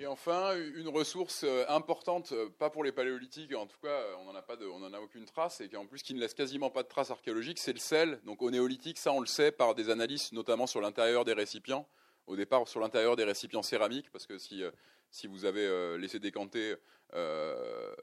Et 0.00 0.06
enfin, 0.06 0.56
une 0.74 0.88
ressource 0.88 1.44
importante, 1.68 2.34
pas 2.58 2.70
pour 2.70 2.82
les 2.82 2.90
paléolithiques, 2.90 3.54
en 3.54 3.66
tout 3.66 3.78
cas, 3.82 4.02
on 4.18 4.24
n'en 4.24 4.34
a 4.34 4.42
pas, 4.42 4.56
de, 4.56 4.64
on 4.64 4.82
en 4.82 4.92
a 4.92 4.98
aucune 4.98 5.26
trace, 5.26 5.60
et 5.60 5.68
qui 5.68 5.76
en 5.76 5.86
plus 5.86 6.02
qui 6.02 6.14
ne 6.14 6.20
laisse 6.20 6.34
quasiment 6.34 6.70
pas 6.70 6.82
de 6.82 6.88
traces 6.88 7.10
archéologiques, 7.10 7.58
c'est 7.58 7.74
le 7.74 7.78
sel. 7.78 8.18
Donc 8.24 8.40
au 8.40 8.50
néolithique, 8.50 8.96
ça 8.96 9.12
on 9.12 9.20
le 9.20 9.26
sait 9.26 9.52
par 9.52 9.74
des 9.74 9.90
analyses, 9.90 10.32
notamment 10.32 10.66
sur 10.66 10.80
l'intérieur 10.80 11.24
des 11.24 11.34
récipients. 11.34 11.86
Au 12.26 12.34
départ, 12.34 12.66
sur 12.66 12.80
l'intérieur 12.80 13.14
des 13.14 13.24
récipients 13.24 13.62
céramiques, 13.62 14.10
parce 14.10 14.26
que 14.26 14.38
si 14.38 14.64
si 15.10 15.26
vous 15.26 15.44
avez 15.44 15.66
euh, 15.66 15.98
laissé 15.98 16.18
décanter 16.18 16.76
euh, 17.14 17.94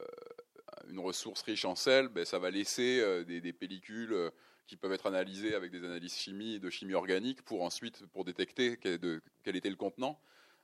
une 0.88 0.98
ressource 0.98 1.42
riche 1.42 1.64
en 1.64 1.74
sel, 1.74 2.08
ben, 2.08 2.24
ça 2.24 2.38
va 2.38 2.50
laisser 2.50 3.00
euh, 3.00 3.24
des, 3.24 3.52
pellicules 3.52 4.30
qui 4.66 4.76
peuvent 4.76 4.92
être 4.92 5.06
analysées 5.06 5.54
avec 5.54 5.72
des 5.72 5.84
analyses 5.84 6.16
chimie 6.16 6.60
de 6.60 6.68
chimie 6.68 6.94
organique 6.94 7.42
pour 7.42 7.62
ensuite 7.62 8.04
pour 8.06 8.24
détecter 8.24 8.76
quel, 8.76 9.56
était 9.56 9.70
le 9.70 9.76
contenant. 9.76 10.20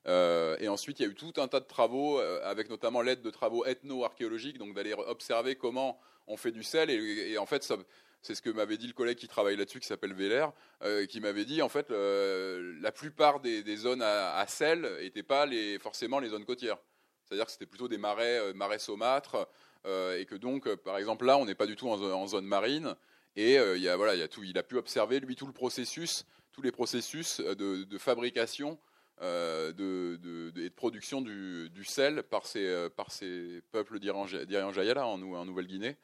Et 0.07 0.69
ensuite, 0.69 1.01
il 1.01 1.03
y 1.03 1.07
a 1.07 1.09
eu 1.09 1.15
tout 1.15 1.33
un 1.39 1.49
tas 1.49 1.61
de 1.61 1.67
travaux, 1.67 2.19
avec 2.19 2.69
notamment 2.69 3.01
l'aide 3.01 3.23
de 3.23 3.31
travaux 3.31 3.65
ethno-archéologiques, 3.65 4.59
donc 4.59 4.75
d'aller 4.75 4.93
observer 4.93 5.57
comment 5.57 5.99
on 6.27 6.37
fait 6.37 6.53
du 6.53 6.63
sel. 6.63 6.91
Et, 6.91 7.39
en 7.39 7.47
fait, 7.47 7.71
c'est 8.23 8.35
ce 8.35 8.43
que 8.43 8.51
m'avait 8.51 8.77
dit 8.77 8.87
le 8.87 8.93
collègue 8.93 9.19
qui 9.19 9.29
travaille 9.29 9.57
là-dessus, 9.57 9.81
qui 9.81 9.87
s'appelle 9.87 10.15
Véler, 10.15 10.47
euh, 10.83 11.07
qui 11.07 11.21
m'avait 11.21 11.45
dit 11.45 11.63
en 11.63 11.69
fait 11.69 11.91
euh, 11.91 12.75
la 12.81 12.93
plupart 12.93 13.41
des, 13.41 13.77
zones 13.77 14.03
à, 14.03 14.45
sel 14.49 14.89
n'étaient 15.01 15.23
pas 15.23 15.47
forcément 15.81 16.21
les 16.21 16.31
zones 16.31 16.45
côtières. 16.45 16.79
C'est-à-dire 17.25 17.47
que 17.47 17.53
c'était 17.53 17.67
plutôt 17.67 17.89
des 17.89 17.99
marais, 17.99 18.39
euh, 18.39 18.55
marais 18.55 18.79
saumâtres, 18.79 19.49
et 19.87 20.25
que 20.25 20.35
donc, 20.35 20.75
par 20.77 20.97
exemple, 20.97 21.27
là, 21.27 21.37
on 21.37 21.45
n'est 21.45 21.55
pas 21.55 21.67
du 21.67 21.77
tout 21.77 21.91
en, 21.91 22.27
zone 22.27 22.47
marine. 22.47 22.97
Et 23.37 23.57
il 23.57 24.59
a 24.59 24.63
pu 24.63 24.79
observer, 24.79 25.21
lui, 25.21 25.37
tout 25.37 25.47
le 25.47 25.53
processus, 25.53 26.25
tous 26.53 26.63
les 26.63 26.73
processus 26.73 27.41
de, 27.41 27.99
fabrication 27.99 28.79
de, 29.21 29.73
de, 30.17 30.53
et 30.61 30.69
de 30.69 30.75
production 30.75 31.21
du, 31.21 31.85
sel 31.85 32.23
par 32.23 32.47
ces, 32.47 32.89
par 32.97 33.11
ces 33.11 33.63
peuples 33.73 33.99
d'Irian 33.99 34.27
en, 34.99 35.23
en 35.23 35.45
Nouvelle-Guinée. 35.45 35.97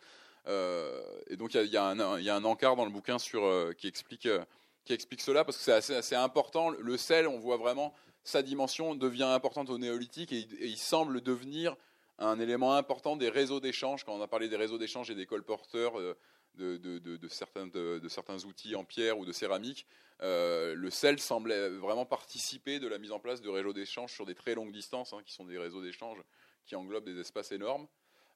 Euh, 0.46 1.02
et 1.28 1.36
donc 1.36 1.54
il 1.54 1.66
y, 1.66 1.76
a 1.76 1.86
un 1.86 2.44
encart 2.44 2.76
dans 2.76 2.84
le 2.84 2.90
bouquin 2.90 3.18
sur, 3.18 3.44
euh, 3.44 3.72
qui, 3.76 3.86
explique, 3.88 4.26
euh, 4.26 4.44
qui 4.84 4.92
explique 4.92 5.20
cela, 5.20 5.44
parce 5.44 5.58
que 5.58 5.62
c'est 5.62 5.94
assez, 5.94 6.14
important. 6.14 6.70
Le 6.70 6.96
sel, 6.96 7.28
on 7.28 7.38
voit 7.38 7.56
vraiment 7.56 7.92
sa 8.24 8.42
dimension 8.42 8.94
devient 8.94 9.24
importante 9.24 9.70
au 9.70 9.78
néolithique 9.78 10.32
et, 10.32 10.46
il 10.60 10.76
semble 10.76 11.20
devenir 11.20 11.76
un 12.18 12.38
élément 12.38 12.74
important 12.74 13.16
des 13.16 13.30
réseaux 13.30 13.60
d'échange. 13.60 14.04
Quand 14.04 14.14
on 14.14 14.22
a 14.22 14.28
parlé 14.28 14.48
des 14.48 14.56
réseaux 14.56 14.78
d'échange 14.78 15.10
et 15.10 15.14
des 15.14 15.26
colporteurs 15.26 15.94
de, 16.54 17.28
certains, 17.28 18.44
outils 18.44 18.74
en 18.74 18.84
pierre 18.84 19.18
ou 19.18 19.24
de 19.24 19.32
céramique, 19.32 19.86
le 20.20 20.88
sel 20.90 21.18
semblait 21.18 21.68
vraiment 21.70 22.06
participer 22.06 22.78
de 22.78 22.88
la 22.88 22.98
mise 22.98 23.12
en 23.12 23.20
place 23.20 23.40
de 23.40 23.48
réseaux 23.48 23.72
d'échange 23.72 24.12
sur 24.12 24.26
des 24.26 24.34
très 24.34 24.54
longues 24.54 24.72
distances, 24.72 25.12
hein, 25.12 25.22
qui 25.24 25.32
sont 25.32 25.44
des 25.44 25.58
réseaux 25.58 25.82
d'échange 25.82 26.18
qui 26.66 26.76
englobent 26.76 27.04
des 27.04 27.18
espaces 27.18 27.52
énormes. 27.52 27.86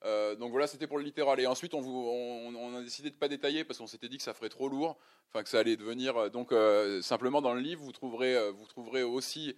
Euh, 0.04 0.34
donc 0.34 0.50
voilà, 0.50 0.66
c'était 0.66 0.86
pour 0.86 0.98
le 0.98 1.04
littéral. 1.04 1.40
Et 1.40 1.46
ensuite, 1.46 1.74
on, 1.74 2.76
a 2.76 2.82
décidé 2.82 3.10
de 3.10 3.14
ne 3.14 3.18
pas 3.18 3.28
détailler 3.28 3.64
parce 3.64 3.78
qu'on 3.78 3.86
s'était 3.86 4.08
dit 4.08 4.18
que 4.18 4.22
ça 4.22 4.34
ferait 4.34 4.48
trop 4.48 4.68
lourd, 4.68 4.98
enfin 5.28 5.42
que 5.42 5.48
ça 5.48 5.60
allait 5.60 5.76
devenir. 5.76 6.16
Euh, 6.16 6.28
donc 6.28 6.52
euh, 6.52 7.00
simplement 7.00 7.40
dans 7.40 7.54
le 7.54 7.60
livre, 7.60 7.82
vous 7.82 7.92
trouverez, 7.92 8.50
vous 8.52 8.66
trouverez 8.66 9.02
aussi 9.02 9.56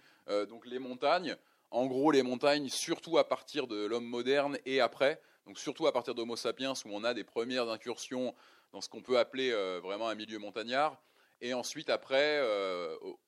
donc 0.49 0.65
les 0.65 0.79
montagnes. 0.79 1.35
En 1.69 1.85
gros, 1.85 2.11
les 2.11 2.23
montagnes, 2.23 2.69
surtout 2.69 3.17
à 3.17 3.27
partir 3.27 3.67
de 3.67 3.85
l'homme 3.85 4.05
moderne 4.05 4.57
et 4.65 4.79
après. 4.79 5.21
Donc 5.47 5.57
surtout 5.57 5.87
à 5.87 5.91
partir 5.91 6.13
d'Homo 6.13 6.35
sapiens, 6.35 6.73
où 6.85 6.89
on 6.91 7.03
a 7.03 7.15
des 7.15 7.23
premières 7.23 7.69
incursions 7.69 8.35
dans 8.73 8.81
ce 8.81 8.89
qu'on 8.89 9.01
peut 9.01 9.17
appeler 9.17 9.51
vraiment 9.81 10.09
un 10.09 10.15
milieu 10.15 10.37
montagnard. 10.37 11.01
Et 11.39 11.53
ensuite, 11.53 11.89
après, 11.89 12.41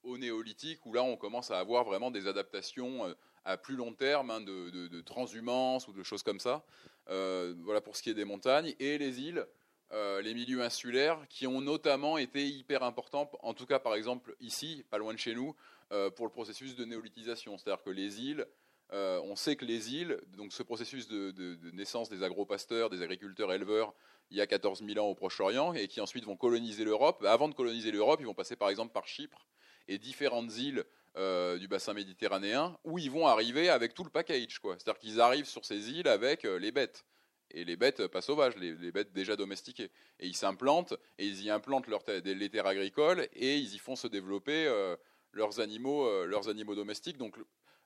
au, 0.03 0.17
néolithique, 0.17 0.85
où 0.85 0.91
là, 0.91 1.01
on 1.01 1.15
commence 1.15 1.49
à 1.49 1.59
avoir 1.59 1.85
vraiment 1.85 2.11
des 2.11 2.27
adaptations 2.27 3.15
à 3.45 3.57
plus 3.57 3.75
long 3.75 3.93
terme, 3.93 4.31
hein, 4.31 4.41
de, 4.41 5.01
transhumance 5.01 5.87
ou 5.87 5.93
de 5.93 6.03
choses 6.03 6.23
comme 6.23 6.39
ça. 6.39 6.63
Euh, 7.09 7.55
voilà 7.63 7.81
pour 7.81 7.95
ce 7.95 8.03
qui 8.03 8.09
est 8.09 8.13
des 8.13 8.25
montagnes. 8.25 8.75
Et 8.79 8.97
les 8.97 9.21
îles, 9.21 9.45
euh, 9.91 10.21
les 10.21 10.33
milieux 10.33 10.61
insulaires, 10.61 11.19
qui 11.29 11.47
ont 11.47 11.61
notamment 11.61 12.17
été 12.17 12.47
hyper 12.47 12.83
importants, 12.83 13.29
en 13.41 13.53
tout 13.53 13.65
cas 13.65 13.79
par 13.79 13.95
exemple 13.95 14.35
ici, 14.39 14.85
pas 14.89 14.97
loin 14.97 15.13
de 15.13 15.19
chez 15.19 15.33
nous, 15.33 15.55
euh, 15.91 16.11
pour 16.11 16.25
le 16.25 16.31
processus 16.31 16.75
de 16.75 16.85
néolithisation. 16.85 17.57
C'est-à-dire 17.57 17.83
que 17.83 17.89
les 17.89 18.21
îles, 18.21 18.45
on 18.91 19.35
sait 19.35 19.55
que 19.55 19.65
les 19.65 19.93
îles, 19.93 20.19
donc 20.37 20.53
ce 20.53 20.63
processus 20.63 21.07
de, 21.07 21.57
naissance 21.73 22.09
des 22.09 22.23
agropasteurs, 22.23 22.89
des 22.89 23.01
agriculteurs 23.01 23.53
éleveurs, 23.53 23.93
il 24.31 24.37
y 24.37 24.41
a 24.41 24.47
14 24.47 24.83
000 24.85 25.03
ans 25.03 25.09
au 25.09 25.15
Proche-Orient, 25.15 25.73
et 25.73 25.87
qui 25.87 26.01
ensuite 26.01 26.25
vont 26.25 26.37
coloniser 26.37 26.83
l'Europe. 26.83 27.23
Avant 27.27 27.49
de 27.49 27.53
coloniser 27.53 27.91
l'Europe, 27.91 28.19
ils 28.19 28.25
vont 28.25 28.33
passer 28.33 28.55
par 28.55 28.69
exemple 28.69 28.93
par 28.93 29.07
Chypre 29.07 29.47
et 29.87 29.97
différentes 29.97 30.55
îles 30.57 30.85
euh, 31.17 31.57
du 31.57 31.67
bassin 31.67 31.93
méditerranéen, 31.93 32.77
où 32.83 32.99
ils 32.99 33.09
vont 33.09 33.25
arriver 33.25 33.69
avec 33.69 33.93
tout 33.95 34.03
le 34.03 34.11
package. 34.11 34.59
C'est-à-dire 34.61 34.99
qu'ils 34.99 35.19
arrivent 35.19 35.47
sur 35.47 35.65
ces 35.65 35.89
îles 35.91 36.07
avec 36.07 36.45
euh, 36.45 36.59
les 36.59 36.71
bêtes. 36.71 37.03
Et 37.51 37.65
les 37.65 37.75
bêtes 37.75 38.05
pas 38.05 38.21
sauvages, 38.21 38.55
les, 38.57 38.91
bêtes 38.91 39.11
déjà 39.11 39.35
domestiquées. 39.35 39.89
Et 40.19 40.27
ils 40.27 40.35
s'implantent, 40.35 40.93
et 41.17 41.25
ils 41.25 41.43
y 41.43 41.49
implantent 41.49 41.87
leur 41.87 42.03
les 42.07 42.49
terres 42.49 42.67
agricoles, 42.67 43.27
et 43.33 43.57
ils 43.57 43.73
y 43.73 43.79
font 43.79 43.95
se 43.95 44.07
développer 44.07 44.67
euh, 44.67 44.95
leurs, 45.31 45.59
animaux, 45.59 46.25
leurs 46.27 46.47
animaux 46.47 46.75
domestiques. 46.75 47.17
Donc 47.17 47.35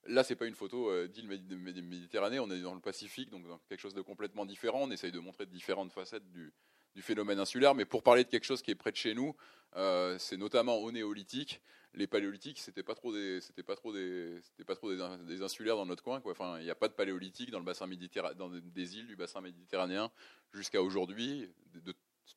là, 0.06 0.24
c'est 0.24 0.36
pas 0.36 0.46
une 0.46 0.56
photo 0.56 1.08
d'île 1.08 1.28
Méditerranée, 1.28 2.40
on 2.40 2.50
est 2.52 2.62
dans 2.62 2.74
le 2.74 2.82
Pacifique, 2.82 3.30
donc 3.30 3.48
dans 3.48 3.60
quelque 3.70 3.80
chose 3.80 3.94
de 3.94 4.02
complètement 4.02 4.46
différent. 4.46 4.82
On 4.84 4.92
essaye 4.92 5.12
de 5.12 5.20
montrer 5.20 5.46
différentes 5.46 5.92
facettes 5.92 6.30
du, 6.32 6.54
phénomène 7.02 7.40
insulaire. 7.40 7.74
Mais 7.74 7.86
pour 7.86 8.04
parler 8.04 8.24
de 8.24 8.30
quelque 8.30 8.46
chose 8.46 8.62
qui 8.62 8.72
est 8.72 8.76
près 8.76 8.92
de 8.92 8.98
chez 8.98 9.14
nous, 9.14 9.36
c'est 10.18 10.38
notamment 10.38 10.78
au 10.78 10.92
néolithique 10.92 11.62
les 11.96 12.08
paléolithiques, 12.08 12.60
c'était 12.60 12.84
pas 12.84 12.96
trop 12.96 13.14
des, 13.14 13.40
c'était 13.42 13.64
pas 13.64 13.76
trop 13.76 13.94
des, 13.94 14.40
c'était 14.42 14.64
pas 14.64 14.76
trop 14.76 14.92
des, 14.92 15.42
insulaires 15.42 15.76
dans 15.76 15.86
notre 15.86 16.04
coin. 16.04 16.22
Enfin, 16.26 16.58
il 16.60 16.64
n'y 16.64 16.72
a 16.72 16.76
pas 16.76 16.88
de 16.88 16.94
paléolithique 16.94 17.52
dans 17.52 17.60
le 17.60 17.66
bassin 17.66 17.88
dans 18.36 18.50
des 18.50 18.98
îles 18.98 19.08
du 19.08 19.16
bassin 19.16 19.42
méditerranéen 19.42 20.12
jusqu'à 20.54 20.82
aujourd'hui. 20.82 21.50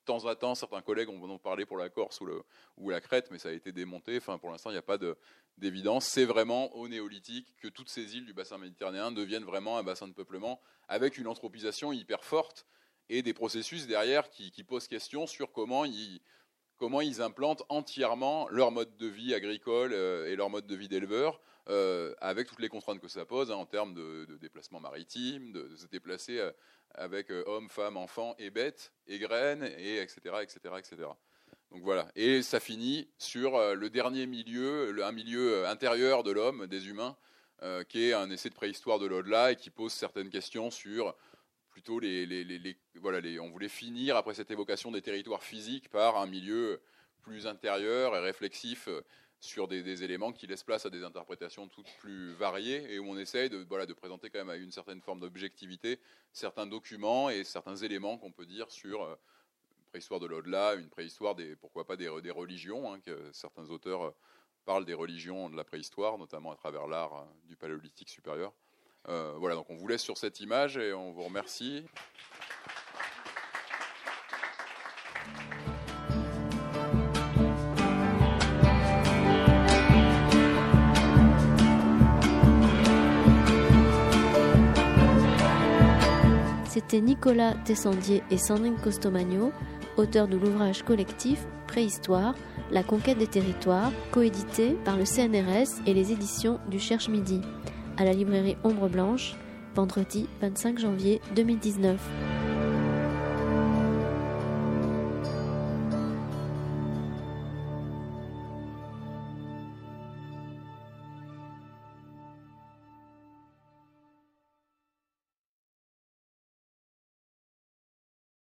Temps 0.07 0.26
à 0.26 0.34
temps, 0.34 0.54
certains 0.54 0.80
collègues 0.80 1.11
ont 1.11 1.38
parlé 1.38 1.66
pour 1.66 1.76
la 1.76 1.90
Corse 1.90 2.20
ou, 2.78 2.90
la 2.90 3.00
Crète, 3.02 3.28
mais 3.30 3.38
ça 3.38 3.50
a 3.50 3.52
été 3.52 3.72
démonté. 3.72 4.16
Enfin, 4.16 4.38
pour 4.38 4.50
l'instant, 4.50 4.70
il 4.70 4.74
n'y 4.74 4.78
a 4.78 4.82
pas 4.82 4.96
de, 4.96 5.16
d'évidence. 5.59 6.07
C'est 6.07 6.24
vraiment 6.24 6.74
au 6.74 6.88
néolithique 6.88 7.54
que 7.61 7.68
toutes 7.68 7.90
ces 7.90 8.16
îles 8.16 8.24
du 8.24 8.32
bassin 8.32 8.57
méditerranéen 8.57 9.12
deviennent 9.12 9.44
vraiment 9.44 9.76
un 9.76 9.82
bassin 9.82 10.09
de 10.09 10.14
peuplement 10.14 10.61
avec 10.88 11.18
une 11.18 11.26
anthropisation 11.26 11.92
hyper 11.92 12.24
forte 12.24 12.66
et 13.11 13.22
des 13.22 13.34
processus 13.34 13.86
derrière 13.86 14.30
qui, 14.30 14.50
qui 14.50 14.64
posent 14.64 14.88
question 14.88 15.26
sur 15.26 15.52
comment 15.52 15.84
ils 15.84 16.20
comment 16.78 17.00
ils 17.00 17.22
implantent 17.22 17.62
entièrement 17.68 18.48
leur 18.50 18.70
mode 18.70 18.96
de 18.96 19.07
vie 19.07 19.34
agricole 19.34 19.92
euh, 19.92 20.30
et 20.30 20.36
leur 20.36 20.50
mode 20.50 20.66
de 20.66 20.76
vie 20.76 20.88
d'éleveur, 20.88 21.40
euh, 21.68 22.14
avec 22.20 22.46
toutes 22.46 22.60
les 22.60 22.68
contraintes 22.68 23.00
que 23.00 23.08
ça 23.08 23.24
pose 23.24 23.50
hein, 23.50 23.56
en 23.56 23.66
termes 23.66 23.94
de, 23.94 24.36
déplacement 24.40 24.80
maritime, 24.80 25.52
de, 25.52 25.74
se 25.76 25.86
déplacer 25.86 26.38
euh, 26.38 26.52
avec 26.94 27.30
hommes, 27.46 27.68
femmes, 27.68 27.96
enfants 27.96 28.34
et 28.38 28.50
bêtes 28.50 28.92
et 29.06 29.18
graines, 29.18 29.64
et 29.78 29.98
etc., 29.98 30.20
etc., 30.42 30.60
etc. 30.78 30.96
Donc 31.72 31.82
voilà. 31.82 32.08
Et 32.14 32.42
ça 32.42 32.60
finit 32.60 33.08
sur 33.18 33.58
le 33.74 33.90
dernier 33.90 34.26
milieu, 34.26 35.04
un 35.04 35.12
milieu 35.12 35.66
intérieur 35.66 36.22
de 36.22 36.30
l'homme, 36.30 36.66
des 36.68 36.88
humains, 36.88 37.16
qui 37.88 38.04
est 38.04 38.12
un 38.12 38.30
essai 38.30 38.48
de 38.48 38.54
préhistoire 38.54 38.98
de 38.98 39.06
l'au-delà 39.06 39.52
et 39.52 39.56
qui 39.56 39.68
pose 39.68 39.92
certaines 39.92 40.30
questions 40.30 40.70
sur 40.70 41.14
plutôt 41.76 41.98
les, 42.00 42.78
voilà, 42.94 43.20
on 43.42 43.50
voulait 43.50 43.68
finir 43.68 44.16
après 44.16 44.32
cette 44.32 44.50
évocation 44.50 44.90
des 44.92 45.02
territoires 45.02 45.42
physiques 45.42 45.90
par 45.90 46.16
un 46.16 46.26
milieu 46.26 46.80
plus 47.20 47.46
intérieur 47.46 48.16
et 48.16 48.20
réflexif 48.20 48.88
sur 49.41 49.68
des, 49.68 50.03
éléments 50.03 50.32
qui 50.32 50.47
laissent 50.47 50.62
place 50.62 50.87
à 50.87 50.91
des 50.91 51.05
interprétations 51.05 51.68
toutes 51.68 51.91
plus 51.99 52.32
variées 52.32 52.93
et 52.93 52.99
où 52.99 53.09
on 53.09 53.18
essaye 53.18 53.49
de, 53.49 53.59
voilà, 53.68 53.87
de 53.87 53.93
présenter 53.93 54.30
quand 54.30 54.39
même 54.39 54.51
à 54.51 54.57
une 54.57 54.72
certaine 54.72 55.01
forme 55.01 55.20
d'objectivité 55.20 56.01
certains 56.32 56.66
documents 56.66 57.30
et 57.30 57.45
certains 57.45 57.76
éléments 57.76 58.18
qu'on 58.18 58.32
peut 58.32 58.47
dire 58.47 58.70
sur 58.70 59.03
une 59.03 59.84
préhistoire 59.91 60.20
de 60.20 60.26
l'au-delà, 60.26 60.74
une 60.74 60.89
préhistoire 60.89 61.34
des, 61.34 61.57
pourquoi 61.57 61.87
pas 61.87 61.97
des, 61.97 62.11
des 62.22 62.30
religions, 62.30 62.93
hein, 62.93 63.01
que 63.01 63.30
certains 63.32 63.68
auteurs 63.70 64.14
parlent 64.64 64.84
des 64.84 64.95
religions 64.95 65.49
de 65.49 65.57
la 65.57 65.64
préhistoire, 65.64 66.18
notamment 66.18 66.51
à 66.51 66.57
travers 66.57 66.87
l'art 66.87 67.26
du 67.45 67.57
paléolithique 67.57 68.09
supérieur. 68.09 68.53
voilà, 69.05 69.55
donc 69.55 69.70
on 69.70 69.76
vous 69.76 69.87
laisse 69.87 70.03
sur 70.03 70.18
cette 70.18 70.41
image 70.41 70.76
et 70.76 70.93
on 70.93 71.12
vous 71.12 71.22
remercie. 71.22 71.84
C'était 86.77 87.01
Nicolas 87.01 87.55
Tessandier 87.64 88.22
et 88.31 88.37
Sandrine 88.37 88.77
Costomagno, 88.77 89.51
auteurs 89.97 90.29
de 90.29 90.37
l'ouvrage 90.37 90.83
collectif 90.83 91.47
Préhistoire, 91.66 92.35
la 92.70 92.83
conquête 92.83 93.16
des 93.16 93.27
territoires, 93.27 93.91
coédité 94.11 94.77
par 94.85 94.99
le 94.99 95.07
CNRS 95.07 95.81
et 95.87 95.95
les 95.95 96.12
éditions 96.12 96.61
du 96.68 96.79
Cherche 96.79 97.09
Midi, 97.09 97.41
à 97.97 98.05
la 98.05 98.12
librairie 98.12 98.59
Ombre 98.62 98.91
Blanche, 98.91 99.37
vendredi 99.74 100.29
25 100.43 100.79
janvier 100.79 101.22
2019. 101.35 101.99